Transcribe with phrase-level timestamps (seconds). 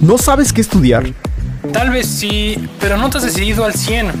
[0.00, 1.12] ¿No sabes qué estudiar?
[1.72, 4.12] Tal vez sí, pero no te has decidido al 100.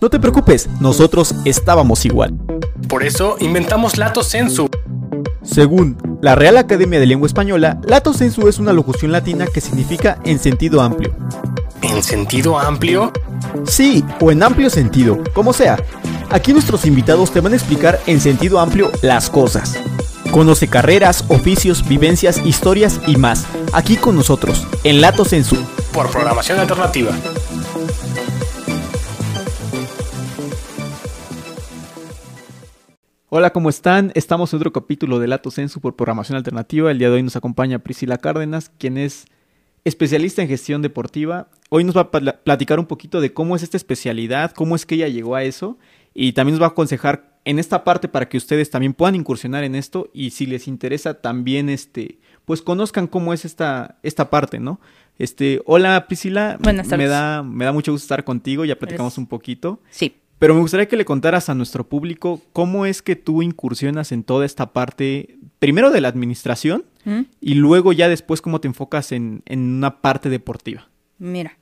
[0.00, 2.34] No te preocupes, nosotros estábamos igual.
[2.88, 4.68] Por eso inventamos Lato Sensu.
[5.42, 10.18] Según la Real Academia de Lengua Española, Lato Sensu es una locución latina que significa
[10.24, 11.14] en sentido amplio.
[11.82, 13.12] ¿En sentido amplio?
[13.64, 15.76] Sí, o en amplio sentido, como sea.
[16.30, 19.78] Aquí nuestros invitados te van a explicar en sentido amplio las cosas.
[20.30, 23.48] Conoce carreras, oficios, vivencias, historias y más.
[23.72, 25.56] Aquí con nosotros, en Lato Sensu.
[25.92, 27.10] Por programación alternativa.
[33.28, 34.12] Hola, ¿cómo están?
[34.14, 36.92] Estamos en otro capítulo de Lato Sensu por programación alternativa.
[36.92, 39.24] El día de hoy nos acompaña Priscila Cárdenas, quien es
[39.84, 41.48] especialista en gestión deportiva.
[41.70, 44.94] Hoy nos va a platicar un poquito de cómo es esta especialidad, cómo es que
[44.94, 45.76] ella llegó a eso
[46.14, 49.64] y también nos va a aconsejar en esta parte para que ustedes también puedan incursionar
[49.64, 54.58] en esto y si les interesa también este pues conozcan cómo es esta esta parte,
[54.58, 54.80] ¿no?
[55.18, 57.06] Este, hola Priscila, Buenas tardes.
[57.06, 59.80] me da me da mucho gusto estar contigo, ya platicamos un poquito.
[59.90, 60.16] Sí.
[60.38, 64.24] Pero me gustaría que le contaras a nuestro público cómo es que tú incursionas en
[64.24, 67.20] toda esta parte, primero de la administración ¿Mm?
[67.42, 70.88] y luego ya después cómo te enfocas en, en una parte deportiva.
[71.18, 71.58] Mira.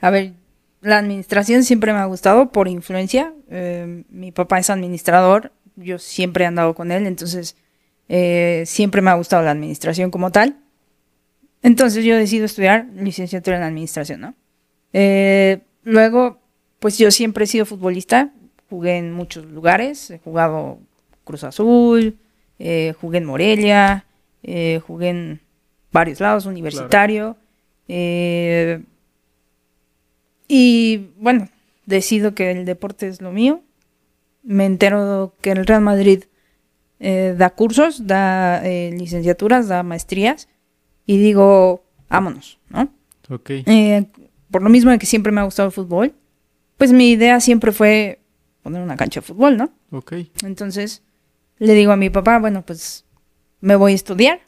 [0.00, 0.32] A ver,
[0.80, 3.32] la administración siempre me ha gustado por influencia.
[3.50, 7.56] Eh, mi papá es administrador, yo siempre he andado con él, entonces
[8.08, 10.56] eh, siempre me ha gustado la administración como tal.
[11.62, 14.34] Entonces yo decido estudiar licenciatura en administración, ¿no?
[14.92, 16.38] Eh, luego,
[16.78, 18.30] pues yo siempre he sido futbolista,
[18.70, 20.78] jugué en muchos lugares, he jugado
[21.24, 22.16] Cruz Azul,
[22.58, 24.06] eh, jugué en Morelia,
[24.42, 25.40] eh, jugué en
[25.92, 27.36] varios lados, universitario.
[27.88, 28.82] eh,
[30.52, 31.48] y bueno,
[31.86, 33.62] decido que el deporte es lo mío.
[34.42, 36.24] Me entero que el Real Madrid
[36.98, 40.48] eh, da cursos, da eh, licenciaturas, da maestrías.
[41.06, 42.92] Y digo, vámonos, ¿no?
[43.28, 43.50] Ok.
[43.50, 44.06] Eh,
[44.50, 46.14] por lo mismo de que siempre me ha gustado el fútbol,
[46.78, 48.18] pues mi idea siempre fue
[48.64, 49.70] poner una cancha de fútbol, ¿no?
[49.92, 50.14] Ok.
[50.42, 51.04] Entonces
[51.58, 53.04] le digo a mi papá, bueno, pues
[53.60, 54.40] me voy a estudiar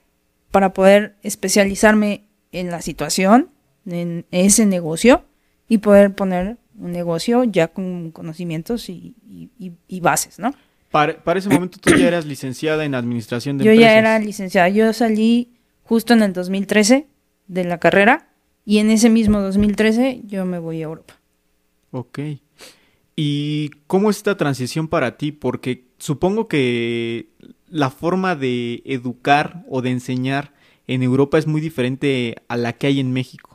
[0.51, 3.51] para poder especializarme en la situación,
[3.87, 5.27] en ese negocio
[5.73, 10.53] y poder poner un negocio ya con conocimientos y, y- y- y bases, ¿no?
[10.91, 13.93] Para, para ese momento tú ya eras licenciada en administración de Yo empresas.
[13.95, 15.49] ya era licenciada, yo salí
[15.85, 17.07] justo en el 2013
[17.49, 18.29] de la carrera
[18.67, 21.15] y en ese mismo 2013 yo me voy a Europa.
[21.91, 22.19] Ok.
[23.17, 25.33] ¿Y cómo es esta transición para ti?
[25.33, 27.29] Porque supongo que
[27.69, 30.53] la forma de educar o de enseñar
[30.87, 33.52] en Europa es muy diferente a la que hay en México.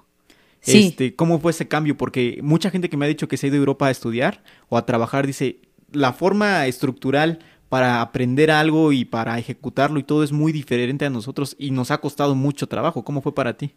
[0.72, 0.88] Sí.
[0.88, 1.96] Este, ¿Cómo fue ese cambio?
[1.98, 4.44] Porque mucha gente que me ha dicho que se ha ido a Europa a estudiar
[4.70, 5.62] o a trabajar dice,
[5.92, 7.40] la forma estructural
[7.70, 11.92] para aprender algo y para ejecutarlo y todo es muy diferente a nosotros y nos
[11.92, 13.04] ha costado mucho trabajo.
[13.04, 13.76] ¿Cómo fue para ti?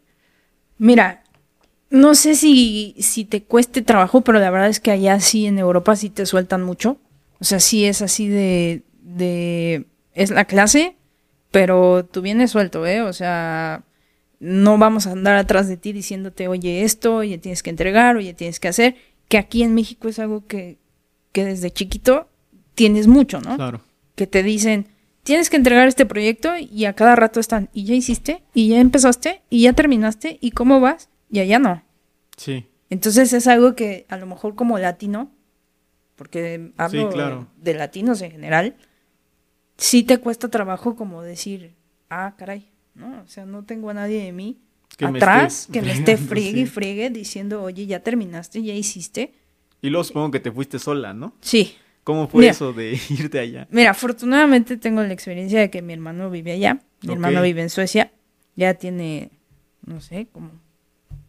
[0.78, 1.22] Mira,
[1.90, 5.58] no sé si, si te cueste trabajo, pero la verdad es que allá sí en
[5.58, 6.98] Europa sí te sueltan mucho.
[7.40, 10.96] O sea, sí es así de, de es la clase,
[11.50, 13.02] pero tú vienes suelto, ¿eh?
[13.02, 13.84] O sea,
[14.40, 18.34] no vamos a andar atrás de ti diciéndote, oye, esto, oye, tienes que entregar, oye,
[18.34, 18.96] tienes que hacer,
[19.28, 20.78] que aquí en México es algo que,
[21.32, 22.28] que desde chiquito
[22.74, 23.56] tienes mucho, ¿no?
[23.56, 23.80] Claro.
[24.16, 24.86] que te dicen,
[25.22, 28.42] tienes que entregar este proyecto y a cada rato están, ¿y ya hiciste?
[28.54, 29.42] ¿Y ya empezaste?
[29.50, 30.38] ¿Y ya terminaste?
[30.40, 31.08] ¿Y cómo vas?
[31.30, 31.82] Y allá no.
[32.36, 32.66] Sí.
[32.88, 35.30] Entonces es algo que a lo mejor como latino,
[36.16, 37.46] porque hablo Sí, claro.
[37.56, 38.76] de latinos en general,
[39.76, 41.74] sí te cuesta trabajo como decir,
[42.08, 42.69] ah, caray,
[43.00, 43.20] ¿no?
[43.22, 44.58] O sea, no tengo a nadie de mí
[44.96, 49.32] Que atrás que me esté friegue y friegue diciendo, oye, ya terminaste, ya hiciste.
[49.82, 51.34] Y luego supongo que te fuiste sola, ¿no?
[51.40, 51.74] Sí,
[52.04, 52.52] ¿Cómo fue Mira.
[52.52, 53.66] eso de irte allá?
[53.70, 56.80] Mira, afortunadamente tengo la experiencia de que mi hermano vive allá.
[57.02, 58.12] Mi hermano vive en Suecia.
[58.56, 59.30] Ya tiene,
[59.86, 60.50] no sé, como,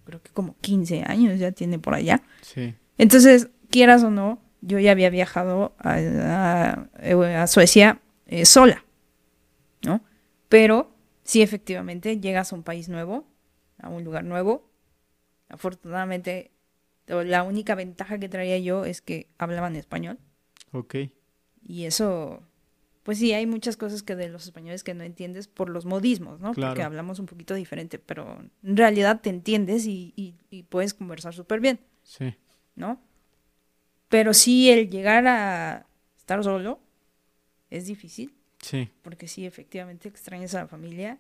[0.06, 2.22] creo que como 15 años ya tiene por allá.
[2.42, 2.74] Sí.
[2.98, 8.84] Entonces, quieras o no, yo ya había viajado a, a- a Suecia eh, sola,
[9.84, 10.02] ¿no?
[10.50, 10.92] Pero
[11.32, 13.26] sí, efectivamente, llegas a un país nuevo,
[13.80, 14.70] a un lugar nuevo.
[15.50, 16.52] Afortunadamente,
[17.08, 20.20] la única ventaja que traía yo es que hablaban español.
[20.72, 20.96] Ok.
[21.64, 22.42] Y eso,
[23.04, 26.40] pues sí, hay muchas cosas que de los españoles que no entiendes por los modismos,
[26.40, 26.54] ¿no?
[26.54, 26.72] Claro.
[26.72, 31.34] Porque hablamos un poquito diferente, pero en realidad te entiendes y, y- y puedes conversar
[31.34, 32.36] súper bien, Sí.
[32.76, 33.00] ¿no?
[34.10, 35.86] Pero sí, el llegar a
[36.18, 36.80] estar solo
[37.70, 38.90] es difícil, Sí.
[39.02, 41.18] porque sí, efectivamente extrañas a la familia,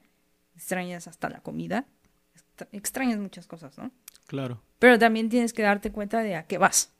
[0.55, 1.85] extrañas hasta la comida,
[2.35, 3.91] extra- extrañas muchas cosas, ¿no?
[4.27, 4.61] Claro.
[4.79, 6.93] Pero también tienes que darte cuenta de a qué vas.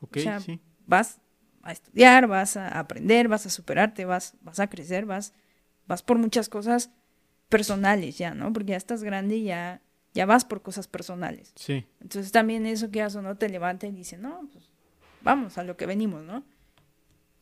[0.00, 0.60] Ok, O sea, sí.
[0.86, 1.20] vas
[1.62, 5.32] a estudiar, vas a aprender, vas a superarte, vas, vas a crecer, vas,
[5.86, 6.90] vas por muchas cosas
[7.48, 8.52] personales ya, ¿no?
[8.52, 9.80] Porque ya estás grande y ya,
[10.12, 11.52] ya vas por cosas personales.
[11.56, 11.86] Sí.
[12.00, 14.70] Entonces también eso que hace no te levanta y dice, no, pues
[15.22, 16.44] vamos a lo que venimos, ¿no?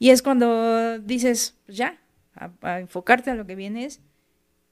[0.04, 1.98] Y es cuando dices, pues ya,
[2.34, 4.02] a, a enfocarte a lo que vienes.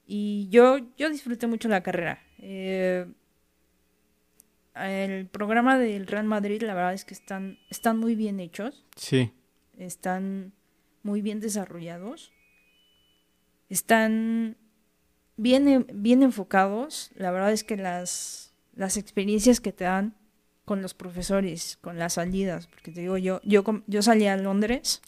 [0.05, 2.21] Y yo, yo disfruté mucho la carrera.
[2.37, 3.07] Eh,
[4.75, 9.31] el programa del Real Madrid, la verdad es que están, están muy bien hechos, Sí.
[9.75, 10.53] están
[11.01, 12.31] muy bien desarrollados,
[13.69, 14.55] están
[15.37, 17.09] bien, en- bien enfocados.
[17.15, 20.15] La verdad es que las, las experiencias que te dan
[20.65, 25.01] con los profesores, con las salidas, porque te digo, yo, yo, yo salí a Londres,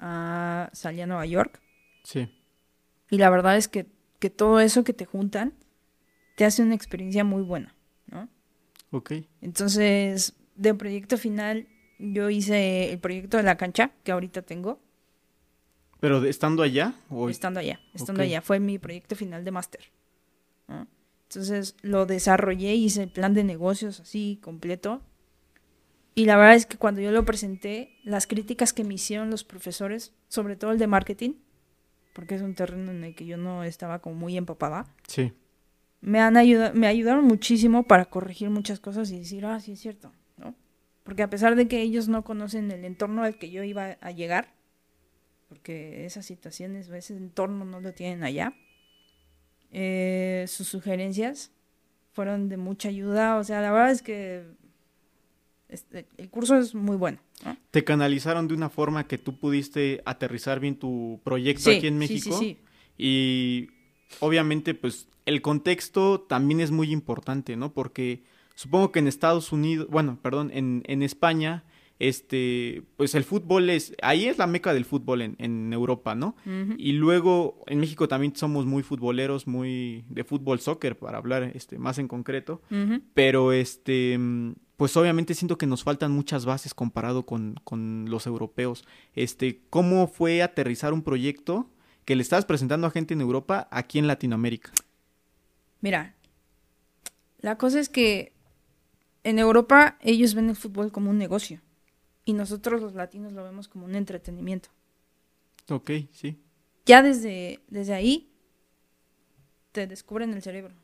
[0.00, 1.60] a, salí a Nueva York,
[2.04, 2.28] Sí.
[3.10, 3.86] y la verdad es que,
[4.18, 5.52] que todo eso que te juntan
[6.36, 7.74] te hace una experiencia muy buena,
[8.06, 8.28] ¿no?
[8.90, 9.12] Ok.
[9.42, 11.68] Entonces, de proyecto final,
[11.98, 14.80] yo hice el proyecto de la cancha, que ahorita tengo,
[16.00, 18.40] Pero estando allá o estando allá, estando allá.
[18.40, 19.92] Fue mi proyecto final de máster.
[20.66, 20.86] ¿no?
[21.28, 25.02] Entonces, lo desarrollé, hice el plan de negocios así, completo.
[26.14, 29.44] Y la verdad es que cuando yo lo presenté, las críticas que me hicieron los
[29.44, 31.34] profesores, sobre todo el de marketing,
[32.12, 35.32] porque es un terreno en el que yo no estaba como muy empapada, Sí.
[36.00, 39.80] me han ayudado, me ayudaron muchísimo para corregir muchas cosas y decir, ah, sí es
[39.80, 40.54] cierto, ¿no?
[41.04, 44.10] Porque a pesar de que ellos no conocen el entorno al que yo iba a
[44.10, 44.52] llegar,
[45.48, 48.52] porque esas situaciones o ese entorno no lo tienen allá,
[49.72, 51.52] eh, sus sugerencias
[52.12, 54.44] fueron de mucha ayuda, o sea, la verdad es que
[55.70, 57.56] este, el curso es muy bueno, ¿no?
[57.70, 61.98] Te canalizaron de una forma que tú pudiste aterrizar bien tu proyecto Sí, aquí en
[61.98, 62.36] México.
[62.38, 62.58] sí, sí.
[62.98, 63.68] Y
[64.20, 67.72] obviamente, pues, el contexto también es muy importante, ¿no?
[67.72, 68.22] Porque
[68.54, 71.64] supongo que en Estados Unidos, bueno, perdón, en, en España,
[72.00, 76.34] este, pues el fútbol es, ahí es la meca del fútbol en, en Europa, ¿no?
[76.78, 81.78] Y luego en México también somos muy futboleros, muy de fútbol soccer, para hablar este,
[81.78, 82.62] más en concreto.
[83.12, 84.18] Pero este,
[84.78, 88.86] pues obviamente siento que nos faltan muchas bases comparado con, con los europeos.
[89.14, 91.68] Este, ¿cómo fue aterrizar un proyecto
[92.06, 94.72] que le estabas presentando a gente en Europa aquí en Latinoamérica?
[95.82, 96.14] Mira,
[97.40, 98.32] la cosa es que
[99.22, 101.60] en Europa ellos ven el fútbol como un negocio
[102.30, 104.68] y nosotros los latinos lo vemos como un entretenimiento.
[105.68, 106.38] Ok, sí.
[106.86, 108.30] Ya desde, desde ahí
[109.72, 110.74] te descubren el cerebro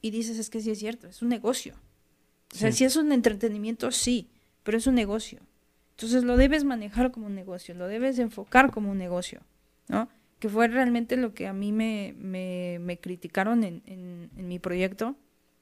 [0.00, 1.74] y dices es que sí es cierto, es un negocio.
[2.52, 2.78] O sea, Sí.
[2.78, 4.28] si es un entretenimiento, sí,
[4.62, 5.40] pero es un negocio.
[5.92, 9.40] Entonces lo debes manejar como un negocio, lo debes enfocar como un negocio,
[9.88, 10.08] ¿no?
[10.38, 14.58] Que fue realmente lo que a mí me, me, me criticaron en, en, en mi
[14.58, 15.14] proyecto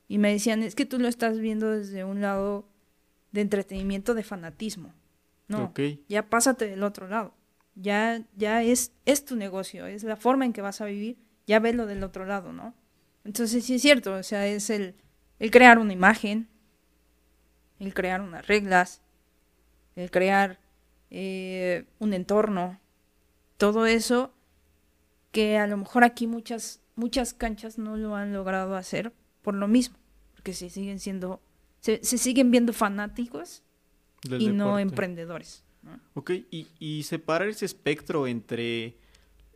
[0.06, 2.68] y me decían, es que tú lo estás viendo desde un lado
[3.32, 4.94] de entretenimiento, de fanatismo.
[5.48, 5.72] No,
[6.08, 7.34] ya pásate del otro lado.
[7.74, 11.16] Ya, ya es, es tu negocio, es la forma en que vas a vivir,
[11.46, 12.74] ya velo del otro lado, ¿no?
[13.24, 14.94] Entonces sí es cierto, o sea, es el,
[15.38, 16.48] el crear una imagen,
[17.78, 19.00] el crear unas reglas,
[19.96, 20.58] el crear
[21.10, 22.80] eh, un entorno,
[23.56, 24.34] todo eso
[25.30, 29.12] que a lo mejor aquí muchas, muchas canchas no lo han logrado hacer
[29.42, 29.96] por lo mismo,
[30.34, 31.40] porque se siguen siendo,
[31.80, 33.62] se, se siguen viendo fanáticos
[34.22, 35.64] del y no emprendedores.
[35.82, 35.98] ¿no?
[36.14, 38.96] Ok, y, y separar ese espectro entre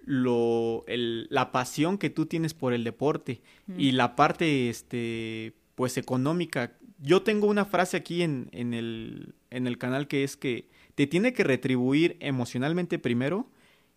[0.05, 3.41] lo, el- la pasión que tú tienes por el deporte
[3.77, 6.73] y la parte, este, pues económica.
[7.01, 11.07] Yo tengo una frase aquí en, en el, en el canal que es que te
[11.07, 13.49] tiene que retribuir emocionalmente primero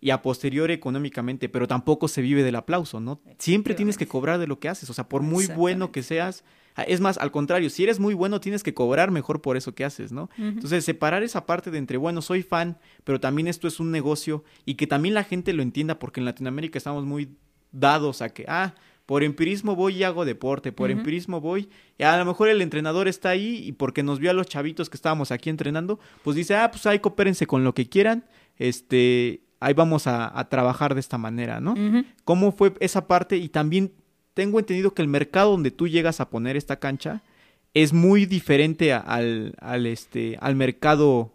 [0.02, 3.20] y a posteriori económicamente, pero tampoco se vive del aplauso, ¿no?
[3.40, 6.44] Siempre tienes que cobrar de lo que haces, o sea, por muy bueno que seas,
[6.84, 9.86] es más, al contrario, si eres muy bueno tienes que cobrar mejor por eso que
[9.86, 10.30] haces, ¿no?
[10.38, 14.44] Entonces, separar esa parte de entre, bueno, soy fan, pero también esto es un negocio
[14.66, 17.30] y que también la gente lo entienda, porque en Latinoamérica estamos muy
[17.72, 22.18] dados a que, ah, por empirismo voy y hago deporte, por empirismo voy, y a
[22.18, 25.32] lo mejor el entrenador está ahí y porque nos vio a los chavitos que estábamos
[25.32, 28.26] aquí entrenando, pues dice, ah, pues ahí coopérense con lo que quieran,
[28.58, 31.76] este, ahí vamos a, a trabajar de esta manera, ¿no?
[32.24, 33.38] ¿Cómo fue esa parte?
[33.38, 33.94] Y también
[34.36, 37.24] tengo entendido que el mercado donde tú llegas a poner esta cancha
[37.74, 41.34] es muy diferente al, al, este, al mercado,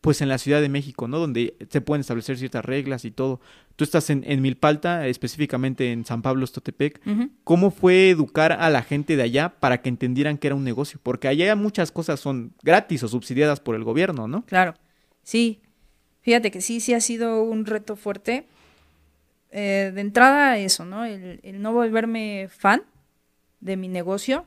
[0.00, 1.18] pues en la Ciudad de México, ¿no?
[1.18, 3.40] Donde se pueden establecer ciertas reglas y todo.
[3.76, 7.00] Tú estás en, en Milpalta, específicamente en San Pablo, Estotepec.
[7.06, 7.30] Ujú.
[7.44, 10.98] ¿Cómo fue educar a la gente de allá para que entendieran que era un negocio?
[11.02, 14.44] Porque allá muchas cosas son gratis o subsidiadas por el gobierno, ¿no?
[14.46, 14.74] Claro,
[15.22, 15.60] sí.
[16.22, 18.46] Fíjate que sí, sí ha sido un reto fuerte.
[19.50, 21.04] Eh, de entrada eso, ¿no?
[21.04, 22.82] El, el no volverme fan
[23.60, 24.46] de mi negocio.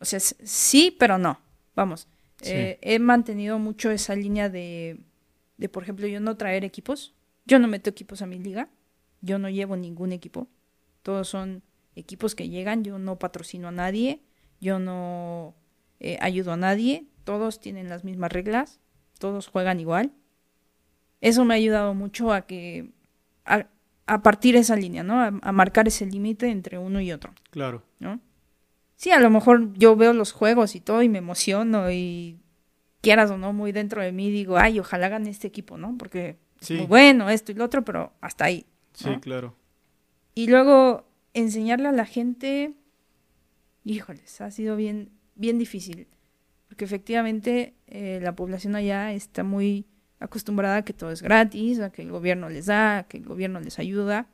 [0.00, 1.40] O sea, sí, pero no.
[1.74, 2.08] Vamos.
[2.40, 2.52] Sí.
[2.52, 4.98] Eh, he mantenido mucho esa línea de,
[5.56, 7.14] de, por ejemplo, yo no traer equipos.
[7.46, 8.68] Yo no meto equipos a mi liga.
[9.20, 10.48] Yo no llevo ningún equipo.
[11.02, 11.62] Todos son
[11.96, 14.20] equipos que llegan, yo no patrocino a nadie,
[14.60, 15.54] yo no
[16.00, 18.80] eh, ayudo a nadie, todos tienen las mismas reglas,
[19.18, 20.12] todos juegan igual.
[21.20, 22.90] Eso me ha ayudado mucho a que
[23.44, 23.66] a,
[24.06, 25.20] a partir esa línea, ¿no?
[25.20, 27.82] A, a marcar ese límite entre uno y otro, Claro.
[28.00, 28.20] ¿no?
[28.96, 32.38] Sí, a lo mejor yo veo los juegos y todo y me emociono y
[33.00, 35.96] quieras o no, muy dentro de mí digo, ay, ojalá gane este equipo, ¿no?
[35.98, 36.74] Porque es Sí.
[36.76, 38.64] muy bueno esto y lo otro, pero hasta ahí.
[38.94, 39.54] Sí, claro.
[40.34, 42.72] Y luego enseñarle a la gente,
[43.84, 46.06] híjoles, ha sido bien, bien difícil,
[46.68, 49.86] porque efectivamente eh, la población allá está muy
[50.24, 53.24] acostumbrada a que todo es gratis, a que el gobierno les da, a que el
[53.24, 54.26] gobierno les ayuda,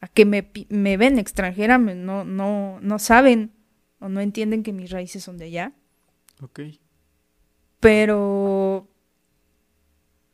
[0.00, 3.52] a que me, ven extranjera, me- no, no, no saben
[4.00, 5.72] o no entienden que mis raíces son de allá,
[6.42, 6.60] Ok.
[7.80, 8.88] pero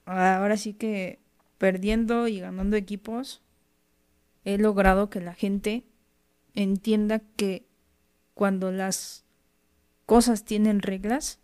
[0.06, 1.18] ahora sí que
[1.58, 3.42] perdiendo y ganando equipos,
[4.44, 5.84] he logrado que la gente
[6.54, 7.66] entienda que
[8.34, 9.24] cuando las
[10.06, 11.38] cosas tienen reglas,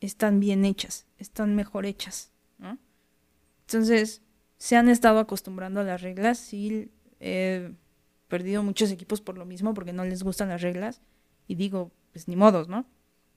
[0.00, 2.78] están bien hechas, están mejor hechas, ¿no?
[3.66, 4.22] Entonces,
[4.56, 6.90] se han estado acostumbrando a las reglas, sí,
[7.20, 7.72] he
[8.28, 11.00] perdido muchos equipos por lo mismo, porque no les gustan las reglas,
[11.46, 12.86] y digo, pues ni modos, ¿no?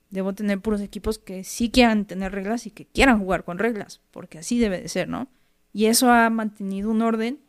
[0.09, 4.01] Debo tener puros equipos que sí quieran tener reglas y que quieran jugar con reglas,
[4.11, 5.27] porque así debe de ser, ¿no?
[5.73, 7.39] Y eso ha mantenido un orden,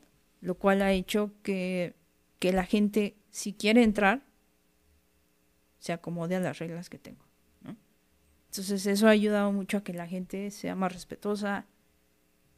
[0.41, 1.95] lo cual ha hecho que,
[2.39, 4.23] que la gente, si quiere entrar,
[5.79, 7.24] se acomode a las reglas que tengo.
[8.55, 11.67] Entonces eso ha ayudado mucho a que la gente sea más respetuosa,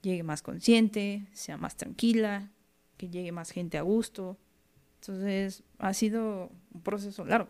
[0.02, 2.50] llegue más consciente, sea más tranquila,
[2.98, 4.36] que llegue más gente a gusto.
[5.00, 7.48] Entonces ha sido un proceso largo.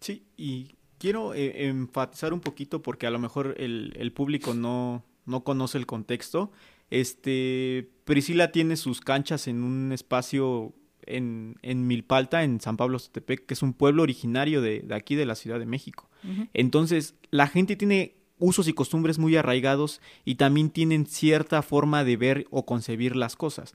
[0.00, 5.04] Sí, y quiero eh, enfatizar un poquito porque a lo mejor el, el público no,
[5.26, 6.50] no conoce el contexto.
[6.88, 10.72] Este, Priscila tiene sus canchas en un espacio
[11.08, 15.14] en, en Milpalta, en San Pablo Sotepec, que es un pueblo originario de, de aquí
[15.14, 16.08] de la Ciudad de México.
[16.52, 22.16] Entonces, la gente tiene usos y costumbres muy arraigados y también tienen cierta forma de
[22.16, 23.74] ver o concebir las cosas.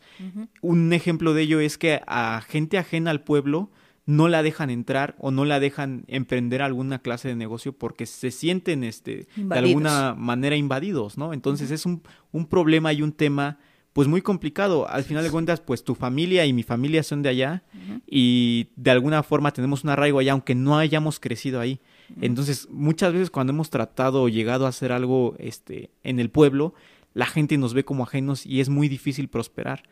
[0.61, 3.71] Un ejemplo de ello es que a gente ajena al pueblo
[4.05, 8.31] no la dejan entrar o no la dejan emprender alguna clase de negocio porque se
[8.31, 11.31] sienten este, de alguna manera invadidos, ¿no?
[11.33, 13.59] Entonces es un, un problema y un tema
[13.93, 14.89] pues muy complicado.
[14.89, 17.63] Al final de cuentas, pues tu familia y mi familia son de allá
[18.07, 21.79] y de alguna forma tenemos un arraigo allá aunque no hayamos crecido ahí.
[22.19, 26.73] Entonces, muchas veces cuando hemos tratado o llegado a hacer algo este en el pueblo,
[27.13, 29.83] la gente nos ve como ajenos y es muy difícil prosperar.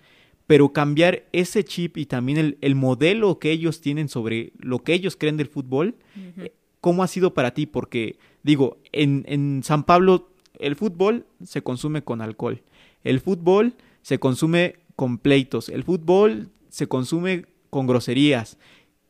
[0.48, 4.93] Pero cambiar ese chip y también el, el modelo que ellos tienen sobre lo que
[4.93, 5.96] ellos creen del fútbol,
[6.38, 7.67] eh, ¿cómo ha sido para ti?
[7.67, 10.29] Porque, digo, en, en San Pablo
[10.60, 12.62] el fútbol se consume con alcohol,
[13.03, 18.58] el fútbol se consume con pleitos, el fútbol se consume con groserías.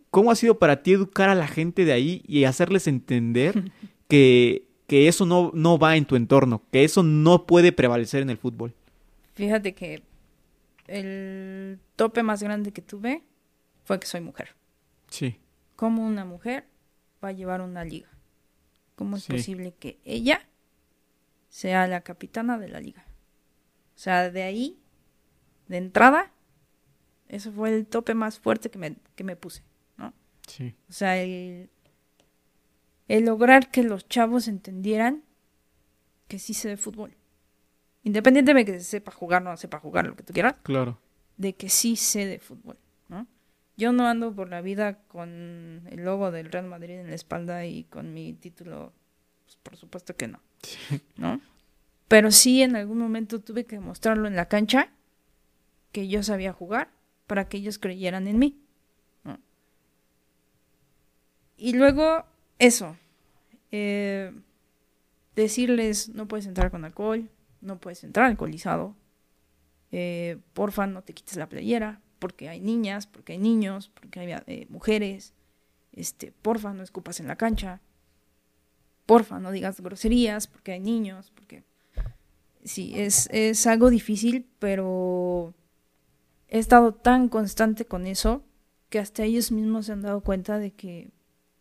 [0.10, 3.72] ¿Cómo ha sido para ti educar a la gente de ahí y hacerles entender
[4.08, 8.30] que, que eso no, no va en tu entorno, que eso no puede prevalecer en
[8.30, 8.74] el fútbol?
[9.34, 10.04] Fíjate que
[10.88, 13.24] el tope más grande que tuve
[13.84, 14.50] fue que soy mujer.
[15.10, 15.38] Sí,
[15.76, 16.66] ¿Cómo una mujer
[17.24, 18.08] va a llevar una liga?
[18.96, 19.32] ¿Cómo es Sí.
[19.34, 20.48] posible que ella
[21.50, 23.04] sea la capitana de la liga?
[23.96, 24.78] O sea, de ahí,
[25.72, 26.32] de entrada,
[27.30, 29.64] eso fue el tope más fuerte que me, que me puse,
[29.98, 30.14] ¿no?
[30.46, 31.70] sí, O sea, el,
[33.08, 35.24] el lograr que los chavos entendieran
[36.28, 37.16] que sí sé de fútbol.
[38.04, 41.00] Independientemente de que sepa jugar o no sepa jugar, lo que tú quieras, claro.
[41.38, 43.28] de que sí sé de fútbol, ¿no?
[43.78, 47.66] Yo no ando por la vida con el logo del Real Madrid en la espalda
[47.66, 48.92] y con mi título,
[49.46, 50.42] pues, por supuesto que no,
[51.16, 51.40] ¿no?
[52.10, 54.90] Pero sí en algún momento tuve que mostrarlo en la cancha
[55.92, 56.90] que yo sabía jugar
[57.28, 58.58] para que ellos creyeran en mí.
[61.58, 62.26] Y luego
[62.58, 62.98] eso,
[63.72, 64.34] eh,
[65.36, 67.30] decirles no puedes entrar con alcohol,
[67.62, 68.96] no puedes entrar alcoholizado,
[69.92, 74.42] eh, porfa no te quites la playera, porque hay niñas, porque hay niños, porque hay
[74.48, 75.36] eh, mujeres,
[75.92, 77.80] este, porfa no escupas en la cancha,
[79.06, 81.64] porfa no digas groserías, porque hay niños, porque
[82.64, 85.54] sí, es, es algo difícil, pero
[86.52, 88.44] he estado tan constante con eso
[88.90, 91.12] que hasta ellos mismos se han dado cuenta de que,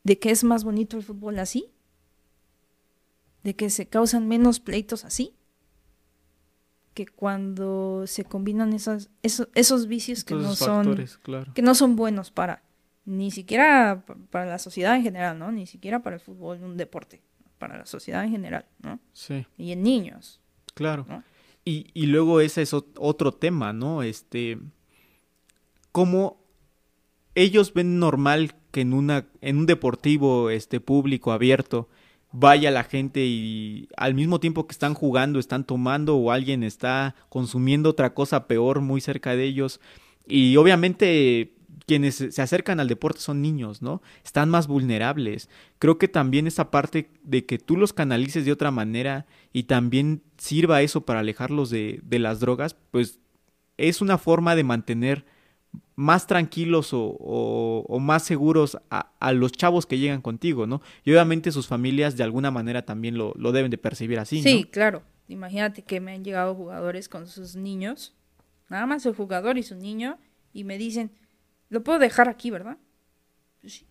[0.05, 1.71] de que es más bonito el fútbol así,
[3.45, 5.35] de que se causan menos pleitos así,
[6.95, 11.55] que cuando se combinan esas, esos, esos vicios que no son claro.
[11.55, 12.63] que no son buenos para
[13.05, 15.51] ni siquiera pa- para la sociedad en general, ¿no?
[15.53, 17.23] Ni siquiera para el fútbol, un deporte,
[17.59, 18.99] para la sociedad en general, ¿no?
[19.13, 20.41] Sí, Y en niños,
[20.75, 21.07] claro.
[21.09, 21.23] ¿no?
[21.65, 24.03] Y, y luego ese es ot- otro tema, ¿no?
[24.03, 24.59] Este,
[25.93, 26.41] cómo
[27.35, 31.89] ellos ven normal que en una en un deportivo este público abierto
[32.33, 37.15] vaya la gente y al mismo tiempo que están jugando están tomando o alguien está
[37.29, 39.81] consumiendo otra cosa peor muy cerca de ellos
[40.27, 41.55] y obviamente
[41.87, 44.01] quienes se acercan al deporte son niños, ¿no?
[44.25, 45.49] Están más vulnerables.
[45.81, 50.23] Creo que también esa parte de que tú los canalices de otra manera y también
[50.39, 53.19] sirva eso para alejarlos de, de las drogas, pues
[53.77, 55.25] es una forma de mantener
[55.95, 60.81] más tranquilos o, más seguros a, los chavos que llegan contigo, ¿no?
[61.05, 64.65] Y obviamente sus familias de alguna manera también lo, lo deben de percibir así, Sí,
[64.65, 65.03] claro.
[65.29, 68.17] Imagínate que me han llegado jugadores con sus niños,
[68.69, 70.19] nada más el jugador y su niño,
[70.53, 71.13] y me dicen,
[71.69, 72.79] lo puedo dejar aquí, ¿verdad?
[73.61, 73.87] Pues sí.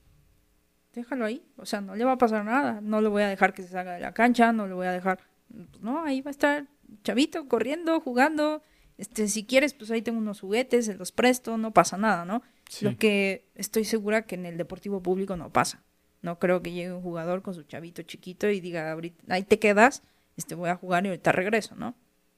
[0.94, 1.44] Déjalo ahí.
[1.58, 2.82] O sea, no le va a pasar nada.
[2.82, 4.92] No le voy a dejar que se salga de la cancha, no le voy a
[4.92, 5.20] dejar...
[5.48, 6.68] Pues no, ahí va a estar
[7.04, 8.62] chavito corriendo, jugando
[9.00, 12.44] este, si quieres, pues ahí tengo unos juguetes, se los presto, no pasa nada, ¿no?
[12.82, 15.82] Lo que estoy segura que en el deportivo público no pasa.
[16.22, 18.96] No creo que llegue un jugador con su chavito chiquito y diga,
[19.30, 20.04] ahí te quedas,
[20.36, 21.96] este, voy a jugar y ahorita regreso, ¿no?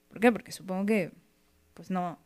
[0.07, 0.31] ¿Por qué?
[0.31, 1.11] Porque supongo que,
[1.73, 2.19] pues no,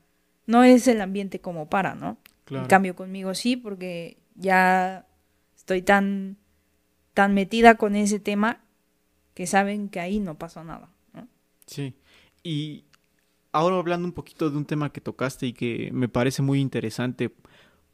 [0.47, 2.17] no es el ambiente como para, ¿no?
[2.49, 5.07] En cambio conmigo sí, porque ya
[5.55, 6.35] estoy tan,
[7.13, 8.65] tan metida con ese tema
[9.33, 11.25] que saben que ahí no pasa nada, ¿no?
[11.67, 11.95] Sí.
[12.43, 12.83] Y
[13.55, 17.31] ahora hablando un poquito de un tema que tocaste y que me parece muy interesante,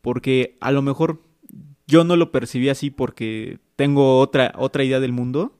[0.01, 1.21] porque a lo mejor
[1.87, 5.57] yo no lo percibí así porque tengo otra, otra idea del mundo,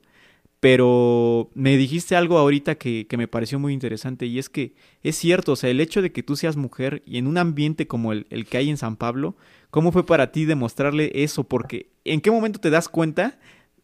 [0.60, 5.16] pero me dijiste algo ahorita que, que, me pareció muy interesante y es que es
[5.16, 8.12] cierto, o sea, el hecho de que tú seas mujer y en un ambiente como
[8.12, 9.36] el, el que hay en San Pablo,
[9.70, 11.44] ¿cómo fue para ti demostrarle eso?
[11.44, 13.40] Porque ¿en qué momento te das cuenta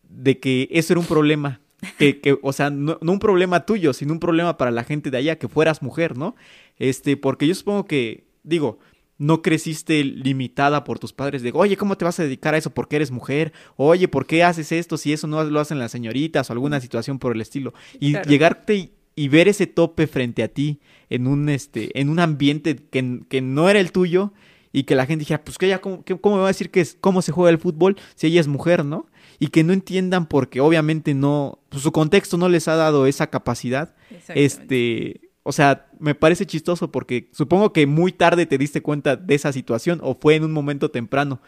[0.10, 1.62] de que eso era un problema?
[1.98, 5.12] Que, que o sea, no, no, un problema tuyo, sino un problema para la gente
[5.12, 6.36] de allá, que fueras mujer, ¿no?
[6.78, 8.80] Este, porque yo supongo que, digo,
[9.18, 12.70] no creciste limitada por tus padres de, oye, ¿cómo te vas a dedicar a eso
[12.72, 13.52] porque eres mujer?
[13.76, 17.20] Oye, ¿por qué haces esto si eso no lo hacen las señoritas o alguna situación
[17.20, 17.74] por el estilo?
[18.00, 18.30] Y claro.
[18.30, 22.76] llegarte y, y, ver ese tope frente a ti en un, este, en un ambiente
[22.76, 24.34] que, que no era el tuyo
[24.72, 26.82] y que la gente dijera, pues que ella, ¿cómo, cómo me va a decir que
[26.82, 29.08] es, cómo se juega el fútbol si ella es mujer, ¿no?
[29.40, 33.28] y que no entiendan porque obviamente no, pues su contexto no les ha dado esa
[33.28, 33.96] capacidad.
[34.30, 39.36] Este, o sea, me parece chistoso porque supongo que muy tarde te diste cuenta de
[39.36, 41.40] esa situación o fue en un momento temprano.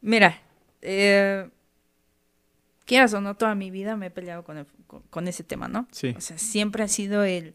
[0.00, 0.40] Mira,
[0.80, 1.48] eh,
[2.84, 5.66] quieras o no, toda mi vida me he peleado con, el, con, con, ese tema,
[5.66, 5.88] ¿no?
[5.90, 6.14] Sí.
[6.16, 7.54] O sea, siempre ha sido el,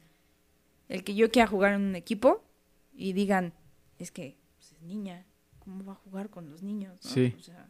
[0.90, 2.44] el que yo quiera jugar en un equipo
[2.94, 3.54] y digan,
[3.98, 4.36] es que
[4.84, 5.26] niña,
[5.60, 7.00] ¿cómo va a jugar con los niños?
[7.04, 7.10] ¿no?
[7.10, 7.34] Sí.
[7.38, 7.68] O sea,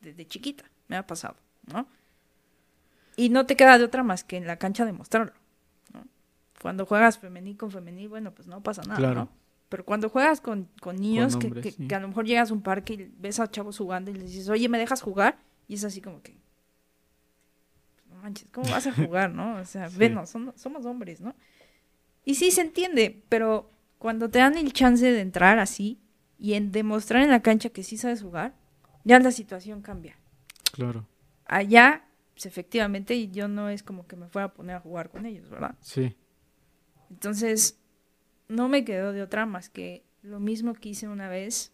[0.00, 1.36] desde chiquita me ha pasado,
[1.72, 1.86] ¿no?
[3.16, 5.32] Y no te queda de otra más que en la cancha demostrarlo,
[5.92, 6.04] ¿no?
[6.60, 9.14] Cuando juegas femenil con femenil, bueno, pues no pasa nada, Claro.
[9.14, 9.28] ¿no?
[9.68, 11.88] Pero cuando juegas con, con niños Con que, que- sí.
[11.88, 14.30] que a lo mejor llegas a un parque y ves a chavos jugando y les
[14.30, 15.38] dices, oye, ¿me dejas jugar?
[15.68, 16.36] Y es así como que,
[18.10, 19.56] no manches, ¿cómo vas a jugar, no?
[19.56, 19.96] O sea, Sí.
[19.98, 21.34] venos, son- somos hombres, ¿no?
[22.24, 25.98] Y sí se entiende, pero cuando te dan el chance de entrar así
[26.38, 28.54] y en demostrar en la cancha que sí sabes jugar,
[29.04, 30.16] ya la situación cambia.
[30.72, 31.06] Claro.
[31.46, 35.26] Allá, pues efectivamente, yo no es como que me fuera a poner a jugar con
[35.26, 35.76] ellos, ¿verdad?
[35.80, 36.16] Sí.
[37.10, 37.78] Entonces,
[38.48, 41.72] no me quedó de otra más que lo mismo que hice una vez,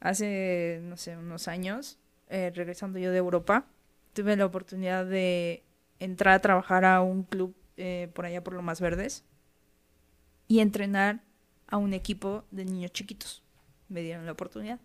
[0.00, 3.66] hace, no sé, unos años, eh, regresando yo de Europa,
[4.12, 5.64] tuve la oportunidad de
[5.98, 9.24] entrar a trabajar a un club eh, por allá por lo más verdes
[10.48, 11.22] y entrenar
[11.72, 13.42] a un equipo de niños chiquitos.
[13.88, 14.78] Me dieron la oportunidad.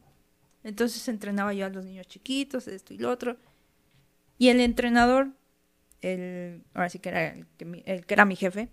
[0.64, 3.36] Entonces entrenaba yo a los niños chiquitos, esto y lo otro.
[4.38, 5.34] Y el entrenador,
[6.02, 8.70] el, ahora sí que era el que, era mi jefe,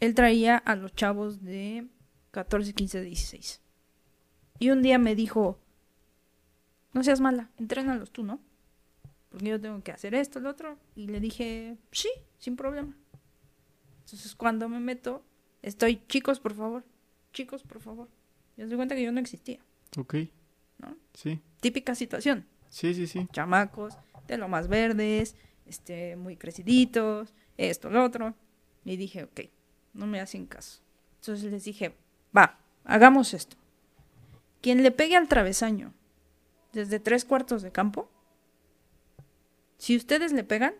[0.00, 1.86] él traía a los chavos de
[2.30, 3.60] 14, 15, 16.
[4.58, 5.58] Y un día me dijo,
[6.94, 8.40] no seas mala, entrénalos tú, ¿no?
[9.28, 10.78] Porque yo tengo que hacer esto, lo otro.
[10.96, 12.96] Y le dije, sí, sin problema.
[14.06, 15.22] Entonces cuando me meto,
[15.60, 16.84] estoy, chicos, por favor,
[17.32, 18.08] chicos, por favor.
[18.56, 19.60] Y se cuenta que yo no existía.
[19.96, 20.14] Ok.
[20.78, 20.96] ¿No?
[21.14, 21.40] Sí.
[21.60, 22.46] Típica situación.
[22.68, 23.26] Sí, sí, sí.
[23.32, 23.94] Chamacos,
[24.26, 28.34] de lo más verdes, este, muy creciditos, esto, lo otro.
[28.84, 29.40] Y dije, ok,
[29.94, 30.80] no me hacen caso.
[31.20, 31.94] Entonces les dije,
[32.36, 33.56] va, hagamos esto.
[34.60, 35.92] Quien le pegue al travesaño
[36.72, 38.10] desde tres cuartos de campo,
[39.78, 40.74] si ustedes le pegan,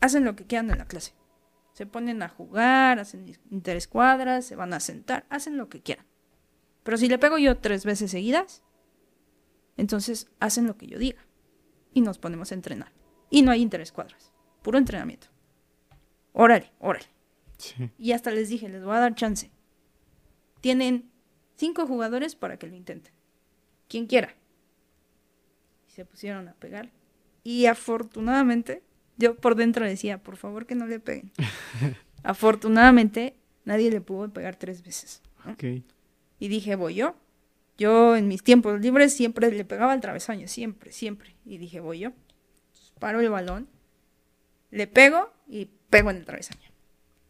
[0.00, 1.12] hacen lo que quieran en la clase.
[1.80, 6.04] Se ponen a jugar, hacen interescuadras, se van a sentar, hacen lo que quieran.
[6.82, 8.62] Pero si le pego yo tres veces seguidas,
[9.78, 11.24] entonces hacen lo que yo diga.
[11.94, 12.92] Y nos ponemos a entrenar.
[13.30, 14.30] Y no hay interescuadras.
[14.60, 15.28] Puro entrenamiento.
[16.34, 17.06] Órale, órale.
[17.56, 17.90] Sí.
[17.96, 19.50] Y hasta les dije, les voy a dar chance.
[20.60, 21.10] Tienen
[21.56, 23.14] cinco jugadores para que lo intenten.
[23.88, 24.34] quien quiera.
[25.88, 26.90] Y se pusieron a pegar.
[27.42, 28.82] Y afortunadamente,
[29.20, 31.30] yo por dentro decía, por favor que no le peguen.
[32.22, 35.22] afortunadamente, nadie le pudo pegar tres veces.
[36.38, 37.14] Y dije, voy yo.
[37.78, 41.36] Yo en mis tiempos libres siempre le pegaba al travesaño, siempre, siempre.
[41.44, 42.12] Y dije, voy yo.
[42.98, 43.68] paro el balón,
[44.70, 46.70] le pego y pego en el travesaño.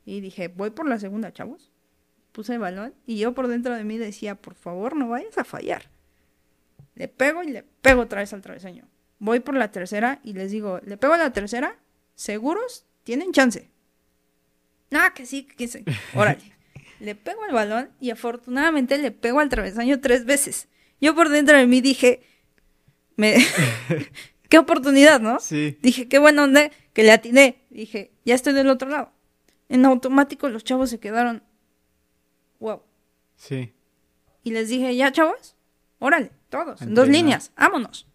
[0.04, 1.70] Y dije, voy por la segunda, chavos.
[2.32, 5.44] Puse el balón y yo por dentro de mí decía, por favor, no vayas a
[5.44, 5.90] fallar.
[6.94, 8.88] Le pego y le pego otra vez al travesaño.
[9.20, 11.78] Voy por la tercera y les digo, le pego a la tercera,
[12.16, 13.70] seguros, tienen chance.
[14.90, 15.84] Ah, que sí, que sí.
[16.16, 16.40] Órale.
[16.98, 20.66] le pego el balón y afortunadamente le pego al travesaño tres veces.
[21.00, 22.22] Yo por dentro de mí dije,
[23.14, 23.36] me...
[24.48, 25.38] qué oportunidad, ¿no?
[25.38, 25.78] Sí.
[25.80, 27.62] Dije, qué buena onda que le atiné.
[27.70, 29.12] Dije, ya estoy del otro lado
[29.70, 31.42] en automático los chavos se quedaron,
[32.58, 32.82] wow.
[33.36, 33.72] Sí.
[34.42, 35.56] Y les dije, ya chavos,
[36.00, 38.06] órale, todos, en dos líneas, vámonos.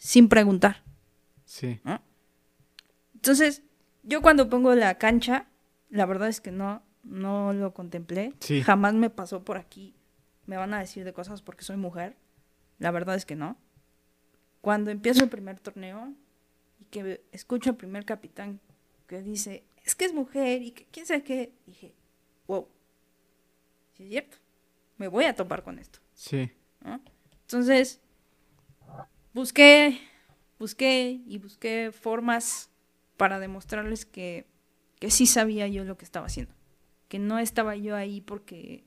[0.00, 0.82] Sin preguntar.
[1.44, 1.78] Sí.
[3.14, 3.62] Entonces,
[4.02, 5.46] yo cuando pongo la cancha,
[5.90, 8.32] la verdad es que no, no lo contemplé.
[8.40, 8.62] Sí.
[8.62, 9.94] Jamás me pasó por aquí.
[10.46, 12.16] Me van a decir de cosas porque soy mujer.
[12.78, 13.58] La verdad es que no.
[14.62, 16.14] Cuando empiezo el primer torneo
[16.78, 18.58] y que escucho al primer capitán
[19.06, 21.52] que dice, es que es mujer y que quién sabe qué.
[21.66, 21.94] Dije,
[22.46, 22.66] wow,
[23.92, 24.38] sí es cierto,
[24.96, 25.98] me voy a topar con esto.
[26.14, 26.50] Sí.
[27.42, 28.00] Entonces,
[29.34, 30.00] busqué,
[30.58, 32.70] busqué y busqué formas
[33.16, 34.46] para demostrarles que,
[34.98, 36.54] que sí sabía yo lo que estaba haciendo.
[37.08, 38.84] Que no estaba yo ahí porque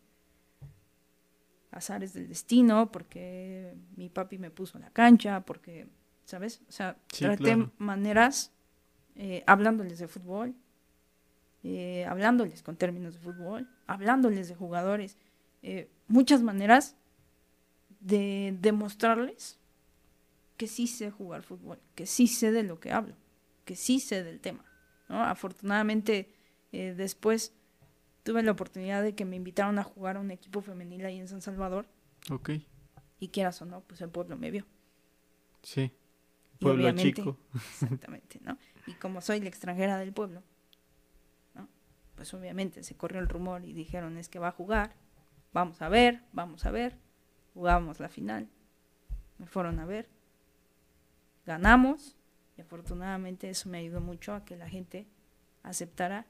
[1.72, 5.88] azares del destino, porque mi papi me puso en la cancha, porque,
[6.26, 6.62] ¿sabes?
[6.70, 8.52] O sea, traté maneras
[9.16, 10.56] eh, hablándoles de fútbol,
[11.64, 15.18] eh, hablándoles con términos de fútbol, hablándoles de jugadores,
[15.62, 16.96] eh, muchas maneras
[18.00, 19.60] de demostrarles
[20.64, 23.18] que sí sé jugar fútbol, que sí sé de lo que hablo,
[23.66, 24.64] que sí sé del tema.
[25.10, 25.22] ¿no?
[25.22, 26.34] Afortunadamente,
[26.72, 27.54] eh, después
[28.24, 31.28] tuve la oportunidad de que me invitaron a jugar a un equipo femenil ahí en
[31.28, 31.86] San Salvador.
[32.32, 32.52] Ok.
[33.20, 34.66] Y quieras o no, pues el pueblo me vio.
[35.64, 35.92] Sí.
[36.62, 37.38] Pueblo chico.
[37.54, 38.58] Exactamente, ¿no?
[38.88, 40.44] Y como soy la extranjera del pueblo,
[42.16, 44.96] pues obviamente se corrió el rumor y dijeron es que va a jugar,
[45.52, 46.98] vamos a ver, vamos a ver,
[47.54, 48.48] jugamos la final,
[49.40, 50.10] me fueron a ver,
[51.46, 52.16] ganamos
[52.58, 55.08] y afortunadamente eso me ayudó mucho a que la gente
[55.64, 56.28] aceptara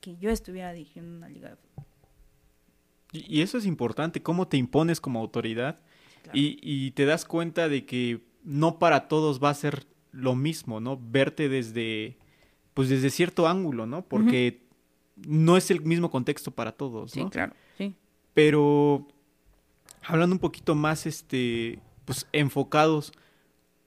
[0.00, 1.84] que yo estuviera dirigiendo una liga de fútbol.
[3.12, 5.80] Y, eso es importante, cómo te impones como autoridad
[6.34, 10.80] y, y te das cuenta de que no para todos va a ser lo mismo,
[10.80, 10.98] ¿no?
[11.00, 12.18] Verte desde,
[12.74, 14.02] pues desde cierto ángulo, ¿no?
[14.06, 14.62] Porque
[15.16, 17.24] no es el mismo contexto para todos, ¿no?
[17.24, 17.94] Sí, claro, sí.
[18.34, 19.08] Pero
[20.02, 23.12] hablando un poquito más, este, pues enfocados,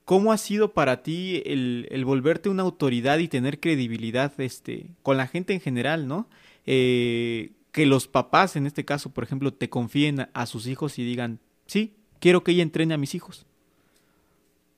[0.06, 5.18] ¿cómo ha sido para ti el, el volverte una autoridad y tener credibilidad, este, con
[5.18, 6.28] la gente en general, ¿no?
[6.66, 11.06] Eh, que los papás, en este caso, por ejemplo, te confíen a, sus hijos y
[11.06, 13.46] digan, sí, quiero que ella entrene a mis hijos.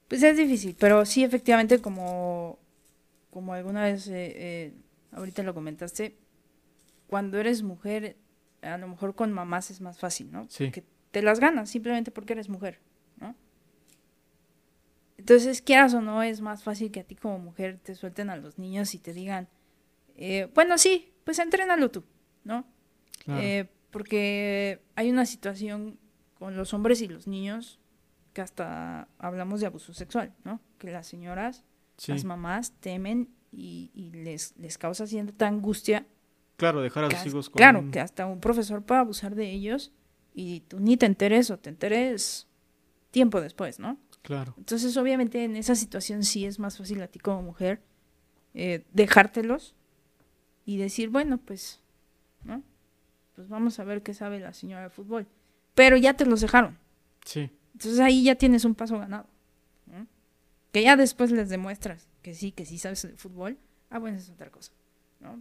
[0.08, 2.60] Pues es difícil, pero sí, efectivamente, como,
[3.32, 4.74] como alguna vez, eh, eh,
[5.12, 6.16] ahorita lo comentaste,
[7.08, 8.16] cuando eres mujer,
[8.62, 10.46] a lo mejor con mamás es más fácil, ¿no?
[10.50, 10.70] Sí.
[10.72, 12.80] Que te las ganas simplemente porque eres mujer.
[15.18, 18.36] Entonces, quieras o no, es más fácil que a ti como mujer te suelten a
[18.36, 19.48] los niños y te digan,
[20.16, 22.04] eh, bueno, sí, pues entrénalo tú,
[22.44, 22.66] ¿no?
[23.28, 25.98] Eh, porque hay una situación
[26.34, 27.80] con los hombres y los niños
[28.34, 30.60] que hasta hablamos de abuso sexual, ¿no?
[30.78, 31.64] Que las señoras,
[32.08, 36.06] las mamás temen y, les, les causa cierta angustia
[36.58, 37.58] Claro, dejar a los hijos con...
[37.58, 39.92] Claro, que hasta un profesor pueda abusar de ellos
[40.34, 42.48] y tú ni te enteres o te enteres
[43.12, 43.98] tiempo después, ¿no?
[44.24, 44.56] Claro.
[44.58, 47.82] Entonces, obviamente, en esa situación sí es más fácil a ti como mujer
[48.54, 49.76] eh, dejártelos
[50.66, 51.82] y decir, bueno, pues,
[52.44, 52.64] ¿no?
[53.36, 55.28] Pues vamos a ver qué sabe la señora de fútbol.
[55.76, 56.78] Pero ya te los dejaron.
[57.26, 57.50] Sí.
[57.74, 59.28] Entonces ahí ya tienes un paso ganado.
[60.72, 63.60] Que ya después les demuestras que sí, que sí sabes de fútbol.
[63.92, 64.72] Ah, bueno, es otra cosa.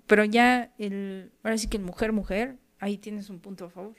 [0.06, 3.96] Pero ya el, ahora sí que el mujer, mujer, ahí tienes un punto a favor.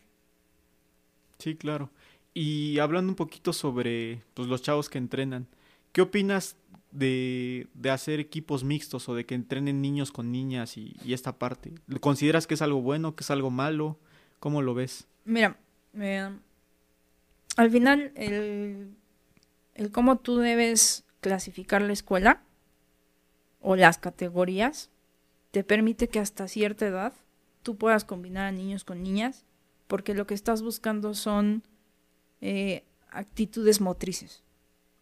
[1.39, 1.89] Sí, claro.
[2.33, 5.47] Y hablando un poquito sobre pues, los chavos que entrenan,
[5.91, 6.55] ¿qué opinas
[6.91, 11.73] de, de, hacer equipos mixtos o de que entrenen niños con niñas y, esta parte?
[11.99, 13.99] ¿Consideras que es algo bueno, que es algo malo?
[14.39, 15.07] ¿Cómo lo ves?
[15.25, 15.57] Mira,
[15.95, 16.29] eh,
[17.55, 18.95] al final el,
[19.75, 22.41] el cómo tú debes clasificar la escuela
[23.61, 24.89] o las categorías
[25.51, 27.13] te permite que hasta cierta edad
[27.61, 29.45] tú puedas combinar a niños con niñas,
[29.87, 31.63] porque lo que estás buscando son
[32.45, 34.43] eh, actitudes motrices,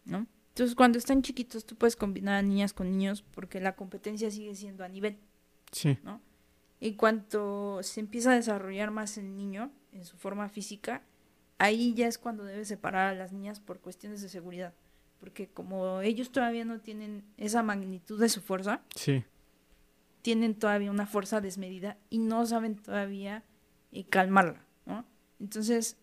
[0.04, 0.26] ¿no?
[0.50, 4.54] Entonces, cuando están chiquitos, tú puedes combinar a niñas con niños porque la competencia sigue
[4.54, 5.18] siendo a nivel,
[5.72, 5.98] Sí.
[6.04, 6.20] ¿no?
[6.78, 11.02] Y cuanto se empieza a desarrollar más el niño en su forma física,
[11.58, 14.72] ahí ya es cuando debes separar a las niñas por cuestiones de seguridad.
[15.18, 19.24] Porque como ellos todavía no tienen esa magnitud de su fuerza, Sí.
[20.22, 23.42] tienen todavía una fuerza desmedida y no saben todavía
[23.90, 25.04] eh, calmarla, ¿no?
[25.40, 25.96] Entonces,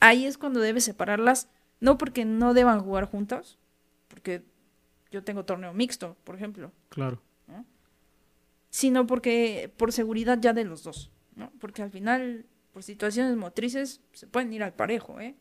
[0.00, 1.48] ahí es cuando debes separarlas,
[1.80, 3.58] no porque no deban jugar juntas,
[4.08, 4.42] porque
[5.10, 7.20] yo tengo torneo mixto, por ejemplo, Claro.
[8.70, 11.50] sino porque por seguridad ya de los dos, ¿no?
[11.60, 15.34] Porque al final, por situaciones motrices, se pueden ir al parejo, ¿eh?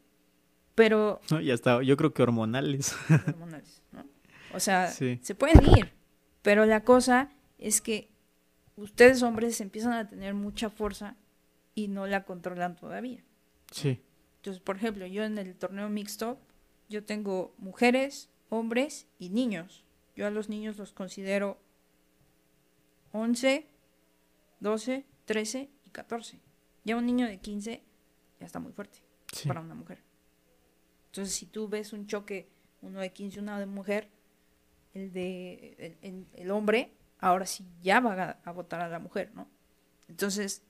[0.73, 1.81] Pero No, ya está.
[1.83, 2.95] Yo creo que hormonales.
[3.27, 4.05] hormonales, ¿no?
[4.53, 5.19] O sea, Sí.
[5.21, 5.91] se pueden ir,
[6.41, 8.09] pero la cosa es que
[8.77, 11.15] ustedes hombres empiezan a tener mucha fuerza
[11.73, 13.23] y no la controlan todavía.
[13.71, 14.01] sí.
[14.45, 16.37] Entonces, por ejemplo, yo en el torneo mixto,
[16.87, 19.83] yo tengo mujeres, hombres y niños.
[20.15, 21.57] Yo a los niños los considero
[23.11, 23.65] 11,
[24.59, 26.39] 12, 13 y 14.
[26.83, 27.81] Ya un niño de 15
[28.39, 29.01] ya está muy fuerte
[29.33, 29.47] Sí.
[29.47, 30.03] para una mujer.
[31.07, 32.47] Entonces, si tú ves un choque,
[32.83, 34.11] uno de 15 y una de mujer,
[34.93, 39.49] el de el hombre, ahora sí ya va a, a votar a la mujer, ¿no?
[40.07, 40.61] Entonces,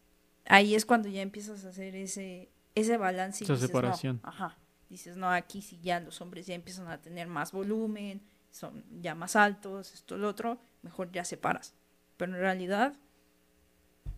[0.46, 3.44] ahí es cuando ya empiezas a hacer ese, ese balance.
[3.44, 4.20] Y Esa dices, no, separación.
[4.24, 4.58] ajá.
[4.90, 9.16] Dices, no, aquí sí ya los hombres ya empiezan a tener más volumen, son ya
[9.16, 11.74] más altos, esto, lo otro, mejor ya separas.
[12.18, 12.94] Pero en realidad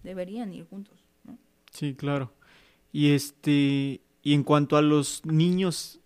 [0.03, 1.37] deberían ir juntos, ¿no?
[1.71, 2.33] Sí, claro.
[2.91, 5.99] Y este, y en cuanto a los niños,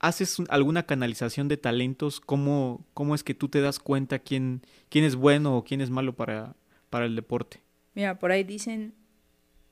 [0.00, 2.20] ¿haces un- alguna canalización de talentos?
[2.20, 5.90] ¿Cómo, cómo es que tú te das cuenta quién, quién es bueno o quién es
[5.90, 6.54] malo para,
[6.90, 7.60] para el deporte?
[7.94, 8.94] Mira, por ahí dicen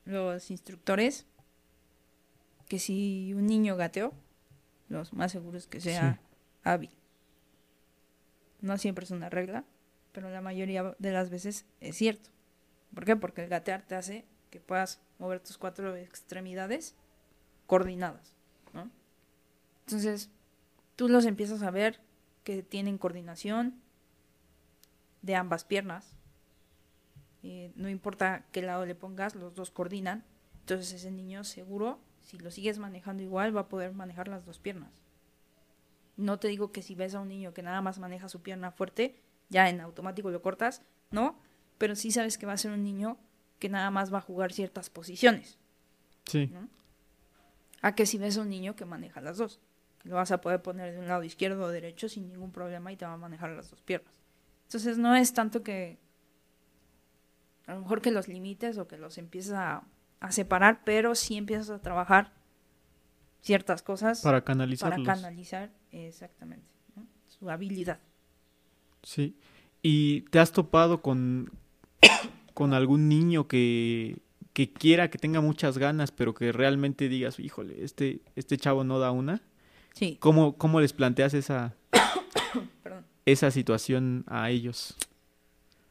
[0.05, 1.27] los instructores
[2.68, 4.12] que si un niño gateó,
[4.88, 6.20] los más seguros que sea
[6.62, 6.90] hábil.
[8.61, 9.64] No siempre es una regla,
[10.12, 12.31] pero la mayoría de las veces es cierto.
[12.94, 13.16] ¿Por qué?
[13.16, 16.94] Porque el gatear te hace que puedas mover tus cuatro extremidades
[17.66, 18.35] coordinadas,
[18.72, 18.90] ¿no?
[19.87, 20.31] Entonces,
[20.96, 22.00] tú los empiezas a ver
[22.44, 23.81] que tienen coordinación
[25.22, 26.14] de ambas piernas,
[27.42, 30.24] eh, no importa qué lado le pongas, los dos coordinan.
[30.61, 34.59] Entonces ese niño seguro, si lo sigues manejando igual, va a poder manejar las dos
[34.59, 34.91] piernas.
[36.17, 38.71] No te digo que si ves a un niño que nada más maneja su pierna
[38.71, 41.39] fuerte, ya en automático lo cortas, no,
[41.79, 43.19] pero sí sabes que va a ser un niño
[43.59, 45.59] que nada más va a jugar ciertas posiciones.
[46.27, 46.51] Sí,
[47.83, 49.61] A que si ves a un niño que maneja las dos,
[50.05, 52.97] lo vas a poder poner de un lado izquierdo o derecho sin ningún problema y
[52.97, 54.15] te va a manejar las dos piernas.
[54.65, 55.99] Entonces no es tanto que
[57.67, 59.85] a lo mejor que los limites o que los empieces a,
[60.20, 62.33] a separar, pero sí empiezas a trabajar
[63.40, 65.07] ciertas cosas para para canalizarlos.
[65.07, 67.07] canalizar exactamente ¿no?
[67.29, 68.00] su habilidad.
[69.03, 69.37] Sí.
[69.83, 71.53] ¿Y te has topado con,
[72.55, 74.16] con algún niño que,
[74.55, 78.98] que quiera, que tenga muchas ganas, pero que realmente digas, híjole, este, este chavo no
[78.98, 79.42] da una?
[79.92, 81.74] Sí, ¿Cómo, cómo les planteas esa,
[83.27, 84.96] esa situación a ellos?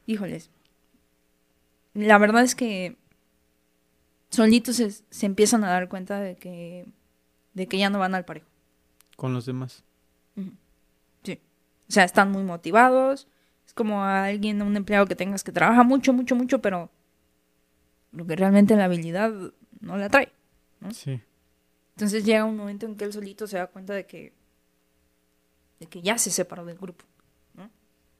[0.06, 0.50] Híjoles.
[1.94, 2.96] La verdad es que
[4.34, 6.86] solitos se, se empiezan a dar cuenta de que,
[7.54, 8.46] de que ya no van al parejo.
[9.16, 9.84] con los demás?
[11.22, 11.40] Sí.
[11.88, 13.28] O sea, están muy motivados.
[13.66, 16.90] Es como a alguien, un empleado que tengas que trabaja mucho, mucho, mucho, pero
[18.12, 19.32] lo que realmente la habilidad
[19.80, 20.32] no la trae.
[20.90, 21.18] Sí,
[21.94, 24.34] Entonces llega un momento en que él solito se da cuenta de que,
[25.80, 27.04] de que ya se separó del grupo.
[27.54, 27.70] ¿no?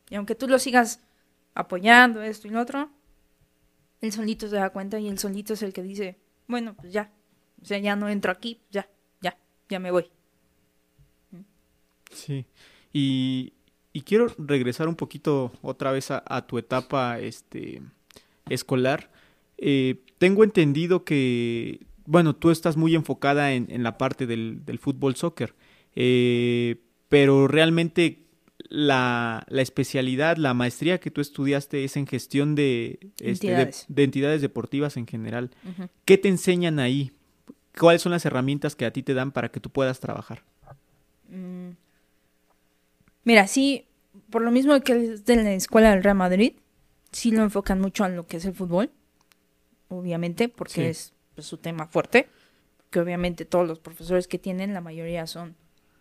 [0.09, 1.01] Y aunque tú lo sigas
[1.55, 2.89] apoyando, esto y lo otro,
[4.05, 7.11] él solito se da cuenta y él solito es el que dice, bueno, pues ya.
[7.61, 8.89] O sea, ya no entro aquí, ya,
[9.21, 9.39] ya,
[9.69, 10.11] ya me voy.
[12.13, 12.45] sí.
[12.93, 13.55] Y,
[13.93, 17.83] y quiero regresar un poquito otra vez a, tu etapa este,
[18.49, 19.11] escolar.
[19.57, 24.79] Eh, tengo entendido que, bueno, tú estás muy enfocada en, en la parte del, del
[24.79, 25.55] fútbol soccer,
[25.97, 26.77] eh,
[27.09, 28.24] pero realmente
[28.69, 33.85] la, la especialidad, la maestría que tú estudiaste es en gestión de, este, de- Entidades.
[33.89, 35.51] de entidades deportivas en general.
[36.05, 37.13] ¿Qué te enseñan ahí?
[37.79, 40.43] ¿Cuáles son las herramientas que a ti te dan para que tú puedas trabajar?
[41.29, 41.71] Mm.
[43.25, 43.87] Mira, sí,
[44.31, 46.55] por lo mismo que es de la escuela del Real Madrid,
[47.13, 48.91] sí lo enfocan mucho en lo que es el fútbol,
[49.89, 50.83] obviamente, porque Sí.
[50.83, 52.29] es pues, su tema fuerte,
[52.91, 55.57] que obviamente todos los profesores que tienen, la mayoría son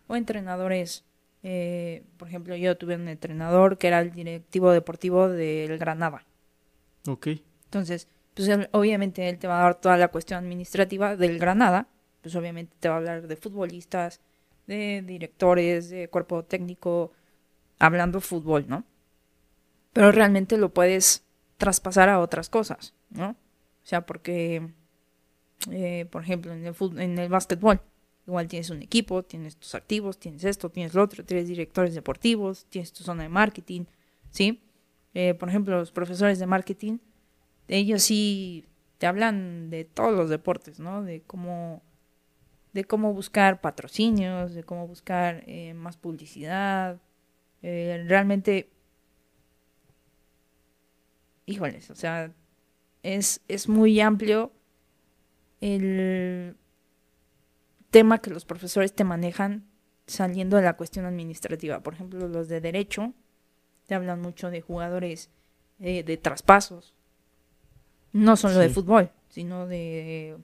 [0.07, 1.05] o entrenadores,
[1.43, 6.25] eh, por ejemplo, yo tuve un entrenador que era el directivo deportivo del Granada,
[7.07, 7.27] Ok,
[7.65, 11.87] entonces, pues él- obviamente él te va a dar toda la cuestión administrativa del Granada,
[12.21, 14.21] pues obviamente te va a hablar de futbolistas,
[14.67, 17.11] de directores, de cuerpo técnico,
[17.79, 18.85] hablando fútbol, ¿no?
[19.91, 21.23] Pero realmente lo puedes
[21.57, 23.31] traspasar a otras cosas, ¿no?
[23.31, 24.69] O sea, porque,
[25.71, 27.81] eh, por ejemplo, en el, en el básquetbol,
[28.25, 32.65] igual tienes un equipo, tienes tus activos, tienes esto, tienes lo otro, tienes directores deportivos,
[32.69, 33.85] tienes tu zona de marketing,
[34.29, 34.63] ¿sí?
[35.13, 36.97] Eh, por ejemplo, los profesores de marketing,
[37.67, 38.65] ellos sí
[38.97, 41.03] te hablan de todos los deportes, ¿no?
[41.03, 41.81] De cómo
[42.73, 46.99] de cómo buscar patrocinios, de cómo buscar eh, más publicidad.
[47.61, 48.69] Eh, realmente,
[51.45, 52.33] híjoles, o sea,
[53.03, 54.51] es, es muy amplio
[55.61, 56.57] el
[57.93, 59.69] tema que los profesores te manejan
[60.07, 61.81] saliendo de la cuestión administrativa.
[61.81, 63.13] Por ejemplo, los de derecho
[63.85, 65.29] te hablan mucho de jugadores
[65.79, 66.95] eh, de traspasos,
[68.11, 70.37] no solo de fútbol, sino de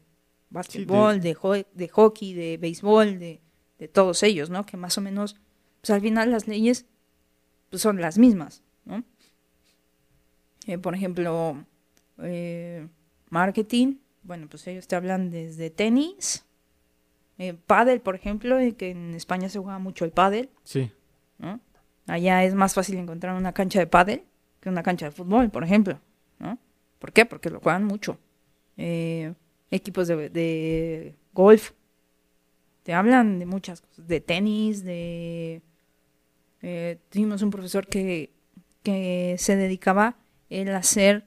[0.52, 1.36] básquetbol, de...
[1.74, 3.42] De, hockey, de béisbol, de,
[3.80, 4.66] de, todos ellos, ¿no?
[4.66, 5.36] Que más o menos,
[5.82, 6.86] pues al final las leyes
[7.72, 9.04] pues, son las mismas, ¿no?
[10.68, 11.66] Eh, por ejemplo,
[12.20, 12.88] eh,
[13.30, 16.46] marketing, bueno, pues ellos te hablan desde tenis,
[17.40, 20.50] eh, pádel, por ejemplo, que en España se juega mucho el pádel.
[20.64, 20.92] Sí.
[21.38, 21.62] ¿no?
[22.06, 24.24] Allá es más fácil encontrar una cancha de pádel
[24.60, 26.00] que una cancha de fútbol, por ejemplo,
[26.38, 26.60] ¿no?
[27.00, 27.26] ¿Por qué?
[27.26, 28.20] Porque lo juegan mucho.
[28.76, 29.34] Eh,
[29.72, 31.72] equipos de, golf.
[32.84, 35.62] Te hablan de muchas cosas, de tenis, de...
[36.62, 38.34] Eh, tuvimos un profesor que,
[38.84, 40.18] que se dedicaba
[40.52, 41.26] a hacer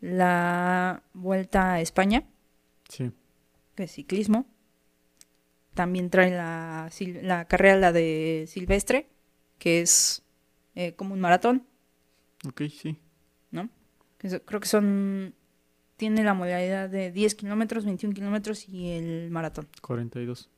[0.00, 2.22] la vuelta a España.
[2.88, 3.10] Sí.
[3.74, 4.46] Que es ciclismo.
[5.74, 6.90] También trae la,
[7.22, 9.08] la carrera, la de Silvestre,
[9.58, 10.22] que es
[10.74, 11.66] eh, como un maratón.
[12.46, 12.98] Ok, sí.
[13.50, 13.68] ¿No?
[14.44, 15.34] creo que son
[16.02, 19.68] tiene la modalidad de 10 kilómetros, 21 kilómetros y el maratón.
[19.80, 20.50] 42.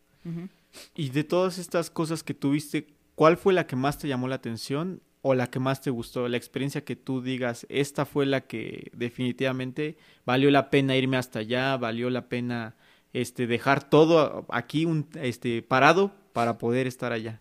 [0.94, 4.37] Y de todas estas cosas que tuviste, ¿cuál fue la que más te llamó la
[4.37, 6.29] atención o la que más te gustó?
[6.29, 11.40] La experiencia que tú digas, esta fue la que definitivamente valió la pena irme hasta
[11.40, 12.74] allá, valió la pena
[13.14, 17.40] este dejar todo aquí un este parado para poder estar allá.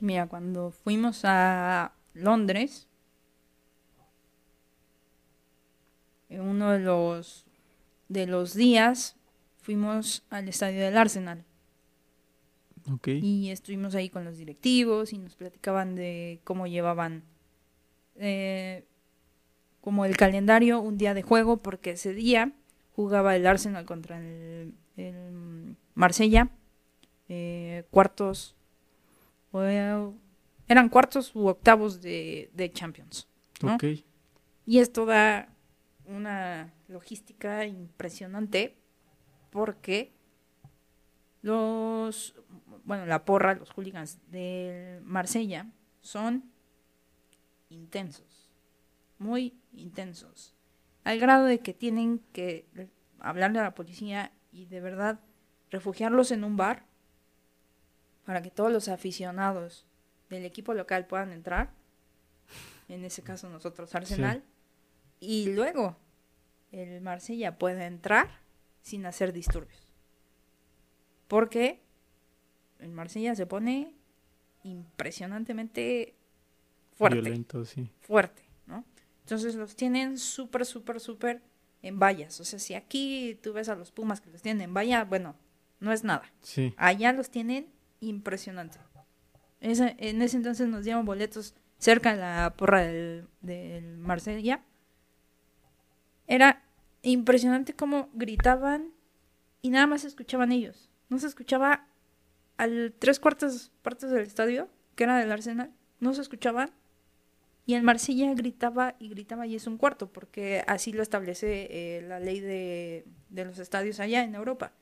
[0.00, 2.88] Mira, cuando fuimos a Londres,
[6.28, 7.46] en uno de los,
[8.08, 9.16] de los días
[9.60, 11.44] fuimos al estadio del Arsenal.
[13.04, 17.22] Y estuvimos ahí con los directivos y nos platicaban de cómo llevaban
[18.16, 18.86] eh,
[19.82, 22.52] como el calendario, un día de juego, porque ese día
[22.98, 24.74] jugaba el Arsenal contra el,
[25.94, 26.50] Marsella,
[27.28, 28.56] eh, cuartos,
[30.66, 33.28] eran cuartos u octavos de, Champions.
[34.66, 35.54] Y esto da
[36.06, 38.76] una logística impresionante
[39.50, 40.12] porque
[41.40, 42.34] los,
[42.82, 46.50] bueno, la porra, los hooligans de Marsella son
[47.68, 48.50] intensos,
[49.18, 50.57] muy intensos,
[51.08, 52.66] al grado de que tienen que
[53.18, 55.18] hablarle a la policía y de verdad
[55.70, 56.84] refugiarlos en un bar
[58.26, 59.86] para que todos los aficionados
[60.28, 61.72] del equipo local puedan entrar,
[62.90, 64.44] en ese caso nosotros Arsenal,
[65.18, 65.96] y luego
[66.72, 68.28] el Marsella puede entrar
[68.82, 69.88] sin hacer disturbios.
[71.26, 71.80] Porque
[72.80, 73.94] el Marsella se pone
[74.62, 76.16] impresionantemente
[76.92, 77.22] fuerte.
[77.22, 77.90] Violento, sí.
[78.00, 78.47] Fuerte.
[79.28, 81.42] Entonces los tienen súper, súper, súper
[81.82, 82.40] en vallas.
[82.40, 85.36] O sea, si aquí tú ves a los Pumas que los tienen en valla, bueno,
[85.80, 86.32] no es nada.
[86.40, 86.72] Sí.
[86.78, 87.68] Allá los tienen
[88.00, 88.78] impresionante.
[89.60, 94.62] en ese entonces nos dieron boletos cerca de la porra del, del Marsella
[96.26, 96.62] era
[97.02, 98.94] impresionante cómo gritaban
[99.60, 100.88] y nada más se escuchaban ellos.
[101.10, 101.86] No se escuchaba
[102.56, 106.70] al tres cuartos partes del estadio, que era del Arsenal, no se escuchaban.
[107.68, 112.00] Y el Marsella gritaba y gritaba y es un cuarto, porque así lo establece eh,
[112.00, 114.72] la ley de, los estadios allá en Europa.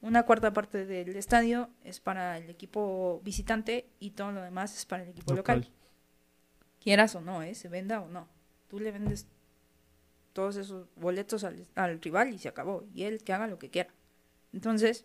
[0.00, 4.86] Una cuarta parte del estadio es para el equipo visitante y todo lo demás es
[4.86, 5.68] para el equipo local.
[6.80, 7.52] Quieras o no, ¿eh?
[7.56, 8.28] se venda o no.
[8.68, 9.26] Tú le vendes
[10.32, 12.84] todos esos boletos al, rival y se acabó.
[12.94, 13.92] Y él que haga lo que quiera.
[14.52, 15.04] Entonces,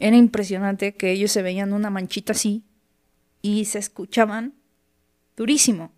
[0.00, 2.64] era impresionante que ellos se veían una manchita así
[3.42, 4.54] y se escuchaban
[5.36, 5.92] durísimo.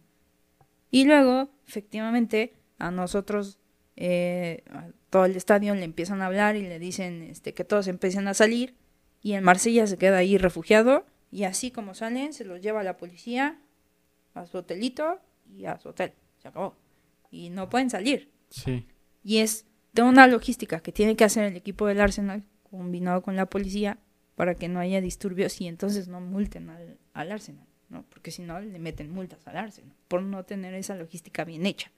[0.93, 3.59] Y luego, efectivamente, a nosotros,
[3.97, 7.89] eh, a todo el estadio le empiezan a hablar y le dicen este, que todos
[7.89, 8.77] empiezan a salir.
[9.23, 11.05] Y en Marsella se queda ahí refugiado.
[11.31, 13.59] Y así como salen, se los lleva la policía
[14.35, 15.19] a su hotelito
[15.51, 16.13] y a su hotel.
[16.39, 16.77] Se acabó
[17.33, 18.31] y no pueden salir.
[18.51, 18.87] Sí.
[19.25, 23.35] Y es de una logística que tiene que hacer el equipo del Arsenal, combinado con
[23.35, 23.99] la policía,
[24.37, 28.05] para que no haya disturbios y entonces no multen al, al Arsenal, ¿no?
[28.09, 31.93] Porque si no, le meten multas al Arsenal por no tener esa logística bien hecha.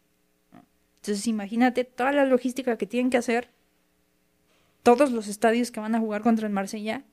[0.53, 0.65] ¿no?
[0.97, 3.49] Entonces imagínate toda la logística que tienen que hacer
[4.83, 7.05] todos los estadios que van a jugar contra el Marsella,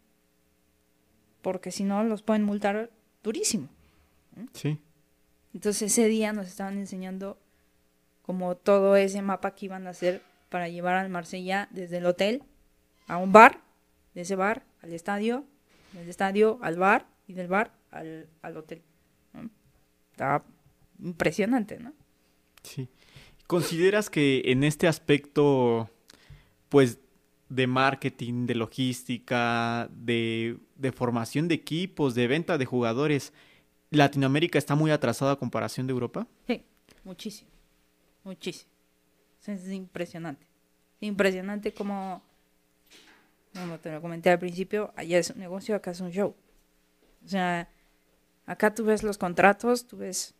[1.42, 2.90] porque si no los pueden multar
[3.24, 3.70] durísimo.
[4.54, 4.80] Sí.
[5.54, 7.38] Entonces ese día nos estaban enseñando
[8.24, 12.44] como todo ese mapa que iban a hacer para llevar al Marsella desde el hotel
[13.08, 13.62] a un bar,
[14.16, 15.46] de ese bar al estadio,
[15.94, 18.82] del estadio al bar y del bar al, al hotel.
[19.34, 19.50] ¿no?
[20.12, 20.44] Estaba
[21.00, 21.94] impresionante, ¿no?
[22.64, 22.88] Sí.
[23.48, 25.89] ¿Consideras que en este aspecto,
[26.70, 27.00] pues,
[27.50, 33.34] de marketing, de logística, de, de formación de equipos, de venta de jugadores,
[33.89, 36.28] Latinoamérica está muy atrasada a comparación de Europa?
[36.48, 36.64] Sí,
[37.04, 37.50] muchísimo,
[38.24, 38.72] muchísimo.
[39.46, 40.48] Es impresionante.
[41.02, 42.22] Impresionante como,
[43.54, 46.36] como te lo comenté al principio, allá es un negocio, acá es un show.
[47.26, 47.68] O sea,
[48.46, 50.36] acá tú ves los contratos, tú ves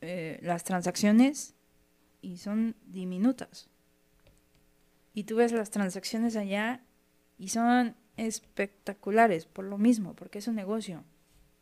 [0.00, 1.54] eh, las transacciones
[2.20, 3.68] y son diminutas.
[5.14, 6.84] Y tú ves las transacciones allá
[7.38, 11.04] y son espectaculares por lo mismo, porque es un negocio.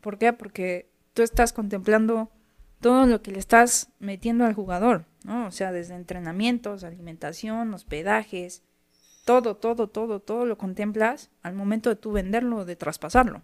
[0.01, 0.33] ¿Por qué?
[0.33, 2.31] Porque tú estás contemplando
[2.79, 5.47] todo lo que le estás metiendo al jugador, ¿no?
[5.47, 8.63] O sea, desde entrenamientos, alimentación, hospedajes,
[9.25, 13.41] todo, todo, todo, todo lo contemplas al momento de tú venderlo o de traspasarlo.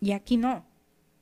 [0.00, 0.66] Y aquí no.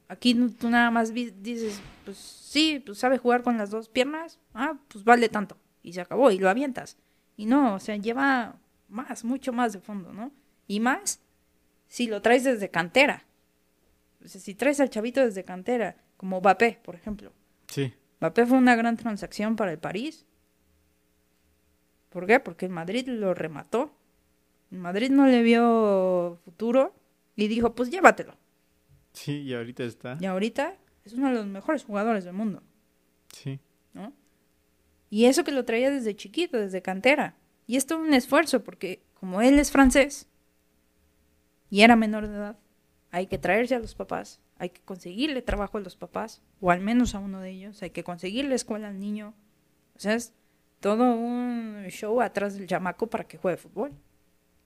[0.09, 4.79] Aquí tú nada más dices, pues sí, pues sabe jugar con las dos piernas, ah,
[4.89, 5.57] pues vale tanto.
[5.83, 6.97] Y se acabó, y lo avientas.
[7.37, 8.57] Y no, o sea, lleva
[8.89, 10.33] más, mucho más de fondo, ¿no?
[10.69, 11.21] Y más
[11.89, 13.25] si lo traes desde cantera.
[14.25, 17.33] O sea, si traes al chavito desde cantera, como Mbappé, por ejemplo.
[17.69, 17.93] Sí.
[18.21, 20.25] Mbappé fue una gran transacción para el París.
[22.11, 22.41] ¿Por qué?
[22.41, 23.93] Porque el Madrid lo remató.
[24.71, 26.95] El Madrid no le vio futuro
[27.35, 28.37] y dijo, pues llévatelo.
[29.17, 30.19] Sí, y ahorita está.
[30.21, 32.63] Y ahorita es uno de los mejores jugadores del mundo,
[33.33, 33.59] Sí.
[33.95, 34.13] ¿no?
[35.09, 37.35] Y eso que lo traía desde chiquito, desde cantera.
[37.67, 40.29] Y esto es un esfuerzo porque como él es francés
[41.71, 42.59] y era menor de edad,
[43.11, 46.81] hay que traerse a los papás, hay que conseguirle trabajo a los papás, o al
[46.81, 49.35] menos a uno de ellos, hay que conseguirle escuela al niño.
[49.95, 50.35] O sea, es
[50.81, 53.93] todo un show atrás del chamaco para que juegue fútbol.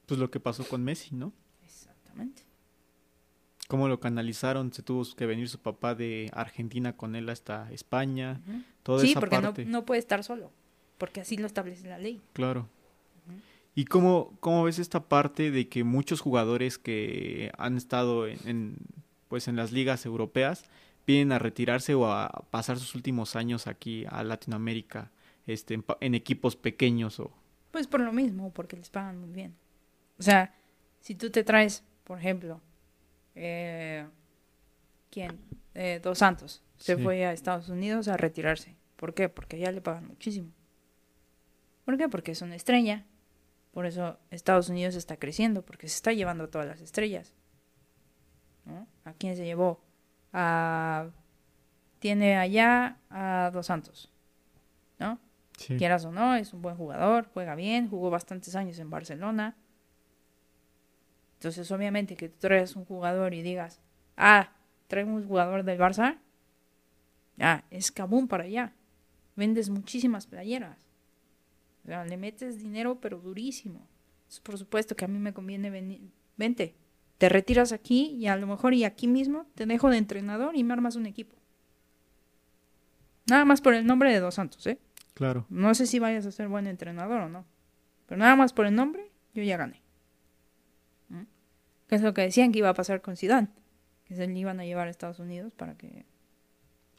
[0.07, 1.33] Pues lo que pasó con Messi, ¿no?
[1.65, 2.43] Exactamente.
[3.71, 8.41] Cómo lo canalizaron, se tuvo que venir su papá de Argentina con él hasta España,
[8.49, 8.63] Ujú.
[8.83, 9.65] toda Sí, esa porque no, parte.
[9.65, 10.51] no puede estar solo,
[10.99, 12.21] porque así lo establece la ley.
[12.33, 12.69] Claro.
[13.77, 18.77] ¿Y cómo, cómo ves esta parte de que muchos jugadores que han estado en, en,
[19.29, 20.65] pues en las ligas europeas
[21.07, 25.13] vienen a retirarse o a pasar sus últimos años aquí a Latinoamérica,
[25.47, 27.31] este, en, en equipos pequeños o
[27.71, 29.55] Pues por lo mismo, porque les pagan muy bien.
[30.19, 30.53] O sea,
[31.01, 32.61] si tú te traes, por ejemplo,
[33.43, 34.07] eh,
[35.11, 35.41] ¿quién?
[35.75, 36.63] Eh, Dos Santos.
[36.77, 37.03] Se Sí.
[37.03, 38.77] fue a Estados Unidos a retirarse.
[38.97, 39.29] ¿Por qué?
[39.29, 40.51] Porque allá le pagan muchísimo.
[41.85, 42.09] ¿Por qué?
[42.09, 43.07] Porque es una estrella.
[43.73, 47.33] Por eso Estados Unidos está creciendo, porque se está llevando a todas las estrellas.
[48.65, 48.87] ¿no?
[49.05, 49.81] ¿A quién se llevó?
[50.33, 51.09] A...
[51.99, 54.11] Tiene allá a Dos Santos.
[54.99, 55.19] ¿No?
[55.57, 59.57] sí, quieras o no, es un buen jugador, juega bien, jugó bastantes años en Barcelona.
[61.41, 63.81] Entonces, obviamente, que tú traes un jugador y digas,
[64.19, 64.53] ah,
[64.89, 66.19] traigo un jugador del Barça,
[67.39, 68.75] ya, es cabún para allá.
[69.37, 70.87] Vendes muchísimas playeras.
[71.83, 73.89] O sea, le metes dinero, pero durísimo.
[74.19, 76.11] Entonces, por supuesto que a mí me conviene venir.
[76.37, 76.75] Vente,
[77.17, 80.63] te retiras aquí y a lo mejor y aquí mismo te dejo de entrenador y
[80.63, 81.37] me armas un equipo.
[83.31, 84.79] Nada más por el nombre de Dos Santos, ¿eh?
[85.15, 85.47] claro.
[85.49, 87.47] No sé si vayas a ser buen entrenador o no.
[88.05, 89.81] Pero nada más por el nombre, yo ya gané.
[91.91, 93.49] Que es lo que decían que iba a pasar con Zidane.
[94.07, 96.07] Que se le iban a llevar a Estados Unidos para que,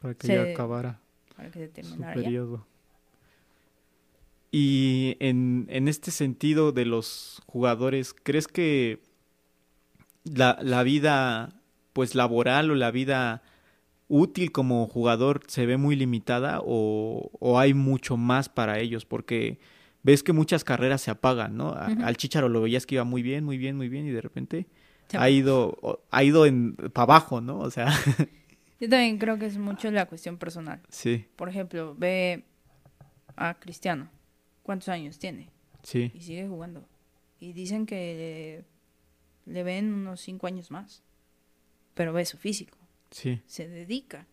[0.00, 1.00] Para que Se- ya acabara
[1.36, 2.12] para que se su ya.
[2.14, 2.66] periodo.
[4.50, 9.00] Y en, en este sentido de los jugadores, ¿crees que
[10.24, 11.54] la, la vida
[11.94, 13.42] pues laboral o la vida
[14.08, 19.06] útil como jugador se ve muy limitada o, o hay mucho más para ellos?
[19.06, 19.58] Porque
[20.02, 21.70] ves que muchas carreras se apagan, ¿no?
[21.70, 21.86] A-.
[22.04, 24.66] Al Chicharo lo veías que iba muy bien, muy bien, muy bien y de repente
[25.20, 27.58] Ha ido, ha ido en para abajo, ¿no?
[27.58, 27.88] O sea,
[28.80, 30.80] Yo también creo que es mucho la cuestión personal.
[30.88, 32.44] sí, Por ejemplo, ve
[33.36, 34.10] a Cristiano.
[34.62, 35.50] ¿Cuántos años tiene?
[35.82, 36.88] sí, Y sigue jugando.
[37.40, 38.64] Y dicen que
[39.46, 41.02] le, le ven unos cinco años más.
[41.94, 42.78] Pero ve su físico.
[43.10, 44.26] sí, se dedica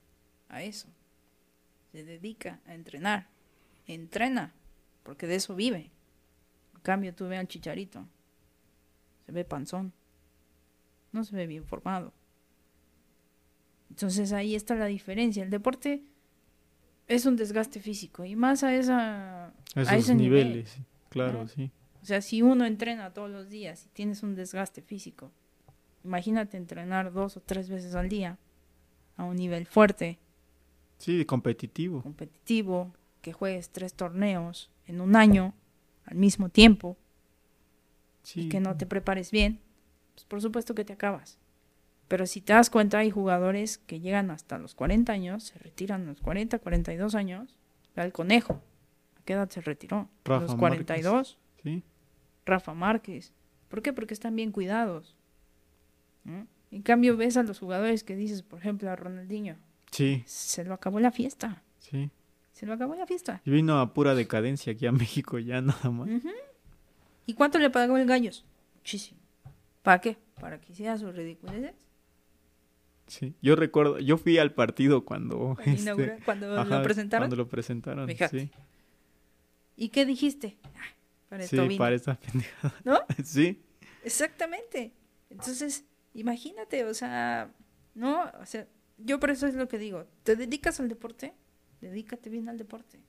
[0.48, 0.88] a eso.
[1.92, 3.28] Se dedica a entrenar.
[3.88, 4.54] Entrena,
[5.04, 5.92] porque de eso vive.
[6.76, 8.06] En cambio, tú ve al chicharito.
[9.26, 9.94] Se ve panzón.
[11.12, 12.14] No se ve bien formado.
[13.90, 15.44] Entonces ahí está la diferencia.
[15.44, 16.04] El deporte
[17.08, 20.48] es un desgaste físico y más a esa A a esos ese nivel.
[20.50, 20.78] niveles,
[21.10, 21.72] claro, sí.
[22.02, 25.32] O sea, si uno entrena todos los días y tienes un desgaste físico,
[26.04, 28.38] imagínate entrenar dos o tres veces al día
[29.18, 30.18] a un nivel fuerte,
[30.98, 32.02] Sí, competitivo.
[32.02, 35.54] competitivo, que juegues tres torneos en un año
[36.06, 36.96] al mismo tiempo
[38.24, 38.42] Sí.
[38.42, 39.60] y que no te prepares bien,
[40.20, 41.38] pues por supuesto que te acabas.
[42.08, 46.04] Pero si te das cuenta, hay jugadores que llegan hasta los 40 años, se retiran
[46.04, 47.56] a los 40, 42 años.
[47.96, 48.62] Ve al conejo.
[49.18, 49.98] ¿A qué edad se retiró?
[49.98, 50.60] A Rafa los Márquez.
[50.86, 51.38] 42.
[51.64, 51.84] Sí,
[52.46, 53.32] Rafa Márquez.
[53.68, 53.94] ¿Por qué?
[53.94, 55.16] Porque están bien cuidados.
[56.72, 59.56] En cambio, ves a los jugadores que dices, por ejemplo, a Ronaldinho.
[59.92, 61.64] sí, Se lo acabó la fiesta.
[61.80, 62.10] sí.
[62.52, 63.42] Se lo acabó la fiesta.
[63.46, 66.10] Y vino a pura decadencia aquí a México ya nada más.
[67.26, 68.44] ¿Y cuánto le pagó el Gallos?
[68.76, 69.19] Muchísimo.
[69.82, 70.18] ¿Para qué?
[70.40, 71.74] ¿Para que hiciera sus ridiculeces?
[73.08, 73.36] Sí.
[73.42, 77.22] Yo recuerdo, yo fui al partido cuando Cuando este, inaugura- cuando ajá, lo presentaron.
[77.24, 78.40] Cuando lo presentaron, Fíjate.
[78.42, 78.52] sí.
[79.76, 80.58] ¿Y qué dijiste?
[80.64, 80.70] Ah,
[81.30, 82.76] para Sí, para esa pendejada.
[82.84, 83.00] ¿No?
[83.24, 83.64] Sí,
[84.04, 84.94] Exactamente.
[85.30, 87.52] Entonces, imagínate, o sea,
[87.96, 88.68] no, o sea,
[88.98, 91.34] yo por eso es lo que digo, te dedicas al deporte,
[91.82, 93.00] dedícate bien al deporte.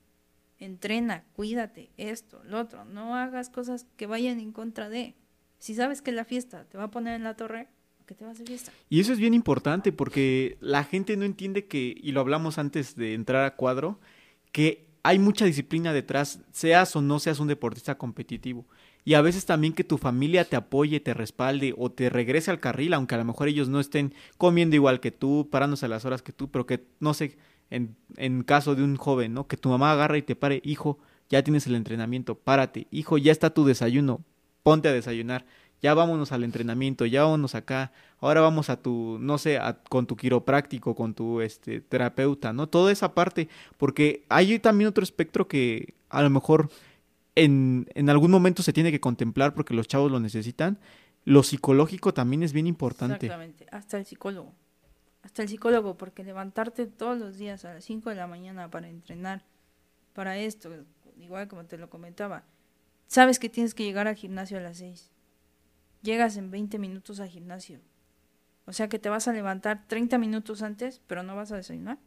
[0.58, 5.14] Entrena, cuídate, esto, lo otro, no hagas cosas que vayan en contra de.
[5.60, 7.68] Si sabes que la fiesta te va a poner en la torre,
[8.06, 8.72] ¿qué te vas de fiesta?
[8.88, 12.96] Y eso es bien importante porque la gente no entiende que, y lo hablamos antes
[12.96, 14.00] de entrar a cuadro,
[14.52, 18.66] que hay mucha disciplina detrás, seas o no seas un deportista competitivo.
[19.04, 22.58] Y a veces también que tu familia te apoye, te respalde o te regrese al
[22.58, 26.06] carril, aunque a lo mejor ellos no estén comiendo igual que tú, parándose a las
[26.06, 27.36] horas que tú, pero que, no sé,
[27.68, 29.46] en, en caso de un joven, ¿no?
[29.46, 30.98] Que tu mamá agarra y te pare, hijo,
[31.28, 34.24] ya tienes el entrenamiento, párate, hijo, ya está tu desayuno,
[34.62, 35.44] ponte a desayunar,
[35.82, 40.06] ya vámonos al entrenamiento, ya vámonos acá, ahora vamos a tu, no sé, a- con
[40.06, 42.68] tu quiropráctico, con tu este terapeuta, ¿no?
[42.68, 43.48] Toda esa parte,
[43.78, 46.68] porque hay también otro espectro que a lo mejor
[47.34, 50.78] en, en algún momento se tiene que contemplar porque los chavos lo necesitan.
[51.24, 53.26] Lo psicológico también es bien importante.
[53.26, 54.52] Exactamente, hasta el psicólogo.
[55.22, 58.88] Hasta el psicólogo, porque levantarte todos los días a las 5 de la mañana para
[58.88, 59.42] entrenar,
[60.14, 60.70] para esto,
[61.18, 62.42] igual como te lo comentaba,
[63.10, 65.10] sabes que tienes que llegar al gimnasio a las 6.
[66.02, 67.80] Llegas en 20 minutos al gimnasio.
[68.66, 71.98] O sea que te vas a levantar 30 minutos antes, pero no vas a desayunar.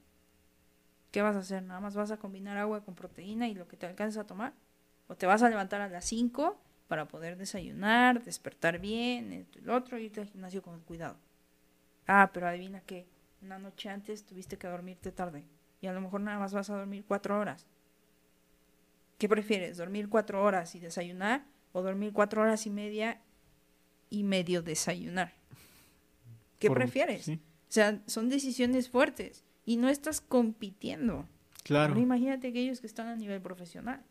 [1.12, 1.62] ¿Qué vas a hacer?
[1.62, 4.54] Nada más vas a combinar agua con proteína y lo que te alcances a tomar.
[5.10, 9.64] O te vas a levantar a las 5 para poder desayunar, despertar bien, esto y
[9.64, 11.18] lo otro, irte al gimnasio con cuidado.
[12.08, 13.08] Ah, pero adivina qué,
[13.42, 15.44] una noche antes tuviste que dormirte tarde
[15.82, 17.68] y a lo mejor nada más vas a dormir cuatro horas.
[19.18, 23.22] ¿Qué prefieres, dormir cuatro horas y desayunar o dormir cuatro horas y media
[24.10, 25.34] y medio desayunar?
[26.60, 27.26] ¿Qué Por- prefieres?
[27.26, 27.34] sí,
[27.70, 31.28] O sea, son decisiones fuertes y no estás compitiendo.
[31.64, 31.94] claro.
[31.94, 34.04] Ahora imagínate aquellos que están a nivel profesional,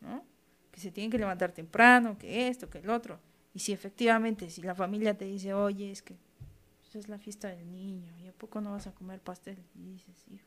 [0.00, 0.24] ¿no?
[0.72, 3.20] Que se tienen que levantar temprano, que esto, que el otro.
[3.54, 6.16] Y si efectivamente, si la familia te dice, oye, es que
[6.80, 9.58] pues, es la fiesta del niño, ¿y a poco no vas a comer pastel?
[9.74, 10.46] Y dices, hijo,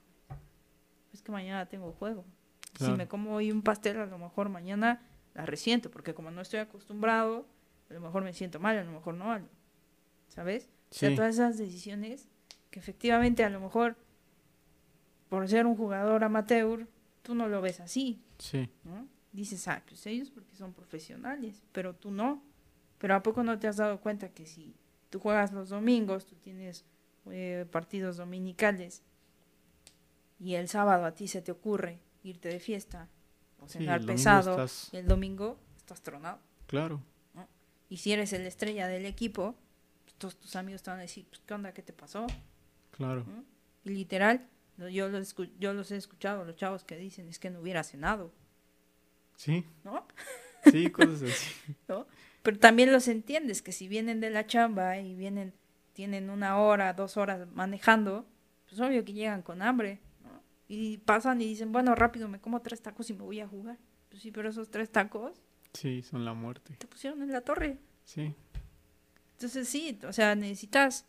[1.14, 2.24] es que mañana tengo juego.
[2.74, 2.93] Claro.
[2.93, 5.01] Si me como hoy un pastel, a lo mejor mañana
[5.34, 7.45] la resiento, porque como no estoy acostumbrado,
[7.89, 9.39] a lo mejor me siento mal, a lo mejor no,
[10.28, 10.69] ¿sabes?
[10.89, 11.15] O sea, Sí.
[11.15, 12.28] todas esas decisiones
[12.69, 13.95] que efectivamente a lo mejor
[15.30, 16.88] por ser un jugador amateur,
[17.22, 19.07] tú no lo ves así, Sí, ¿no?
[19.32, 22.43] Dices, ah, pues ellos porque son profesionales, pero tú no.
[22.97, 24.76] Pero ¿a poco no te has dado cuenta que si
[25.09, 26.84] tú juegas los domingos, tú tienes
[27.30, 29.03] eh, partidos dominicales
[30.39, 33.07] y el sábado a ti se te ocurre irte de fiesta
[33.59, 36.39] o cenar pesado estás- y el domingo estás tronado?
[36.67, 37.01] claro.
[37.89, 39.53] Y si eres el estrella del equipo,
[40.05, 41.74] pues, todos tus amigos te van a decir, pues, ¿qué onda?
[41.74, 42.26] ¿Qué te pasó?
[42.91, 43.26] Claro.
[43.28, 43.43] ¿no?
[43.84, 44.47] Y literal,
[44.78, 47.84] yo los, escu- yo los he escuchado, los chavos que dicen, es que no hubiera
[47.84, 48.32] cenado,
[49.36, 50.07] Sí, ¿no?
[50.72, 51.76] sí, cosas así.
[51.89, 52.07] ¿no?
[52.43, 55.53] Pero también los entiendes, que si vienen de la chamba y vienen,
[55.93, 58.26] tienen una hora, dos horas manejando,
[58.69, 59.99] pues obvio que llegan con hambre.
[60.74, 63.78] Y pasan y dicen, bueno, rápido, me como tres tacos y me voy a jugar.
[64.09, 65.34] Pues sí, pero esos tres tacos
[65.74, 66.76] Sí, son la muerte.
[66.78, 67.78] te pusieron en la torre.
[68.05, 68.34] Sí,
[69.34, 71.05] Entonces sí, o sea, necesitas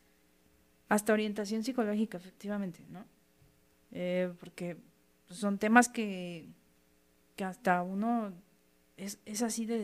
[0.88, 3.04] hasta orientación psicológica, efectivamente, ¿no?
[3.92, 4.78] Eh, porque
[5.28, 6.48] pues, son temas que,
[7.36, 8.32] que hasta uno
[8.96, 9.78] es, es así de,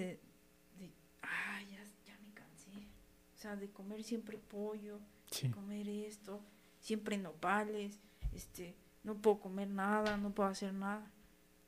[0.78, 0.90] de
[1.22, 2.84] ay, ya, ya me cansé.
[3.36, 4.98] O sea, de comer siempre pollo,
[5.30, 5.46] sí.
[5.46, 6.40] de comer esto,
[6.80, 8.00] siempre nopales,
[8.32, 8.74] este,
[9.04, 11.10] no puedo comer nada, no puedo hacer nada.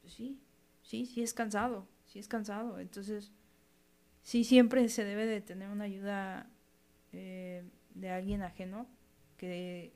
[0.00, 0.38] Pues sí,
[0.82, 2.78] sí, sí es cansado, sí es cansado.
[2.78, 3.32] Entonces,
[4.22, 6.48] sí siempre se debe de tener una ayuda
[7.12, 7.64] eh,
[7.94, 8.86] de alguien ajeno
[9.36, 9.92] que,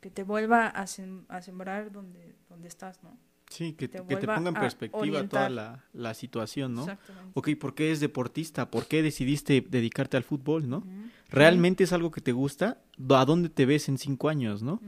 [0.00, 3.16] que te vuelva a, sem- a sembrar donde, donde estás, ¿no?
[3.50, 6.82] Sí, que te te, que te ponga en perspectiva toda la, la situación, ¿no?
[6.82, 7.32] Exactamente.
[7.34, 8.70] Ok, ¿por qué eres deportista?
[8.70, 10.84] ¿Por qué decidiste dedicarte al fútbol, no?
[11.30, 12.82] ¿Realmente es algo que te gusta?
[13.10, 14.80] ¿A dónde te ves en cinco años, no?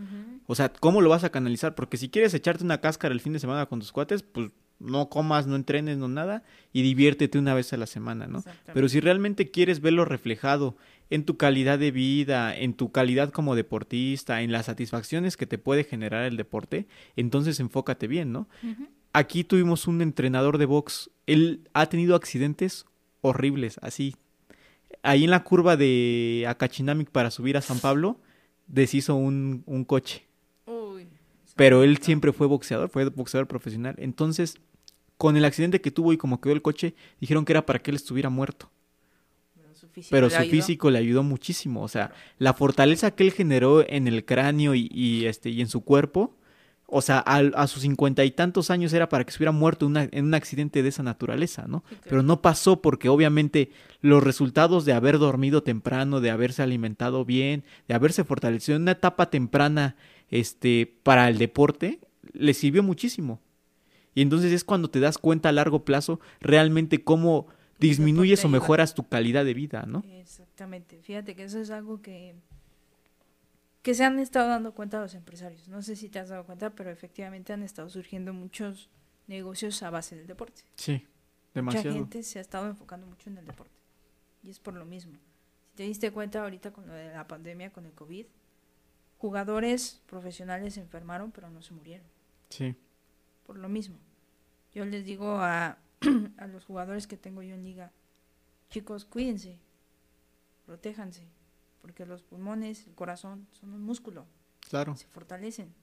[0.47, 1.75] O sea, ¿cómo lo vas a canalizar?
[1.75, 4.51] Porque si quieres echarte una cáscara el fin de semana con tus cuates, pues
[4.83, 8.43] no comas, no entrenes, no nada, y diviértete una vez a la semana, ¿no?
[8.75, 10.77] Pero si realmente quieres verlo reflejado
[11.11, 15.59] en tu calidad de vida, en tu calidad como deportista, en las satisfacciones que te
[15.59, 16.87] puede generar el deporte,
[17.17, 18.49] entonces enfócate bien, ¿no?
[19.13, 22.87] Aquí tuvimos un entrenador de box, él ha tenido accidentes
[23.21, 24.17] horribles, así.
[25.03, 28.19] Ahí en la curva de Acachinamic para subir a San Pablo,
[28.67, 30.27] deshizo un, un coche.
[30.67, 31.09] Uy.
[31.57, 33.95] Pero él siempre fue boxeador, fue boxeador profesional.
[33.99, 34.59] Entonces,
[35.19, 37.91] con el accidente que tuvo y como quedó el coche, dijeron que era para que
[37.91, 38.71] él estuviera muerto.
[39.55, 40.51] Pero su físico, Pero le ayudó.
[40.51, 41.83] físico le ayudó muchísimo.
[41.83, 45.69] O sea, la fortaleza que él generó en el cráneo y, y, este, y en
[45.69, 46.35] su cuerpo,
[46.95, 49.93] o sea, al- a, sus cincuenta y tantos años era para que estuviera muerto en
[49.93, 51.85] una- en un accidente de esa naturaleza, ¿no?
[52.05, 53.71] Pero no pasó porque obviamente
[54.03, 58.91] los resultados de haber dormido temprano, de haberse alimentado bien, de haberse fortalecido en una
[58.93, 59.97] etapa temprana
[60.31, 61.99] este, para el deporte,
[62.35, 63.41] le sirvió muchísimo.
[64.15, 67.47] Y entonces es cuando te das cuenta a largo plazo realmente cómo
[67.81, 70.05] disminuyes o mejoras tu calidad de vida, ¿no?
[70.21, 71.01] Exactamente.
[71.03, 72.35] Fíjate que eso es algo que,
[73.83, 75.69] que se han estado dando cuenta los empresarios.
[75.69, 78.89] No sé si te has dado cuenta, pero efectivamente han estado surgiendo muchos
[79.27, 80.63] negocios a base del deporte.
[80.77, 81.95] Sí, Mucha demasiado.
[81.97, 83.75] gente se ha estado enfocando mucho en el deporte.
[84.43, 85.19] Y es por lo mismo.
[85.71, 88.27] Si te diste cuenta ahorita con lo de la pandemia, con el COVID,
[89.19, 92.07] jugadores profesionales se enfermaron, pero no se murieron.
[92.51, 92.75] Sí,
[93.47, 93.99] Por lo mismo.
[94.75, 95.79] Yo les digo a,
[96.39, 97.93] a los jugadores que tengo yo en liga,
[98.71, 99.59] chicos, cuídense,
[100.67, 101.25] protéjanse,
[101.83, 104.27] porque los pulmones, el corazón son un músculo,
[104.61, 104.97] claro.
[104.97, 105.75] se fortalecen.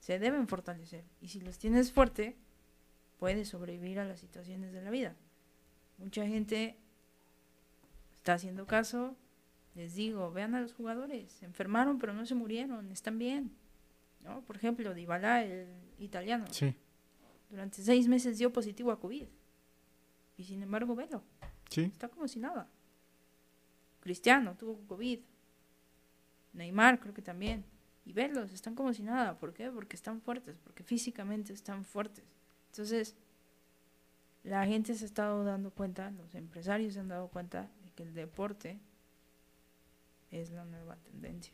[0.00, 1.04] Se deben fortalecer.
[1.20, 2.36] Y si los tienes fuerte,
[3.18, 5.14] puedes sobrevivir a las situaciones de la vida.
[5.98, 6.76] Mucha gente
[8.16, 9.16] está haciendo caso.
[9.74, 11.32] Les digo, vean a los jugadores.
[11.32, 12.90] Se enfermaron, pero no se murieron.
[12.92, 13.52] Están bien.
[14.20, 14.42] ¿No?
[14.42, 16.74] Por ejemplo, Dybala, el italiano, Sí,
[17.50, 19.26] durante seis meses dio positivo a COVID.
[20.36, 21.22] Y sin embargo, velo.
[21.68, 22.68] sí, Está como si nada.
[24.06, 25.18] Cristiano tuvo COVID.
[26.52, 27.64] Neymar creo que también.
[28.04, 29.36] Y verlos, están como si nada.
[29.36, 29.68] ¿Por qué?
[29.68, 32.24] Porque están fuertes, porque físicamente están fuertes.
[32.70, 33.16] Entonces,
[34.44, 38.04] la gente se ha estado dando cuenta, los empresarios se han dado cuenta de que
[38.04, 38.78] el deporte
[40.30, 41.52] es la nueva tendencia.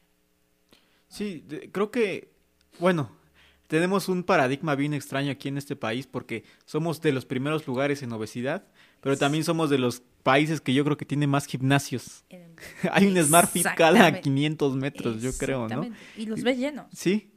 [1.09, 2.35] Sí, creo que,
[2.79, 3.17] bueno,
[3.73, 8.03] tenemos un paradigma bien extraño aquí en este país porque somos de los primeros lugares
[8.03, 8.67] en obesidad,
[9.01, 12.23] pero también somos de los países que yo creo que tienen más gimnasios.
[12.93, 14.21] Hay un Smart Fit cada Exactamente.
[14.21, 15.89] 500 metros, yo creo, ¿no?
[16.19, 16.85] Y los ves llenos.
[16.93, 17.33] Sí,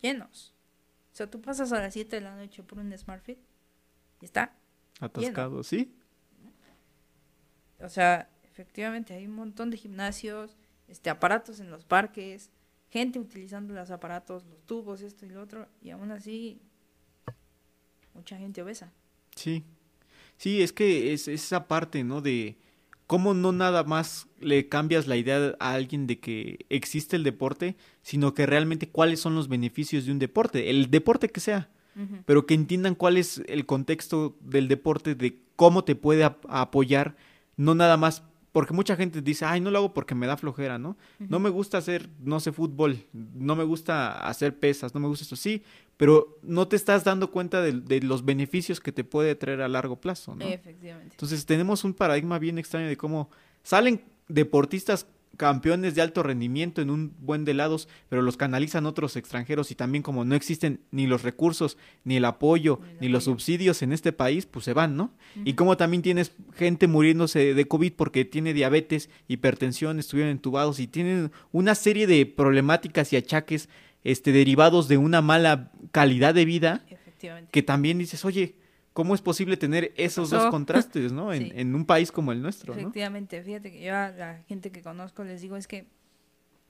[0.00, 0.54] llenos.
[1.12, 3.40] O sea, tú pasas a las 7 de la noche por un Smart Fit
[4.20, 4.56] y está.
[5.00, 5.92] atascado, sí.
[7.80, 10.56] O sea, efectivamente hay un montón de gimnasios,
[10.86, 12.52] este aparatos en los parques,
[12.96, 16.60] gente utilizando los aparatos, los tubos, esto y lo otro, y aún así
[18.14, 18.92] mucha gente obesa.
[19.34, 19.64] Sí,
[20.38, 22.20] sí, es que es esa parte, ¿no?
[22.22, 22.56] De
[23.06, 27.76] cómo no nada más le cambias la idea a alguien de que existe el deporte,
[28.02, 31.68] sino que realmente cuáles son los beneficios de un deporte, el deporte que sea,
[32.24, 37.16] pero que entiendan cuál es el contexto del deporte, de cómo te puede ap- apoyar,
[37.56, 38.22] no nada más,
[38.56, 40.96] porque mucha gente dice, ay, no lo hago porque me da flojera, ¿no?
[41.18, 45.24] No me gusta hacer, no sé, fútbol, no me gusta hacer pesas, no me gusta
[45.24, 45.62] esto, sí,
[45.98, 49.68] pero no te estás dando cuenta de, de los beneficios que te puede traer a
[49.68, 50.46] largo plazo, ¿no?
[50.46, 51.10] Efectivamente.
[51.12, 53.28] Entonces tenemos un paradigma bien extraño de cómo
[53.62, 59.16] salen deportistas campeones de alto rendimiento en un buen de lados, pero los canalizan otros
[59.16, 63.08] extranjeros y también como no existen ni los recursos, ni el apoyo, Ni el ni
[63.08, 65.12] los subsidios en este país, pues se van, ¿no?
[65.44, 70.86] Y como también tienes gente muriéndose de COVID porque tiene diabetes, hipertensión, estuvieron entubados y
[70.86, 73.68] tienen una serie de problemáticas y achaques
[74.04, 76.84] este derivados de una mala calidad de vida
[77.50, 78.54] que también dices, oye,
[78.96, 81.30] ¿cómo es posible tener esos dos contrastes, ¿no?
[81.34, 81.52] En, Sí.
[81.54, 82.80] en un país como el nuestro, ¿no?
[82.80, 85.86] Efectivamente, fíjate que yo a la gente que conozco les digo es que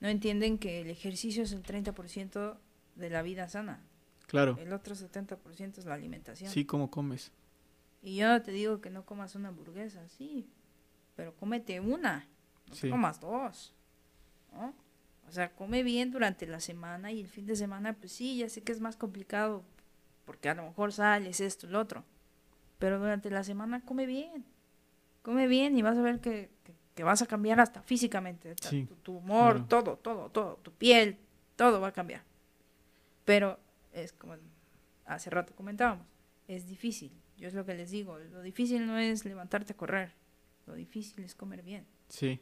[0.01, 2.57] no entienden que el ejercicio es el 30%
[2.95, 3.79] de la vida sana.
[4.27, 4.57] Claro.
[4.59, 6.51] El otro 70% es la alimentación.
[6.51, 7.31] Sí, ¿cómo comes?
[8.01, 10.49] Y yo no te digo que no comas una hamburguesa, sí,
[11.15, 12.27] pero cómete una,
[12.67, 12.89] no Sí.
[12.89, 13.73] comas dos,
[14.51, 14.73] ¿no?
[15.29, 18.49] O sea, come bien durante la semana y el fin de semana, pues sí, ya
[18.49, 19.63] sé que es más complicado,
[20.25, 22.03] porque a lo mejor sales esto, lo otro,
[22.79, 24.45] pero durante la semana come bien,
[25.21, 28.85] come bien y vas a ver que, que- que vas a cambiar hasta físicamente, Sí,
[28.85, 29.67] tu, tu humor, claro.
[29.67, 31.17] todo, todo, todo, tu piel,
[31.55, 32.23] todo va a cambiar.
[33.25, 33.59] Pero
[33.93, 34.35] es como
[35.05, 36.05] hace rato comentábamos,
[36.47, 37.11] es difícil.
[37.37, 40.13] Yo es lo que les digo, lo difícil no es levantarte a correr,
[40.65, 41.85] lo difícil es comer bien.
[42.09, 42.41] Sí.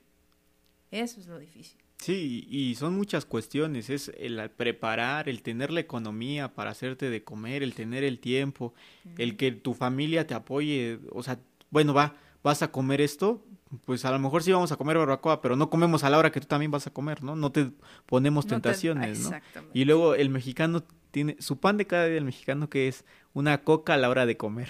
[0.91, 1.81] Eso es lo difícil.
[2.05, 7.23] Sí, y son muchas cuestiones, es el preparar, el tener la economía para hacerte de
[7.23, 8.73] comer, el tener el tiempo,
[9.17, 11.39] el que tu familia te apoye, o sea,
[11.71, 13.43] bueno, va, vas a comer esto,
[13.85, 16.31] pues a lo mejor sí vamos a comer barbacoa, pero no comemos a la hora
[16.31, 17.35] que tú también vas a comer, ¿no?
[17.35, 17.71] No te
[18.05, 19.31] ponemos No te- tentaciones, ¿no?
[19.73, 23.03] Y luego el mexicano tiene su pan de cada día del mexicano que es
[23.33, 24.69] una coca a la hora de comer.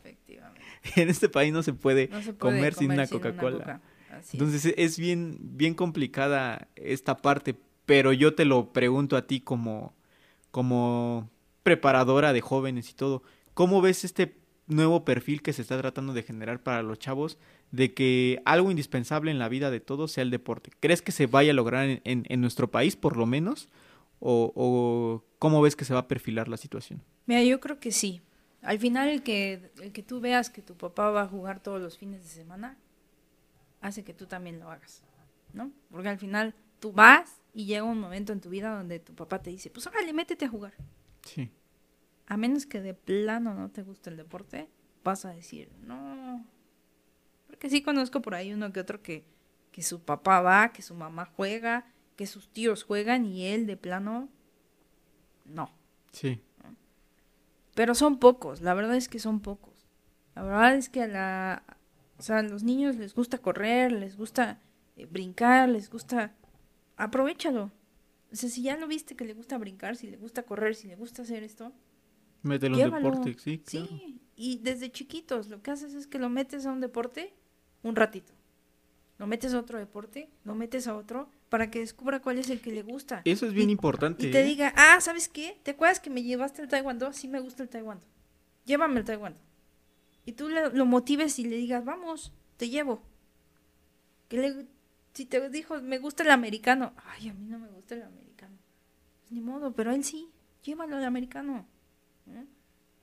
[0.00, 0.60] Efectivamente.
[0.96, 3.80] en este país no se puede, No se puede comer, sin una Coca-Cola.
[4.22, 4.36] Así.
[4.38, 7.54] Entonces e- es bien, bien complicada esta parte,
[7.86, 9.94] pero yo te lo pregunto a ti como,
[10.50, 11.30] como
[11.62, 13.22] preparadora de jóvenes y todo.
[13.54, 17.38] ¿Cómo ves este nuevo perfil que se está tratando de generar para los chavos
[17.70, 20.70] de que algo indispensable en la vida de todos sea el deporte?
[20.80, 23.68] ¿Crees que se vaya a lograr en, en- en nuestro país por lo menos?
[24.20, 27.02] ¿O, o cómo ves que se va a perfilar la situación?
[27.26, 28.20] Mira, yo creo que sí.
[28.62, 31.80] Al final el que, el que tú veas que tu papá va a jugar todos
[31.82, 32.78] los fines de semana,
[33.82, 35.02] hace que tú también lo hagas,
[35.52, 35.70] ¿no?
[35.90, 39.42] Porque al final tú vas y llega un momento en tu vida donde tu papá
[39.42, 40.72] te dice, pues órale, métete a jugar.
[41.24, 41.50] Sí,
[42.26, 44.68] A menos que de plano no te guste el deporte,
[45.04, 46.46] vas a decir, no.
[47.46, 49.24] Porque sí conozco por ahí uno que otro que,
[49.70, 53.76] que su papá va, que su mamá juega, que sus tíos juegan y él de
[53.76, 54.28] plano,
[55.44, 55.70] no.
[56.12, 56.42] sí,
[57.74, 59.86] Pero son pocos, la verdad es que son pocos.
[60.34, 61.62] La verdad es que a la,
[62.22, 64.60] o sea, a los niños les gusta correr, les gusta
[64.96, 66.32] eh, brincar, les gusta,
[66.96, 67.72] aprovechalo.
[68.32, 70.86] O sea, si ya lo viste que le gusta brincar, si le gusta correr, si
[70.86, 71.72] le gusta hacer esto,
[72.42, 73.86] mételo en deporte, sí, claro.
[73.88, 77.34] Sí, y desde chiquitos lo que haces es que lo metes a un deporte
[77.82, 78.32] un ratito.
[79.18, 82.60] Lo metes a otro deporte, lo metes a otro, para que descubra cuál es el
[82.60, 83.22] que le gusta.
[83.24, 84.28] Eso es bien Y- importante.
[84.28, 84.44] Y te ¿eh?
[84.44, 85.58] diga, ah, ¿sabes qué?
[85.64, 87.12] ¿Te acuerdas que me llevaste al taekwondo?
[87.12, 88.06] Sí me gusta el taekwondo.
[88.64, 89.40] Llévame al taekwondo.
[90.24, 93.02] Y tú le- lo motives y le digas, vamos, te llevo.
[94.28, 94.66] Que le,
[95.14, 96.92] si te dijo, me gusta el americano.
[97.06, 98.56] Ay, a mí no me gusta el americano.
[99.20, 100.28] Pues ni modo, pero él sí.
[100.64, 101.66] Llévalo al americano.
[102.28, 102.44] ¿eh?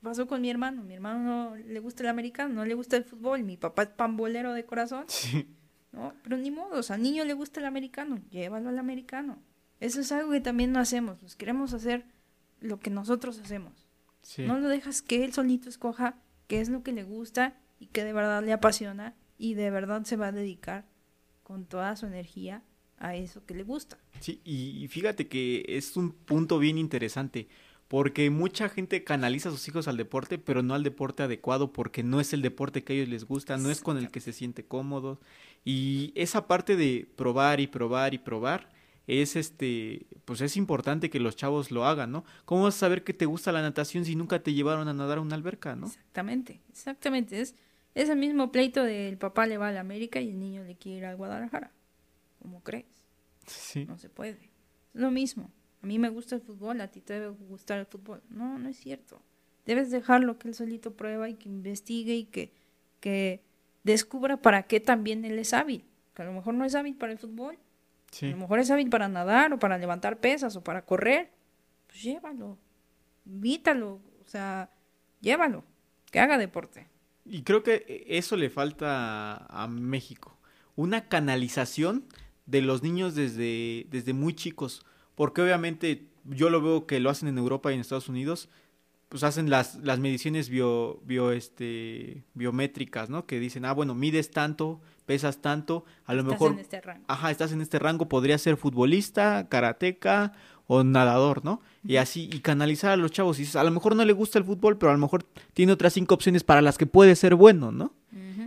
[0.02, 0.82] Pasó con mi hermano.
[0.84, 3.44] Mi hermano no le gusta el americano, no le gusta el fútbol.
[3.44, 5.04] Mi papá es pambolero de corazón.
[5.08, 5.46] Sí,
[5.92, 6.14] ¿no?
[6.24, 9.40] Pero ni modo, o sea, al niño le gusta el americano, llévalo al americano.
[9.82, 12.06] Eso es algo que también no hacemos, nos queremos hacer
[12.60, 13.88] lo que nosotros hacemos.
[14.22, 14.46] sí.
[14.46, 16.16] No lo dejas que él solito escoja
[16.50, 20.04] qué es lo que le gusta y que de verdad le apasiona y de verdad
[20.04, 20.86] se va a dedicar
[21.44, 22.64] con toda su energía
[22.98, 23.98] a eso que le gusta.
[24.20, 27.48] Sí, y, fíjate que es un punto bien interesante,
[27.88, 32.04] porque mucha gente canaliza a sus hijos al deporte, pero no al deporte adecuado, porque
[32.04, 34.34] no es el deporte que a ellos les gusta, no es con el que se
[34.34, 35.22] siente cómodo.
[35.64, 38.70] Y esa parte de probar y probar y probar
[39.10, 42.24] es este, pues es importante que los chavos lo hagan, ¿no?
[42.46, 45.18] ¿Cómo vas a saber que te gusta la natación si nunca te llevaron a nadar
[45.18, 45.88] a una alberca, ¿no?
[45.88, 47.42] Exactamente, exactamente.
[47.42, 47.56] Es,
[47.96, 50.76] es el mismo pleito del papá le va a la América y el niño le
[50.76, 51.72] quiere ir a Guadalajara.
[52.40, 52.86] ¿Cómo crees?
[53.48, 53.86] Sí.
[53.86, 54.52] No se puede.
[54.94, 55.52] Es lo mismo.
[55.82, 58.22] A mí me gusta el fútbol, a ti te debe gustar el fútbol.
[58.30, 59.22] No, no es cierto.
[59.66, 62.54] Debes dejarlo que él solito prueba y que investigue y que,
[63.00, 63.42] que
[63.84, 65.86] descubra para qué también él es hábil.
[66.14, 67.58] Que a lo mejor no es hábil para el fútbol,
[68.22, 71.32] a lo mejor es hábil para nadar o para levantar pesas o para correr.
[71.88, 72.58] Pues llévalo,
[73.26, 74.70] invítalo, o sea,
[75.22, 75.64] llévalo,
[76.12, 76.88] que haga deporte.
[77.26, 80.38] Y creo que eso le falta a México.
[80.76, 82.06] Una canalización
[82.48, 84.86] de los niños desde, desde muy chicos.
[85.16, 88.50] Porque obviamente yo lo veo que lo hacen en Europa y en Estados Unidos.
[89.10, 93.26] Pues hacen las, las mediciones bio, bio, este, biométricas, ¿no?
[93.26, 97.04] Que dicen, ah, bueno, mides tanto, pesas tanto, a lo Estás mejor en este rango.
[97.08, 100.34] ajá, estás en este rango, podría ser futbolista, karateca
[100.68, 101.62] o nadador, ¿no?
[101.84, 103.40] Y así, y canalizar a los chavos.
[103.40, 105.24] Y a lo mejor no le gusta el fútbol, pero a lo mejor
[105.56, 107.92] tiene otras cinco opciones para las que puede ser bueno, ¿no?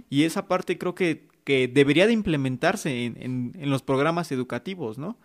[0.08, 4.98] Y esa parte creo que, que debería de implementarse en, en, en los programas educativos,
[4.98, 5.16] ¿no?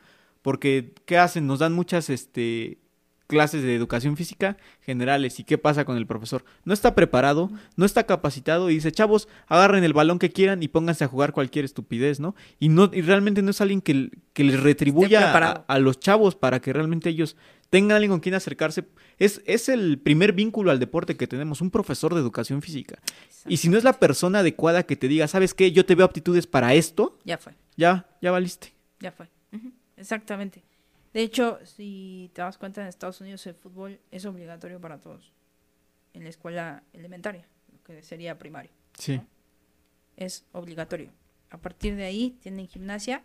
[0.42, 1.46] Porque, ¿qué hacen?
[1.46, 2.80] Nos dan muchas, este
[3.28, 5.40] clases de educación física generales.
[5.40, 9.28] Y qué pasa con el profesor no está preparado no está capacitado y dice chavos
[9.48, 13.02] agarren el balón que quieran y pónganse a jugar cualquier estupidez no y no y
[13.02, 17.10] realmente no es alguien que, que les retribuya a, a los chavos para que realmente
[17.10, 17.36] ellos
[17.70, 18.86] tengan alguien con quien acercarse.
[19.20, 22.98] Es es el primer vínculo al deporte que tenemos un profesor de educación física.
[23.46, 26.06] Y si no es la persona adecuada que te diga sabes qué yo te veo
[26.06, 27.54] aptitudes para esto Ya fue.
[27.76, 28.74] ya ya valiste.
[29.02, 29.28] Ya fue.
[29.98, 30.64] Exactamente.
[31.18, 35.34] De hecho, si te das cuenta, en Estados Unidos el fútbol es obligatorio para todos.
[36.14, 38.70] En la escuela elementaria, lo que sería primario.
[39.00, 39.20] sí
[40.16, 41.12] Es obligatorio.
[41.50, 43.24] a partir de ahí tienen gimnasia.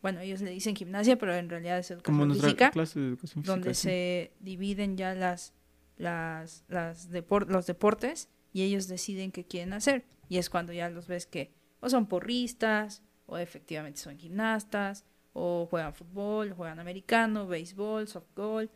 [0.00, 3.42] Bueno, ellos le dicen gimnasia, pero en realidad es educación Como física, clase de educación
[3.42, 3.52] física.
[3.52, 3.82] donde sí.
[3.82, 5.54] se dividen ya las,
[5.96, 10.04] las, las depor- los deportes y ellos deciden qué quieren hacer.
[10.28, 15.04] Y es cuando ya los ves que o son porristas, o efectivamente son gimnastas,
[15.34, 18.70] o juegan fútbol, juegan americano, béisbol, softball.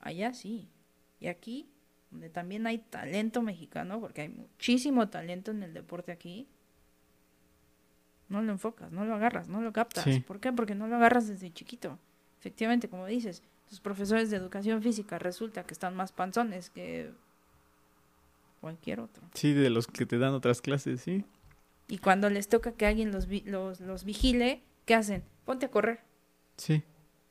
[0.00, 0.68] Allá sí.
[1.20, 1.70] Y aquí,
[2.10, 6.46] donde también hay talento mexicano, porque hay muchísimo talento en el deporte aquí,
[8.28, 10.04] no lo enfocas, no lo agarras, no lo captas.
[10.04, 10.20] Sí.
[10.20, 10.52] ¿Por qué?
[10.52, 11.98] Porque no lo agarras desde chiquito.
[12.40, 17.12] Efectivamente, como dices, tus profesores de educación física resulta que están más panzones que
[18.60, 19.22] cualquier otro.
[19.34, 21.24] Sí, de los que te dan otras clases, sí.
[21.88, 25.22] Y cuando les toca que alguien los, vi- los, los vigile, ¿qué hacen?
[25.44, 26.00] Ponte a correr,
[26.56, 26.82] Sí.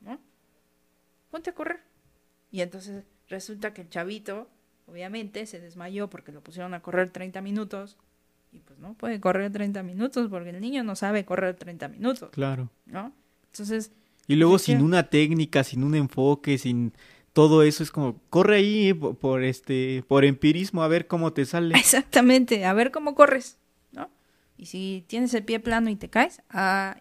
[0.02, 0.20] ¿no?
[1.30, 1.80] Ponte a correr.
[2.52, 4.50] Y entonces resulta que el chavito,
[4.88, 7.98] obviamente, se desmayó porque lo pusieron a correr 30 minutos.
[8.52, 12.30] Y pues no puede correr 30 minutos porque el niño no sabe correr 30 minutos,
[12.32, 12.70] Claro.
[12.86, 13.14] ¿no?
[13.52, 13.92] Entonces,
[14.28, 14.74] Y luego Sí.
[14.74, 16.94] sin una técnica, sin un enfoque, sin
[17.34, 21.46] todo eso, es como, corre ahí por, por este, por empirismo a ver cómo te
[21.46, 21.74] sale.
[21.80, 23.58] Exactamente, a ver cómo corres,
[23.94, 24.10] ¿no?
[24.58, 26.98] Y si tienes el pie plano y te caes, ah.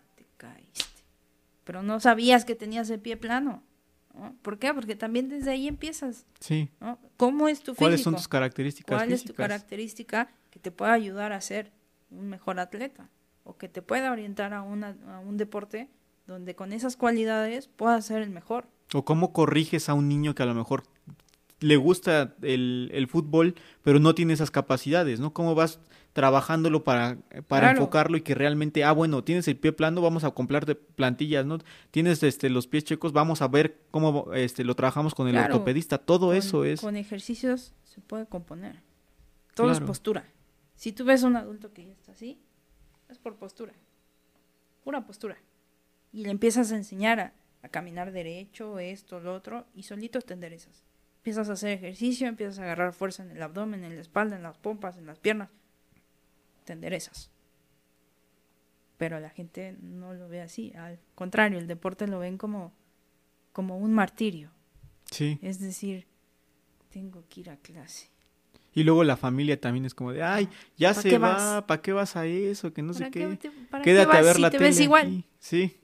[1.70, 3.62] Pero no sabías que tenías el pie plano.
[4.12, 4.34] ¿no?
[4.42, 4.74] ¿Por qué?
[4.74, 6.68] Porque también desde ahí empiezas, Sí.
[6.80, 6.98] ¿no?
[7.16, 8.10] ¿Cómo es tu ¿Cuáles físico?
[8.10, 11.70] son tus características ¿Cuál es tu característica que te pueda ayudar a ser
[12.10, 13.08] un mejor atleta?
[13.44, 15.88] O que te pueda orientar a, una, a un deporte
[16.26, 18.66] donde con esas cualidades puedas ser el mejor.
[18.92, 20.82] O cómo corriges a un niño que a lo mejor
[21.60, 25.32] le gusta el, el fútbol, pero no tiene esas capacidades, ¿no?
[25.32, 25.78] ¿Cómo vas
[26.12, 27.78] trabajándolo para, para Claro.
[27.78, 31.58] enfocarlo y que realmente, ah, bueno, tienes el pie plano, vamos a comprarte plantillas, ¿no?
[31.92, 35.54] Tienes este los pies checos, vamos a ver cómo este lo trabajamos con el Claro.
[35.54, 35.98] ortopedista.
[35.98, 38.80] Todo Con- eso es Con ejercicios se puede componer.
[39.54, 40.24] Todo es postura.
[40.74, 42.38] Si tú ves a un adulto que ya está así,
[43.08, 43.74] es por postura.
[44.82, 45.36] Pura postura.
[46.12, 47.32] Y le empiezas a enseñar a,
[47.62, 50.82] a caminar derecho, esto, lo otro, y solito te enderezas.
[51.20, 54.42] Empiezas a hacer ejercicio, empiezas a agarrar fuerza en el abdomen, en la espalda, en
[54.42, 55.50] las pompas, en las piernas.
[56.64, 57.30] Te enderezas.
[58.96, 60.72] Pero la gente no lo ve así.
[60.76, 62.72] Al contrario, el deporte lo ven como,
[63.52, 64.50] como un martirio.
[65.10, 65.38] sí.
[65.42, 66.06] Es decir,
[66.90, 68.08] tengo que ir a clase.
[68.72, 71.66] Y luego la familia también es como de, ay, ya ¿Pa se va?
[71.66, 72.72] ¿para qué vas a eso?
[72.72, 73.36] Que no sé ¿Para qué.
[73.36, 74.70] te- para qué Quédate a ver si la te tele.
[74.70, 75.24] ves igual?
[75.38, 75.76] Sí.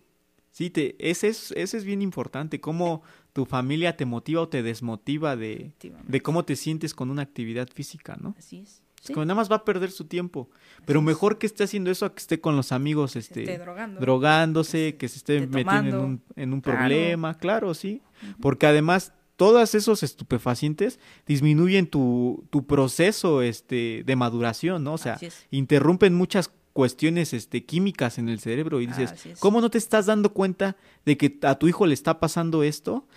[0.53, 3.03] Sí, te, ese, es, ese es bien importante, cómo
[3.37, 5.73] tu familia te motiva o te desmotiva de,
[6.09, 8.35] de cómo te sientes con una actividad física, ¿no?
[8.39, 8.69] Así es.
[9.03, 10.49] Es Sí, como nada más va a perder su tiempo.
[10.87, 13.59] Pero mejor que esté haciendo eso a que esté con los amigos, se esté este,
[13.59, 14.01] drogando.
[14.01, 16.79] drogándose, que se esté esté metiendo en un, en un Claro.
[16.79, 18.01] problema, claro, sí.
[18.41, 24.95] Porque además, todos esos estupefacientes disminuyen tu, tu proceso este, de maduración, ¿no?
[24.95, 25.19] O sea,
[25.51, 29.15] interrumpen muchas cuestiones este, químicas en el cerebro y dices.
[29.39, 33.09] ¿cómo no te estás dando cuenta de que a tu hijo le está pasando esto?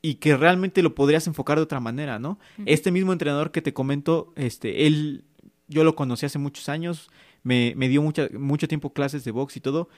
[0.00, 2.38] Y que realmente lo podrías enfocar de otra manera, ¿no?
[2.66, 5.24] Este mismo entrenador que te comento, este, él,
[5.66, 7.10] yo lo conocí hace muchos años,
[7.42, 9.88] me, me dio mucha, mucho tiempo clases de box y todo.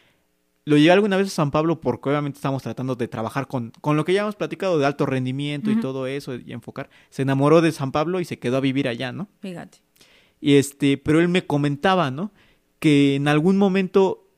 [0.64, 3.98] Lo llevé alguna vez a San Pablo porque obviamente estamos tratando de trabajar con, con
[3.98, 6.88] lo que ya hemos platicado de alto rendimiento y todo eso y enfocar.
[7.10, 9.28] Se enamoró de San Pablo y se quedó a vivir allá, ¿no?
[9.40, 9.78] Fíjate.
[10.40, 12.32] Y este, pero él me comentaba, ¿no?
[12.82, 14.28] Que en algún momento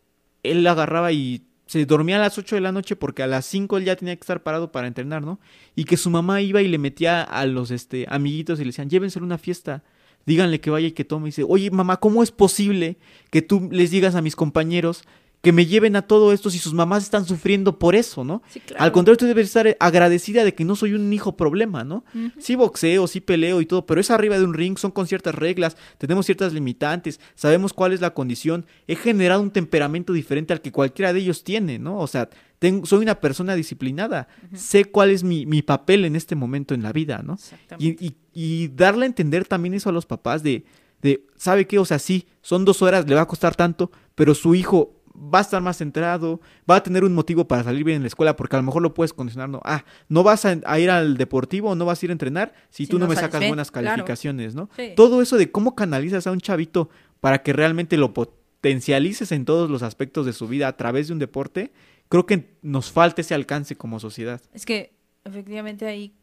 [0.42, 3.78] él agarraba y se dormía a las 8 de la noche porque a las 5
[3.78, 5.40] él ya tenía que estar parado para entrenar, ¿no?
[5.74, 8.90] Y que su mamá iba y le metía a los este, amiguitos y le decían,
[8.90, 9.82] llévenselo una fiesta,
[10.26, 11.28] díganle que vaya y que tome.
[11.28, 12.98] Y dice, oye mamá, ¿cómo es posible
[13.30, 15.04] que tú les digas a mis compañeros
[15.44, 18.42] que me lleven a todo esto si sus mamás están sufriendo por eso, ¿no?
[18.48, 18.82] Sí, claro.
[18.82, 22.04] Al contrario, tú debes estar agradecida de que no soy un hijo problema, ¿no?
[22.38, 25.34] Sí boxeo, sí peleo y todo, pero es arriba de un ring, son con ciertas
[25.34, 28.66] reglas, tenemos ciertas limitantes, sabemos cuál es la condición.
[28.88, 31.98] He generado un temperamento diferente al que cualquiera de ellos tiene, ¿no?
[31.98, 32.28] O sea,
[32.58, 36.82] tengo, soy una persona disciplinada, sé cuál es mi, mi papel en este momento en
[36.82, 37.34] la vida, ¿no?
[37.34, 38.04] Exactamente.
[38.04, 40.64] Y, y- y darle a entender también eso a los papás de,
[41.02, 41.78] de, ¿sabe qué?
[41.78, 45.38] O sea, sí, son dos horas, le va a costar tanto, pero su hijo va
[45.38, 48.36] a estar más centrado, va a tener un motivo para salir bien en la escuela,
[48.36, 51.16] porque a lo mejor lo puedes condicionar, no, ah, no vas a, a ir al
[51.16, 53.88] deportivo, no vas a ir a entrenar si, Si tú no, me sacas buenas claro.
[53.88, 54.68] calificaciones, ¿no?
[54.76, 54.92] Sí.
[54.96, 56.90] Todo eso de cómo canalizas a un chavito
[57.20, 61.12] para que realmente lo potencialices en todos los aspectos de su vida a través de
[61.12, 61.72] un deporte,
[62.08, 64.40] creo que nos falta ese alcance como sociedad.
[64.52, 64.94] Es que
[65.24, 66.14] efectivamente ahí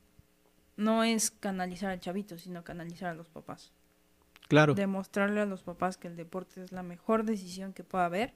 [0.77, 3.71] no es canalizar al chavito, sino canalizar a los papás.
[4.47, 4.73] Claro.
[4.73, 8.33] Demostrarle a los papás que el deporte es la mejor decisión que pueda haber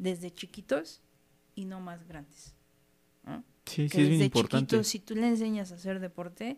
[0.00, 1.02] desde chiquitos
[1.54, 2.54] y no más grandes.
[3.24, 3.44] ¿no?
[3.66, 4.76] Sí, que sí, es bien importante.
[4.76, 6.56] chiquito, si tú le enseñas a hacer deporte,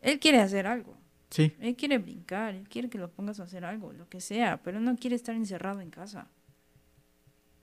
[0.00, 0.96] él quiere hacer algo.
[1.30, 4.60] Sí, Él quiere brincar, él quiere que lo pongas a hacer algo, lo que sea,
[4.64, 6.26] pero no quiere estar encerrado en casa.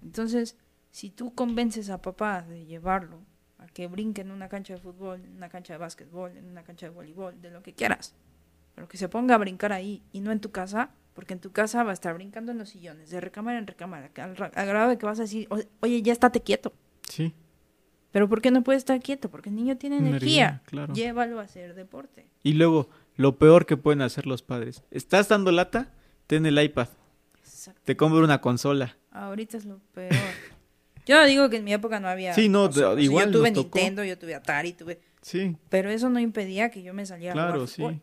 [0.02, 0.56] Entonces,
[0.92, 3.20] si tú convences a papá de llevarlo
[3.58, 6.64] a que brinque en una cancha de fútbol, en una cancha de básquetbol, en una
[6.64, 8.16] cancha de voleibol, de lo que quieras,
[8.74, 11.52] pero que se ponga a brincar ahí y no en tu casa, porque en tu
[11.52, 14.90] casa va a estar brincando en los sillones, de recámara en recámara, al, al grado
[14.92, 16.74] de que vas a decir, "O- oye, ya estate quieto.
[17.10, 17.34] Sí.
[18.12, 19.28] Pero ¿por qué no puede estar quieto?
[19.32, 20.48] Porque el niño tiene energía.
[20.50, 20.94] Energía, claro.
[20.94, 22.28] Llévalo a hacer deporte.
[22.44, 24.84] Y luego, lo peor que pueden hacer los padres.
[24.92, 25.92] ¿Estás dando lata?
[26.28, 26.88] Ten el iPad.
[27.40, 27.82] Exacto.
[27.84, 28.96] Te compro una consola.
[29.10, 30.14] Ahorita es lo peor.
[31.08, 32.34] Yo no digo que en mi época no había.
[32.36, 33.04] Sí, no, consolas.
[33.04, 33.78] igual Yo tuve nos tocó.
[33.80, 35.00] Nintendo, yo tuve Atari, tuve.
[35.24, 38.02] Sí, Pero eso no impedía que yo me saliera a claro, jugar sí.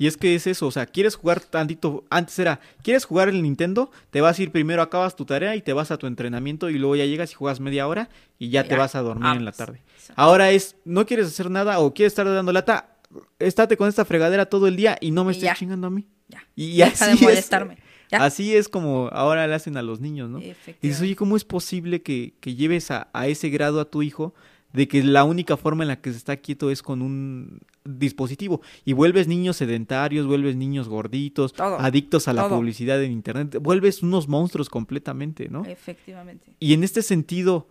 [0.00, 3.42] Y es que es eso, o sea, quieres jugar tantito, antes era, quieres jugar el
[3.42, 6.70] Nintendo, te vas a ir primero, acabas tu tarea y te vas a tu entrenamiento
[6.70, 9.44] y luego ya llegas y juegas media hora y ya, te vas a dormir en
[9.44, 9.56] la vámonos.
[9.58, 9.82] tarde.
[10.16, 12.96] Ahora es, no quieres hacer nada o quieres estar dando lata,
[13.38, 16.06] estate con esta fregadera todo el día y no me estés chingando a mí.
[16.28, 16.44] Ya.
[16.56, 17.20] Y Deja así de es.
[17.22, 17.76] molestarme.
[18.10, 18.24] Ya.
[18.24, 20.40] Así es como ahora le hacen a los niños, ¿no?
[20.40, 24.00] Y dices, oye, ¿cómo es posible que, que lleves a, a ese grado a tu
[24.00, 24.34] hijo
[24.72, 28.60] de que la única forma en la que se está quieto es con un dispositivo?
[28.84, 32.56] Y vuelves niños sedentarios, vuelves niños gorditos, Todo, adictos a la todo.
[32.56, 35.64] publicidad en internet, vuelves unos monstruos completamente, ¿no?
[35.64, 36.52] Efectivamente.
[36.60, 37.68] Y en este sentido,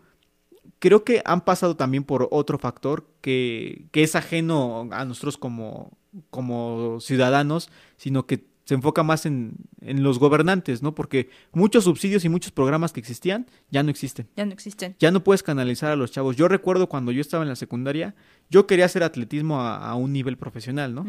[0.79, 5.97] creo que han pasado también por otro factor que, que es ajeno a nosotros como,
[6.29, 10.93] como ciudadanos, sino que se enfoca más en, en los gobernantes, ¿no?
[10.93, 14.27] Porque muchos subsidios y muchos programas que existían ya no existen.
[14.35, 14.95] Ya no existen.
[14.99, 16.35] Ya no puedes canalizar a los chavos.
[16.35, 18.13] Yo recuerdo cuando yo estaba en la secundaria,
[18.51, 21.03] yo quería hacer atletismo a, a un nivel profesional, ¿no?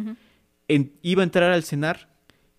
[0.69, 2.09] En- iba a entrar al CENAR,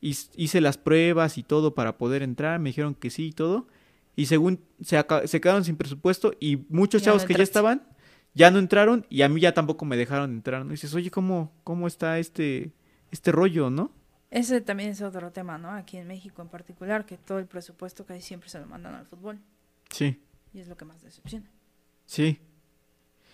[0.02, 3.68] hice las pruebas y todo para poder entrar, me dijeron que sí y todo,
[4.16, 7.88] y según se, se quedaron sin presupuesto y muchos Ya chavos que ya estaban,
[8.34, 10.72] ya no entraron y a mí ya tampoco me dejaron entrar, ¿no?
[10.72, 12.72] Y dices, oye, ¿cómo, cómo está este,
[13.12, 13.92] este rollo, no?
[14.32, 15.70] Ese también es otro tema, ¿no?
[15.72, 19.06] Aquí en México en particular, que todo el presupuesto casi siempre se lo mandan al
[19.06, 19.40] fútbol.
[19.92, 20.20] Sí,
[20.54, 21.50] Y es lo que más decepciona.
[22.06, 22.40] sí.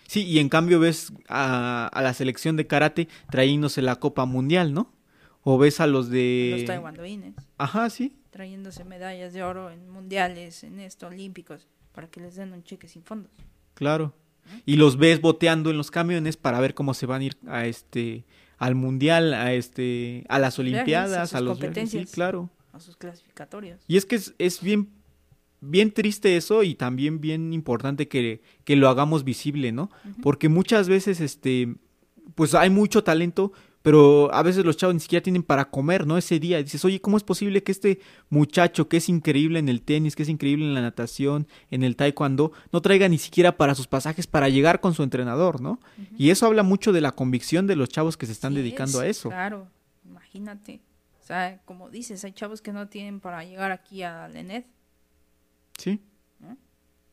[0.08, 4.72] Sí, y en cambio ves a, a la selección de karate trayéndose la Copa Mundial,
[4.72, 4.90] ¿no?
[5.42, 6.54] O ves a los de...
[6.56, 12.20] Los taekwondoines Ajá, sí, trayéndose medallas de oro en mundiales, en esto, olímpicos, para que
[12.20, 13.30] les den un cheque sin fondos.
[13.74, 14.14] Claro.
[14.64, 17.66] Y los ves boteando en los camiones para ver cómo se van a ir a
[17.66, 18.24] este
[18.58, 22.14] al mundial, a este a las Viajes, a olimpiadas, sus a los viajes, sí, competencias.
[22.14, 22.50] claro.
[22.72, 23.80] A sus clasificatorios.
[23.88, 24.90] Y es que es, es bien
[25.60, 29.90] bien triste eso y también bien importante que, que lo hagamos visible, ¿no?
[30.22, 31.74] Porque muchas veces este
[32.34, 33.52] pues hay mucho talento,
[33.88, 36.18] pero a veces los chavos ni siquiera tienen para comer, ¿no?
[36.18, 36.62] Ese día.
[36.62, 40.24] Dices, oye, ¿cómo es posible que este muchacho que es increíble en el tenis, que
[40.24, 44.26] es increíble en la natación, en el taekwondo, no traiga ni siquiera para sus pasajes
[44.26, 45.80] para llegar con su entrenador, ¿no?
[46.18, 48.98] Y eso habla mucho de la convicción de los chavos que se están Sí dedicando
[48.98, 49.28] es, a eso.
[49.30, 49.68] Claro,
[50.04, 50.82] imagínate.
[51.22, 54.64] O sea, como dices, hay chavos que no tienen para llegar aquí a la ENED
[55.78, 55.98] Sí,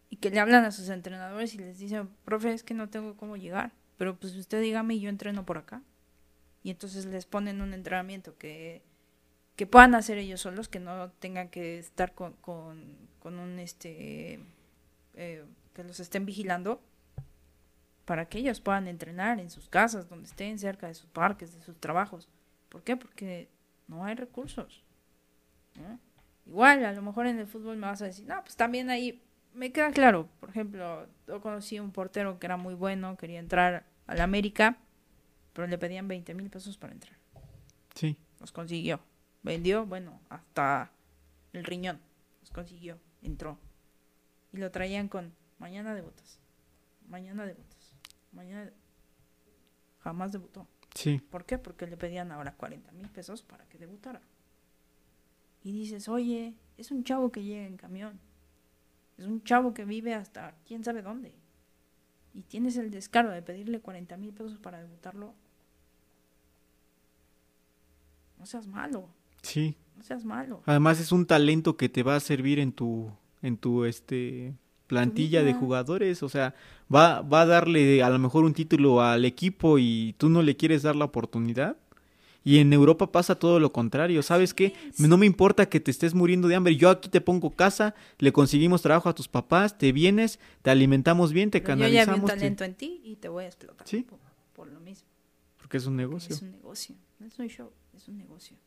[0.09, 3.15] y que le hablan a sus entrenadores y les dicen, profe, es que no tengo
[3.15, 5.81] cómo llegar, pero pues usted dígame y yo entreno por acá.
[6.65, 8.81] Y entonces les ponen un entrenamiento que,
[9.55, 14.39] que puedan hacer ellos solos, que no tengan que estar con, con, un, este,
[15.13, 15.45] eh,
[15.75, 16.81] que los estén vigilando,
[18.05, 21.61] para que ellos puedan entrenar en sus casas, donde estén, cerca de sus parques, de
[21.61, 22.29] sus trabajos.
[22.69, 22.97] ¿Por qué?
[22.97, 23.47] Porque
[23.87, 24.83] no hay recursos.
[26.47, 29.21] Igual, a lo mejor en el fútbol me vas a decir, no, pues también ahí
[29.53, 30.29] me queda claro.
[30.39, 34.79] Por ejemplo, yo conocí un portero que era muy bueno, quería entrar al América,
[35.55, 37.17] pero le pedían 20 mil pesos para entrar.
[37.95, 38.99] sí, Los consiguió.
[39.41, 40.91] Vendió, bueno, hasta
[41.53, 42.01] el riñón.
[42.41, 42.99] Los consiguió.
[43.21, 43.57] Entró.
[44.51, 46.39] Y lo traían con, mañana debutas.
[47.07, 47.93] Mañana debutas.
[48.33, 48.65] Mañana...
[48.65, 48.73] de-".
[49.99, 50.67] Jamás debutó.
[50.93, 51.57] sí, ¿Por qué?
[51.57, 54.21] Porque le pedían ahora 40 mil pesos para que debutara.
[55.63, 58.19] Y dices, oye, es un chavo que llega en camión.
[59.17, 61.33] Es un chavo que vive hasta quién sabe dónde.
[62.33, 65.33] Y tienes el descaro de pedirle 40 mil pesos para debutarlo.
[68.45, 69.09] No seas malo,
[69.41, 69.75] sí.
[69.97, 70.61] no seas malo.
[70.67, 73.09] Además es un talento que te va a servir en tu
[73.41, 74.53] en tu este
[74.85, 76.53] plantilla de jugadores, o sea,
[76.93, 80.55] va va a darle a lo mejor un título al equipo y tú no le
[80.55, 81.75] quieres dar la oportunidad.
[82.43, 84.73] Y en Europa pasa todo lo contrario, ¿sabes qué?
[84.99, 88.31] No me importa que te estés muriendo de hambre, yo aquí te pongo casa, le
[88.31, 91.97] conseguimos trabajo a tus papás, te vienes, te alimentamos bien, te Pero yo ya vi
[91.97, 93.87] un canalizamos, te- talento en ti y te voy a explotar.
[93.87, 94.03] Sí.
[94.03, 94.19] Por,
[94.55, 95.07] por lo mismo.
[95.57, 96.35] porque es un negocio.
[96.35, 96.93] Es un negocio.
[97.17, 98.57] No es un show, es un negocio.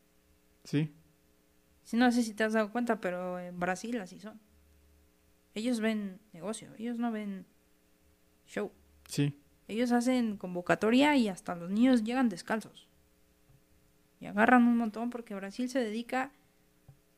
[0.63, 0.93] Sí,
[1.83, 4.39] Si no sé si te has dado cuenta, pero en Brasil así son.
[5.55, 7.45] Ellos ven negocio, ellos no ven
[8.45, 8.71] show.
[9.07, 9.33] sí,
[9.67, 12.87] Ellos hacen convocatoria y hasta los niños llegan descalzos.
[14.19, 16.31] Y agarran un montón porque Brasil se dedica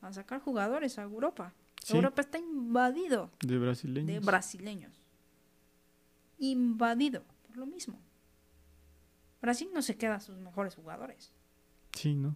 [0.02, 1.54] a sacar jugadores a Europa.
[1.84, 1.96] Sí.
[1.96, 4.08] Europa está invadido De brasileños.
[4.08, 5.02] de brasileños.
[6.40, 8.00] Invadido por lo mismo.
[9.42, 11.32] Brasil no se queda a sus mejores jugadores.
[11.94, 12.36] Sí, ¿no?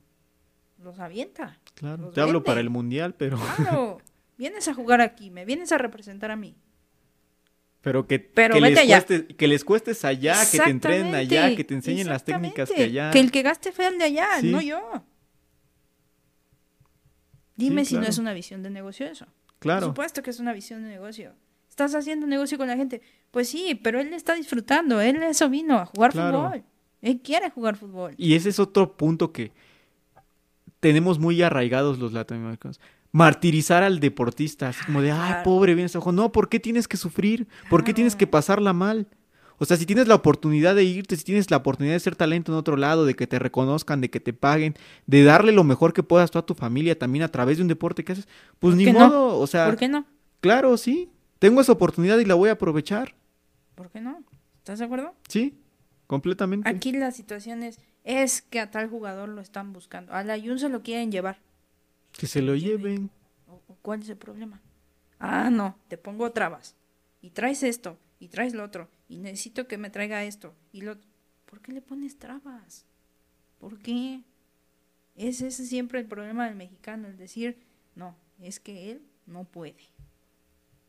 [0.84, 1.60] Los avienta.
[1.76, 2.04] Claro.
[2.06, 3.98] Los Te hablo para el mundial, pero, Claro.
[4.38, 6.56] vienes a jugar aquí, me vienes a representar a mí.
[7.82, 11.56] pero que, Pero que, vete les cueste, que les cuestes allá, que te entrenen allá,
[11.56, 13.12] que te enseñen las técnicas que allá.
[13.12, 14.52] Que el que gaste fue el de allá, Sí.
[14.52, 15.04] no yo.
[17.56, 19.26] Dime Sí, si no es una visión de negocio eso.
[19.26, 19.88] Por Claro.
[19.88, 21.34] supuesto que es una visión de negocio.
[21.70, 23.02] Estás haciendo negocio con la gente.
[23.32, 25.00] Pues sí, pero él está disfrutando.
[25.02, 26.44] Él eso vino a jugar Claro.
[26.50, 26.64] fútbol.
[27.02, 28.14] Él quiere jugar fútbol.
[28.18, 29.52] Y ese es otro punto que
[30.80, 32.80] tenemos muy arraigados los latinoamericanos.
[33.12, 36.12] Martirizar al deportista, así como de, ay, pobre, bien ojo.
[36.12, 37.48] No, ¿por qué tienes que sufrir?
[37.70, 39.08] ¿Por qué tienes que pasarla mal?
[39.58, 42.52] O sea, si tienes la oportunidad de irte, si tienes la oportunidad de ser talento
[42.52, 44.76] en otro lado, de que te reconozcan, de que te paguen,
[45.08, 47.70] de darle lo mejor que puedas tú a tu familia también a través de un
[47.70, 48.28] deporte que haces,
[48.60, 49.00] pues ¿Por ni no?
[49.00, 50.06] modo, o sea, ¿Por qué no?
[50.42, 53.16] claro, sí, tengo esa oportunidad y la voy a aprovechar,
[53.76, 54.20] ¿Por qué no?
[54.58, 55.14] ¿Estás de acuerdo?
[55.30, 55.58] sí,
[56.08, 56.68] completamente.
[56.70, 60.14] Aquí la situación es, es que a tal jugador lo están buscando.
[60.14, 61.40] A la Jun se lo quieren llevar.
[62.12, 63.10] Que se lo lleven.
[63.48, 64.62] ¿O- o ¿Cuál es el problema?
[65.20, 66.76] Ah, no, te pongo trabas.
[67.22, 70.98] Y traes esto, y traes lo otro, y necesito que me traiga esto, y lo...
[71.46, 72.86] ¿Por qué le pones trabas?
[73.60, 74.22] ¿Por qué?
[75.16, 77.58] Es ese siempre el problema del mexicano, el decir,
[77.96, 79.78] no, es que él no puede.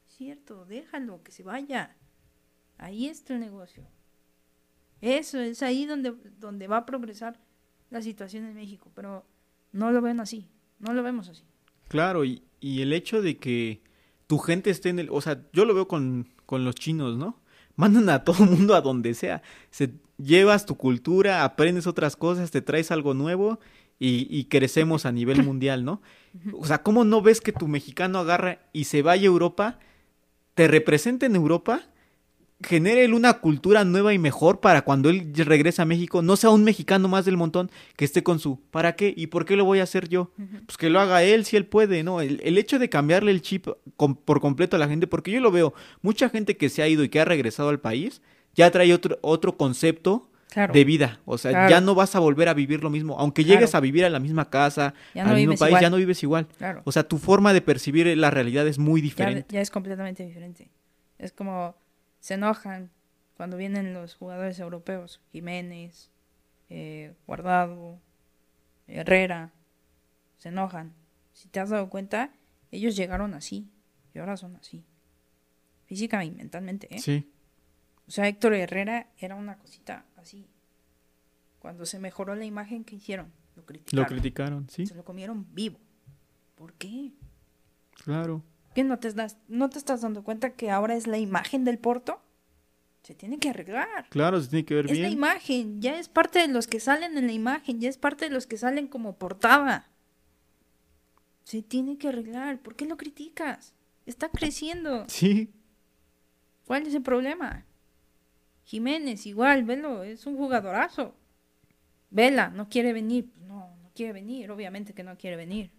[0.08, 1.94] Cierto, déjalo, que se vaya.
[2.78, 3.86] Ahí está el negocio.
[5.00, 7.38] Eso es ahí donde, donde va a progresar
[7.90, 9.24] la situación en México, pero
[9.72, 11.44] no lo ven así, no lo vemos así.
[11.88, 13.82] Claro, y, y el hecho de que
[14.26, 15.10] tu gente esté en el...
[15.10, 17.40] O sea, yo lo veo con, con los chinos, ¿no?
[17.76, 19.42] Mandan a todo el mundo a donde sea.
[19.70, 23.60] Se, llevas tu cultura, aprendes otras cosas, te traes algo nuevo
[23.98, 26.02] y, y crecemos a nivel mundial, ¿no?
[26.52, 29.78] O sea, ¿cómo no ves que tu mexicano agarra y se vaya a Europa,
[30.54, 31.82] te represente en Europa,
[32.62, 36.64] genere una cultura nueva y mejor para cuando él regrese a México, no sea un
[36.64, 39.12] mexicano más del montón que esté con su ¿para qué?
[39.14, 40.30] ¿Y por qué lo voy a hacer yo?
[40.64, 42.20] Pues que lo haga él si él puede, ¿no?
[42.22, 43.66] El, el hecho de cambiarle el chip
[44.24, 47.04] por completo a la gente, porque yo lo veo, mucha gente que se ha ido
[47.04, 48.22] y que ha regresado al país,
[48.54, 50.72] ya trae otro, otro concepto Claro.
[50.72, 51.68] de vida, o sea, Claro.
[51.70, 53.58] ya no vas a volver a vivir lo mismo, aunque Claro.
[53.60, 55.82] llegues a vivir a la misma casa, no al mismo país, igual.
[55.82, 56.46] ya no vives igual.
[56.56, 56.80] Claro.
[56.86, 59.46] O sea, tu forma de percibir la realidad es muy ya, diferente.
[59.54, 60.70] ya es completamente diferente.
[61.18, 61.76] Es como
[62.26, 62.90] se enojan
[63.36, 66.10] cuando vienen los jugadores europeos, Jiménez,
[66.68, 68.00] eh, Guardado,
[68.88, 69.52] Herrera,
[70.36, 70.92] se enojan.
[71.32, 72.32] Si te has dado cuenta,
[72.72, 73.70] ellos llegaron así
[74.12, 74.84] y ahora son así.
[75.84, 76.98] Física y mentalmente, ¿eh?
[76.98, 77.30] Sí,
[78.08, 80.48] O sea, Héctor Herrera era una cosita así.
[81.60, 84.02] Cuando se mejoró la imagen que hicieron, lo criticaron.
[84.02, 85.78] lo criticaron, sí, Se lo comieron vivo.
[86.56, 87.12] ¿Por qué?
[87.92, 88.42] claro.
[88.76, 91.78] ¿Qué no te, das, no te estás dando cuenta que ahora es la imagen del
[91.78, 92.20] Porto?
[93.04, 94.06] Se tiene que arreglar.
[94.10, 95.12] Claro, se tiene que ver Es la bien.
[95.14, 98.30] imagen, ya es parte de los que salen en la imagen, ya es parte de
[98.30, 99.88] los que salen como portada.
[101.44, 102.58] Se tiene que arreglar.
[102.58, 103.72] ¿Por qué lo criticas?
[104.04, 105.06] Está creciendo.
[105.08, 105.50] Sí,
[106.66, 107.64] ¿Cuál es el problema?
[108.64, 111.14] Jiménez, igual, velo, es un jugadorazo.
[112.10, 113.30] Vela, no quiere venir.
[113.46, 115.70] No, no quiere venir, obviamente que no quiere venir.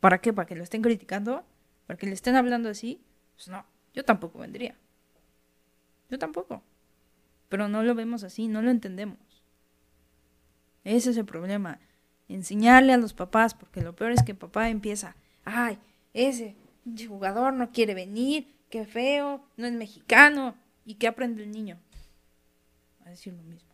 [0.00, 0.32] ¿Para qué?
[0.32, 1.44] ¿Para que lo estén criticando?
[1.86, 3.00] ¿Para que le estén hablando así?
[3.34, 3.64] Pues no,
[3.94, 4.76] yo tampoco vendría.
[6.10, 6.62] Yo tampoco.
[7.48, 9.18] Pero no lo vemos así, no lo entendemos.
[10.84, 11.80] Ese es el problema.
[12.28, 15.78] Enseñarle a los papás, porque lo peor es que papá empieza, ay,
[16.12, 16.56] ese
[17.08, 20.56] jugador no quiere venir, qué feo, no es mexicano.
[20.84, 21.78] ¿Y qué aprende el niño?
[23.04, 23.70] A decir lo mismo.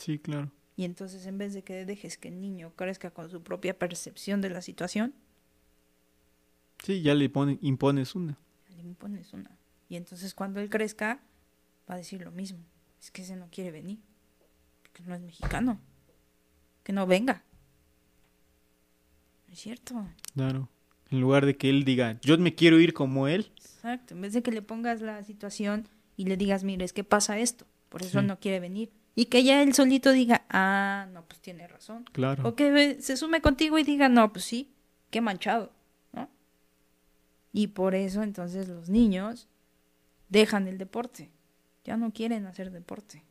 [0.00, 0.50] sí, claro.
[0.76, 4.40] Y entonces en vez de que dejes que el niño crezca con su propia percepción
[4.40, 5.14] de la situación,
[6.84, 8.38] Sí, ya le ponen, impones una.
[8.76, 9.50] le impones una.
[9.88, 11.20] Y entonces cuando él crezca,
[11.90, 12.58] va a decir lo mismo.
[13.00, 13.98] Es que ese no quiere venir.
[14.82, 15.80] Porque no es mexicano.
[16.82, 17.42] Que no venga.
[19.48, 20.06] No es cierto.
[20.34, 20.68] Claro.
[21.10, 23.52] En lugar de que él diga, yo me quiero ir como él.
[23.56, 24.14] Exacto.
[24.14, 25.86] En vez de que le pongas la situación
[26.16, 27.66] y le digas, mire, es que pasa esto.
[27.88, 28.26] Por eso Sí.
[28.26, 28.90] no quiere venir.
[29.14, 32.04] Y que ya él solito diga, ah, no, pues tiene razón.
[32.12, 32.48] Claro.
[32.48, 34.72] O que se sume contigo y diga, no, pues sí,
[35.10, 35.70] qué manchado.
[37.56, 39.46] Y por eso entonces los niños
[40.28, 41.30] dejan el deporte,
[41.84, 43.22] ya no quieren hacer deporte.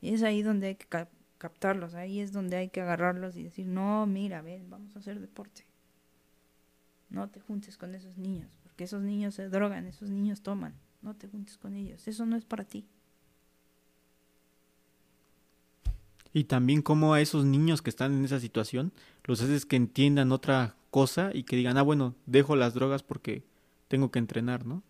[0.00, 3.42] Y es ahí donde hay que cap- captarlos, ahí es donde hay que agarrarlos y
[3.42, 5.66] decir, no, mira, ven, vamos a hacer deporte.
[7.10, 11.14] No te juntes con esos niños, porque esos niños se drogan, esos niños toman, no
[11.16, 12.86] te juntes con ellos, eso no es para ti.
[16.36, 18.92] Y también cómo a esos niños que están en esa situación
[19.24, 23.42] los haces que entiendan otra cosa y que digan, ah, bueno, dejo las drogas porque
[23.88, 24.82] tengo que entrenar, ¿no?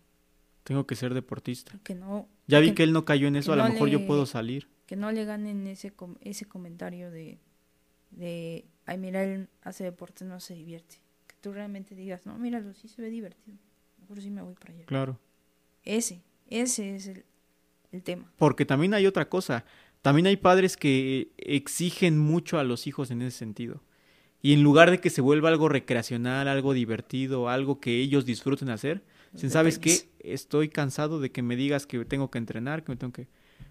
[0.65, 1.79] Tengo que ser deportista.
[1.85, 3.87] Que no, Ya vi que- que él no cayó en eso, a lo no mejor
[3.87, 4.67] yo le- puedo salir.
[4.87, 7.39] que no le ganen ese, com- ese comentario de,
[8.11, 10.97] de, ay, mira, él hace deporte, no se divierte.
[11.27, 13.57] Que tú realmente digas, no, míralo, sí se ve divertido.
[14.01, 14.85] Mejor sí me voy para allá.
[14.85, 15.17] Claro.
[15.83, 17.23] Ese, ese es el,
[17.93, 18.31] el tema.
[18.37, 19.63] Porque también hay otra cosa.
[20.01, 23.83] También hay padres que exigen mucho a los hijos en ese sentido.
[24.41, 28.69] Y en lugar de que se vuelva algo recreacional, algo divertido, algo que ellos disfruten
[28.69, 29.03] hacer,
[29.33, 30.09] dicen, ¿sabes qué?
[30.19, 33.27] Estoy cansado de que me digas que tengo que entrenar, que me tengo que...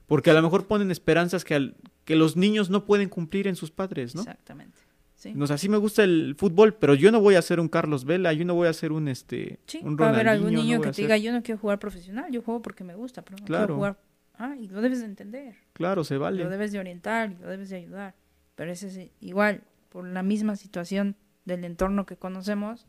[0.06, 3.56] Porque a lo mejor ponen esperanzas que, al- que los niños no pueden cumplir en
[3.56, 4.22] sus padres, ¿no?
[4.22, 4.78] Exactamente.
[5.14, 5.32] Sí.
[5.40, 8.04] O sea, sí me gusta el fútbol, pero yo no voy a ser un Carlos
[8.04, 10.74] Vela, yo no voy a ser un este Sí, un va a haber algún Ronaldinho,
[10.74, 13.22] no niño que te diga, yo no quiero jugar profesional, yo juego porque me gusta,
[13.22, 13.64] pero no Claro.
[13.66, 13.98] quiero jugar.
[14.38, 15.56] Ah, y lo debes de entender.
[15.72, 16.46] Claro, se Lo vale.
[16.48, 18.14] debes de orientar y lo debes de ayudar.
[18.54, 22.86] Pero ese es igual, por la misma situación del entorno que conocemos,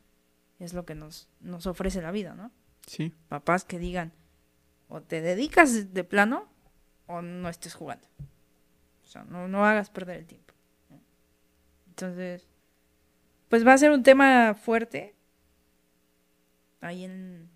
[0.60, 2.52] es lo que nos, nos ofrece la vida, ¿no?
[2.86, 3.14] Sí.
[3.28, 4.12] Papás que digan,
[4.90, 6.48] o te dedicas de plano
[7.06, 8.08] o no estés jugando.
[9.04, 10.54] O sea, no, no hagas perder el tiempo.
[10.90, 11.00] ¿no?
[11.88, 12.48] Entonces,
[13.50, 15.16] pues va a ser un tema fuerte
[16.82, 17.50] ahí en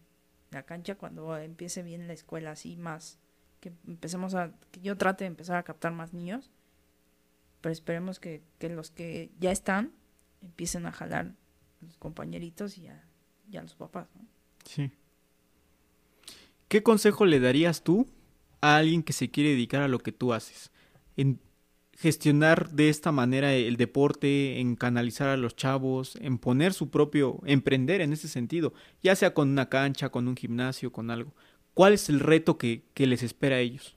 [0.51, 3.19] la cancha cuando empiece bien la escuela así más
[3.62, 6.52] que empecemos a que yo trate de empezar a captar más niños
[7.62, 9.92] pero esperemos que, que los que ya están
[10.42, 11.28] empiecen a jalar
[11.82, 13.06] a los compañeritos y a,
[13.50, 14.08] y los papás.
[14.66, 14.92] Sí.
[16.68, 18.08] ¿Qué consejo le darías tú
[18.62, 20.72] a alguien que se quiere dedicar a lo que tú haces?
[21.16, 21.40] En
[21.94, 27.40] gestionar de esta manera el deporte, en canalizar a los chavos, en poner su propio,
[27.46, 28.74] emprender en ese sentido,
[29.04, 31.36] ya sea con una cancha, con un gimnasio, con algo.
[31.73, 33.95] ¿Cuál es el reto que, que les espera a ellos?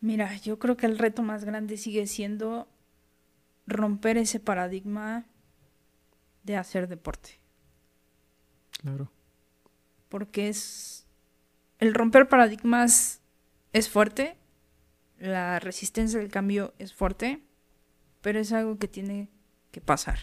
[0.00, 2.68] Mira, yo creo que el reto más grande sigue siendo
[3.66, 5.26] romper ese paradigma
[6.44, 7.40] de hacer deporte.
[8.80, 9.10] Claro.
[10.08, 11.06] Porque es.
[11.78, 13.20] El romper paradigmas
[13.72, 14.36] es fuerte.
[15.18, 17.42] La resistencia al cambio es fuerte.
[18.20, 19.28] Pero es algo que tiene
[19.72, 20.18] que pasar.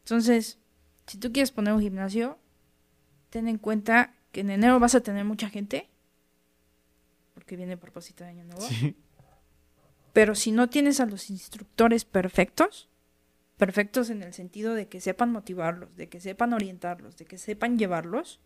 [0.00, 0.58] Entonces,
[1.06, 2.38] si tú quieres poner un gimnasio,
[3.30, 5.88] ten en cuenta que en enero vas a tener mucha gente.
[7.34, 8.60] Porque viene el propósito de año nuevo.
[8.62, 8.96] Sí.
[10.12, 12.88] Pero si no tienes a los instructores perfectos,
[13.56, 17.78] perfectos en el sentido de que sepan motivarlos, de que sepan orientarlos, de que sepan
[17.78, 18.40] llevarlos,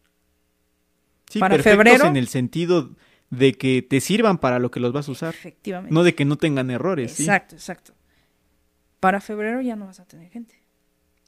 [1.30, 2.90] Sí, Para perfectos febrero- en el sentido
[3.30, 5.94] de que te sirvan para lo que los vas a usar, efectivamente.
[5.94, 7.12] no de que no tengan errores.
[7.12, 7.22] sí.
[7.22, 7.94] exacto, exacto.
[9.00, 10.54] Para febrero ya no vas a tener gente.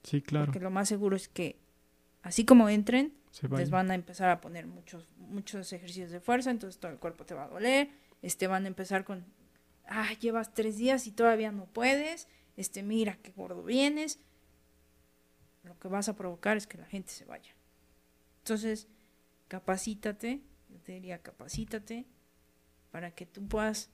[0.03, 0.47] Sí, claro.
[0.47, 1.57] Porque lo más seguro es que,
[2.23, 6.81] así como entren, les van a empezar a poner muchos, muchos ejercicios de fuerza, entonces
[6.81, 7.91] todo el cuerpo te va a doler,
[8.23, 9.25] este van a empezar con,
[9.87, 14.21] ah, llevas tres días y todavía no puedes, este, mira qué gordo vienes,
[15.65, 17.55] lo que vas a provocar es que la gente se vaya.
[18.41, 18.87] Entonces,
[19.49, 22.07] capacítate, yo te diría capacítate,
[22.91, 23.91] para que tú puedas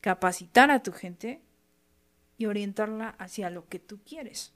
[0.00, 1.40] capacitar a tu gente
[2.38, 4.52] y orientarla hacia lo que tú quieres.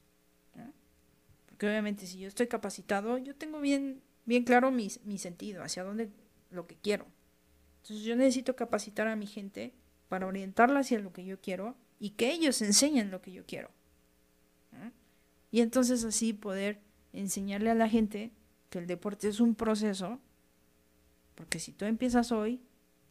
[1.47, 5.83] Porque obviamente si yo estoy capacitado, yo tengo bien, bien claro mi, mi sentido, hacia
[5.85, 6.11] dónde
[6.51, 7.07] lo que quiero.
[7.83, 9.73] Entonces yo necesito capacitar a mi gente
[10.09, 13.71] para orientarla hacia lo que yo quiero y que ellos enseñen lo que yo quiero.
[15.51, 16.81] Y entonces así poder
[17.13, 18.33] enseñarle a la gente
[18.69, 20.21] que el deporte es un proceso,
[21.35, 22.61] porque si tú empiezas hoy,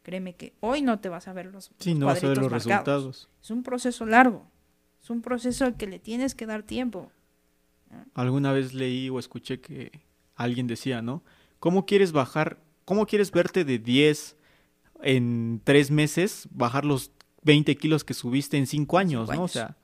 [0.02, 2.50] créeme que hoy no te vas a ver los, Sí, no vas a ver los
[2.50, 2.66] marcados.
[2.66, 3.28] resultados.
[3.42, 4.46] Es un proceso largo,
[5.02, 7.10] es un proceso al que le tienes que dar tiempo.
[8.14, 9.90] Alguna vez leí o escuché que
[10.36, 11.22] alguien decía, ¿no?
[11.58, 14.36] ¿Cómo quieres bajar, cómo quieres verte de 10
[15.02, 17.10] en 3 meses, bajar los
[17.42, 19.42] 20 kilos que subiste en 5 años, ¿no?
[19.42, 19.76] O sea,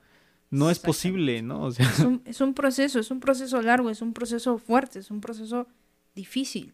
[0.49, 1.63] no es posible, ¿no?
[1.63, 4.99] O sea, Es un, es un proceso, es un proceso largo, es un proceso fuerte,
[4.99, 5.67] es un proceso
[6.15, 6.73] difícil.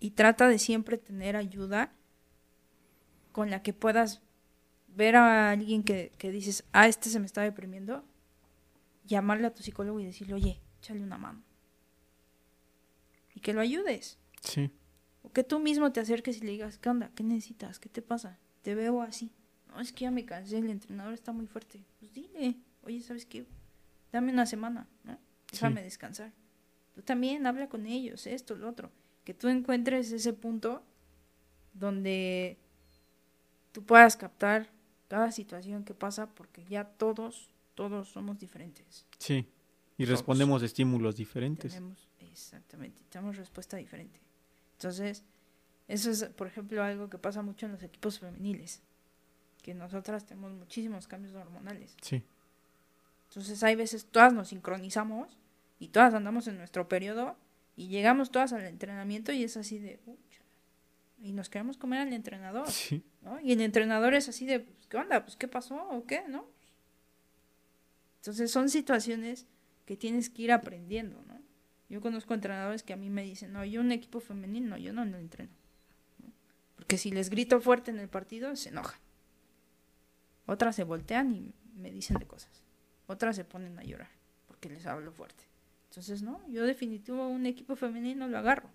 [0.00, 1.92] Y trata de siempre tener ayuda
[3.32, 4.20] con la que puedas
[4.88, 8.04] ver a alguien que, que dices, ah, este se me está deprimiendo,
[9.04, 11.42] llamarle a tu psicólogo y decirle, oye, échale una mano.
[13.38, 14.18] Y que lo ayudes.
[14.42, 14.68] sí,
[15.22, 17.12] O que tú mismo te acerques y le digas, ¿qué onda?
[17.14, 17.78] ¿Qué necesitas?
[17.78, 18.36] ¿Qué te pasa?
[18.62, 19.30] Te veo así.
[19.68, 21.84] No, es que ya me cansé, el entrenador está muy fuerte.
[22.00, 23.46] Pues dile, oye, ¿sabes qué?
[24.10, 25.16] Dame una semana, ¿no?
[25.52, 26.32] Déjame descansar.
[26.96, 28.90] Tú también habla con ellos, esto, lo otro.
[29.22, 30.82] Que tú encuentres ese punto
[31.74, 32.58] donde
[33.70, 34.68] tú puedas captar
[35.06, 39.06] cada situación que pasa porque ya todos, todos somos diferentes.
[39.18, 39.46] sí.
[40.00, 40.18] Y Todos.
[40.20, 41.72] respondemos a estímulos diferentes.
[41.72, 42.07] Tenemos,
[42.42, 44.20] exactamente, tenemos respuesta diferente.
[44.74, 45.24] Entonces,
[45.88, 48.82] eso es, por ejemplo, algo que pasa mucho en los equipos femeniles.
[49.62, 51.94] que nosotras tenemos muchísimos cambios hormonales.
[52.00, 52.22] Sí.
[53.28, 55.36] Entonces hay veces todas nos sincronizamos
[55.78, 57.36] y todas andamos en nuestro periodo
[57.76, 60.00] y llegamos todas al entrenamiento y es así de...
[60.06, 60.40] "Ucha",
[61.20, 62.70] y nos queremos comer al entrenador.
[62.70, 63.02] Sí.
[63.20, 63.40] ¿no?
[63.40, 65.22] Y el entrenador es así de, pues, ¿qué onda?
[65.24, 65.76] Pues, ¿qué pasó?
[65.90, 66.22] ¿O qué?
[66.28, 66.46] ¿No?
[68.20, 69.46] Entonces son situaciones
[69.84, 71.37] que tienes que ir aprendiendo, ¿no?
[71.88, 75.04] Yo conozco entrenadores que a mí me dicen, no, yo un equipo femenino, yo no
[75.04, 75.52] lo entreno.
[76.18, 76.32] ¿no?
[76.76, 79.00] Porque si les grito fuerte en el partido, se enojan.
[80.46, 82.62] Otras se voltean y me dicen de cosas.
[83.06, 84.10] Otras se ponen a llorar
[84.46, 85.44] porque les hablo fuerte.
[85.90, 88.70] Entonces, no, yo definitivo un equipo femenino lo agarro.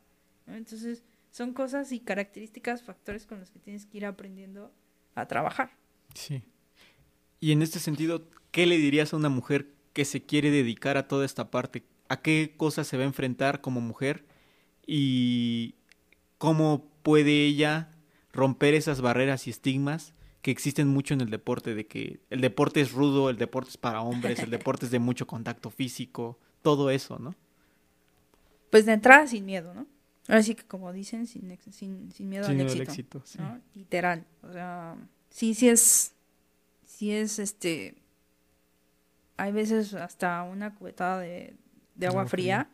[0.48, 4.72] Entonces, son cosas y características, factores con los que tienes que ir aprendiendo
[5.16, 5.72] a trabajar.
[6.14, 6.44] Sí.
[7.40, 11.08] Y en este sentido, ¿qué le dirías a una mujer que se quiere dedicar a
[11.08, 11.84] toda esta parte?
[12.14, 14.24] ¿A qué cosas se va a enfrentar como mujer?
[14.86, 15.74] ¿Y
[16.38, 17.90] cómo puede ella
[18.32, 20.14] romper esas barreras y estigmas
[20.44, 21.74] que existen mucho en el deporte?
[21.74, 25.00] De que el deporte es rudo, el deporte es para hombres, el deporte es de
[25.00, 27.34] mucho contacto físico, todo eso, ¿no?
[28.70, 29.88] Pues de entrada sin miedo, ¿no?
[30.28, 33.18] Ahora sí que como dicen, sin, sin, sin miedo Sin al miedo al éxito.
[33.18, 33.40] éxito, sí.
[33.40, 33.60] ¿no?
[33.74, 34.24] Literal.
[34.44, 34.96] O sea,
[35.32, 36.14] sí, sí es,
[36.86, 37.96] sí es este,
[39.36, 41.56] hay veces hasta una cubetada de,
[41.96, 42.70] de agua Agua fría,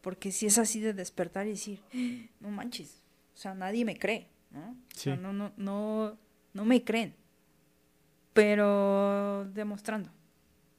[0.00, 3.02] porque si es así de despertar y decir, "Ah, no manches,
[3.34, 4.70] o sea, nadie me cree, ¿no?
[4.70, 6.16] O sea, no, no, no,
[6.54, 7.14] no me creen,
[8.32, 10.10] pero demostrando,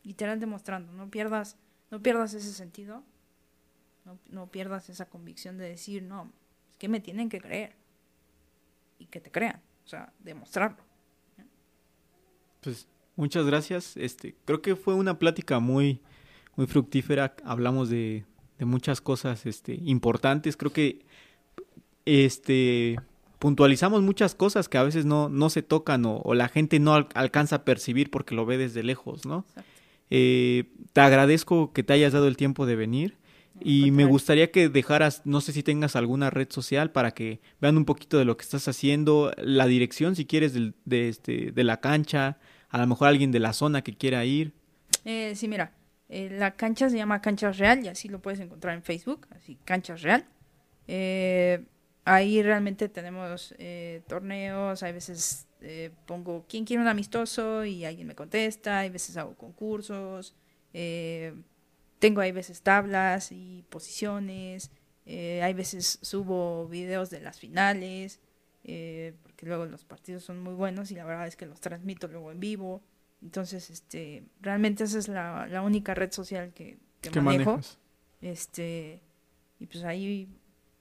[0.03, 1.57] literal demostrando, no pierdas,
[1.91, 3.03] no pierdas ese sentido,
[4.05, 6.31] no, no pierdas esa convicción de decir, no,
[6.69, 7.75] es que me tienen que creer
[8.97, 10.83] y que te crean, o sea, demostrarlo.
[12.61, 13.95] Pues muchas gracias.
[13.95, 16.01] Este, creo que fue una plática muy,
[16.59, 17.35] muy fructífera.
[17.45, 18.25] Hablamos de,
[18.57, 20.57] de muchas cosas este, importantes.
[20.57, 20.99] Creo que
[22.05, 22.97] este
[23.39, 26.95] puntualizamos muchas cosas que a veces no, no se tocan o, o la gente no
[26.95, 29.45] al- alcanza a percibir porque lo ve desde lejos, ¿no?
[30.09, 33.15] Eh, te agradezco que te hayas dado el tiempo de venir
[33.61, 37.77] y me gustaría que dejaras, no sé si tengas alguna red social para que vean
[37.77, 41.79] un poquito de lo que estás haciendo, la dirección si quieres de, este, de la
[41.79, 44.51] cancha, a lo mejor alguien de la zona que quiera ir.
[45.05, 45.71] Eh, sí, mira,
[46.09, 49.55] eh, la cancha se llama Canchas Real y así lo puedes encontrar en Facebook, así
[49.65, 50.25] Canchas Real.
[50.87, 51.63] Eh,
[52.09, 58.07] ahí realmente tenemos eh, torneos, hay veces eh, pongo quién quiere un amistoso y alguien
[58.07, 60.35] me contesta, hay veces hago concursos,
[60.73, 61.35] eh,
[61.99, 64.71] tengo hay veces tablas y posiciones,
[65.05, 68.19] hay veces subo videos de las finales,
[68.61, 72.31] porque luego los partidos son muy buenos y la verdad es que los transmito luego
[72.31, 72.83] en vivo.
[73.21, 77.51] Entonces, este, realmente esa es la, la única red social que, que ¿Qué manejo.
[77.51, 77.77] manejas?
[78.21, 79.01] Este,
[79.59, 80.27] y pues ahí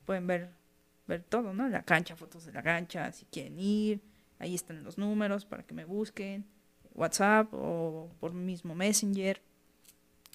[0.05, 0.51] pueden ver,
[1.07, 1.69] ver todo, ¿no?
[1.69, 4.01] La cancha, fotos de la cancha, si quieren ir,
[4.39, 6.45] ahí están los números para que me busquen,
[6.95, 9.41] WhatsApp o por mismo Messenger.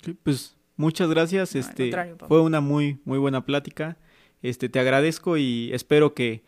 [0.04, 1.54] Sí, Pues muchas gracias.
[1.56, 3.98] No, este fue una muy muy buena plática.
[4.42, 6.44] Este te agradezco y espero que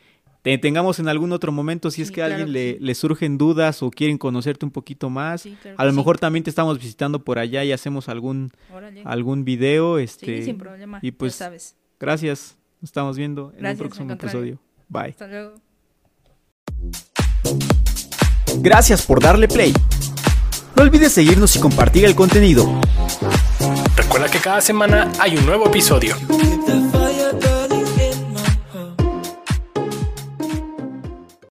[0.45, 2.77] te tengamos en algún otro momento si es Sí, que a claro alguien que le,
[2.77, 2.85] sí.
[2.85, 5.41] le surgen dudas o quieren conocerte un poquito más.
[5.41, 5.97] Sí, claro a lo sí.
[5.97, 9.01] mejor también te estamos visitando por allá y hacemos algún Órale.
[9.05, 9.97] algún video.
[9.97, 11.75] Sí, Este, sin problema, y ya pues sabes.
[11.99, 12.57] gracias.
[12.81, 14.59] Nos estamos viendo en Gracias, un próximo episodio.
[14.89, 15.09] Bye.
[15.09, 15.53] Hasta luego.
[18.59, 19.73] Gracias por darle play.
[20.75, 22.79] No olvides seguirnos y compartir el contenido.
[23.95, 26.15] Recuerda que cada semana hay un nuevo episodio.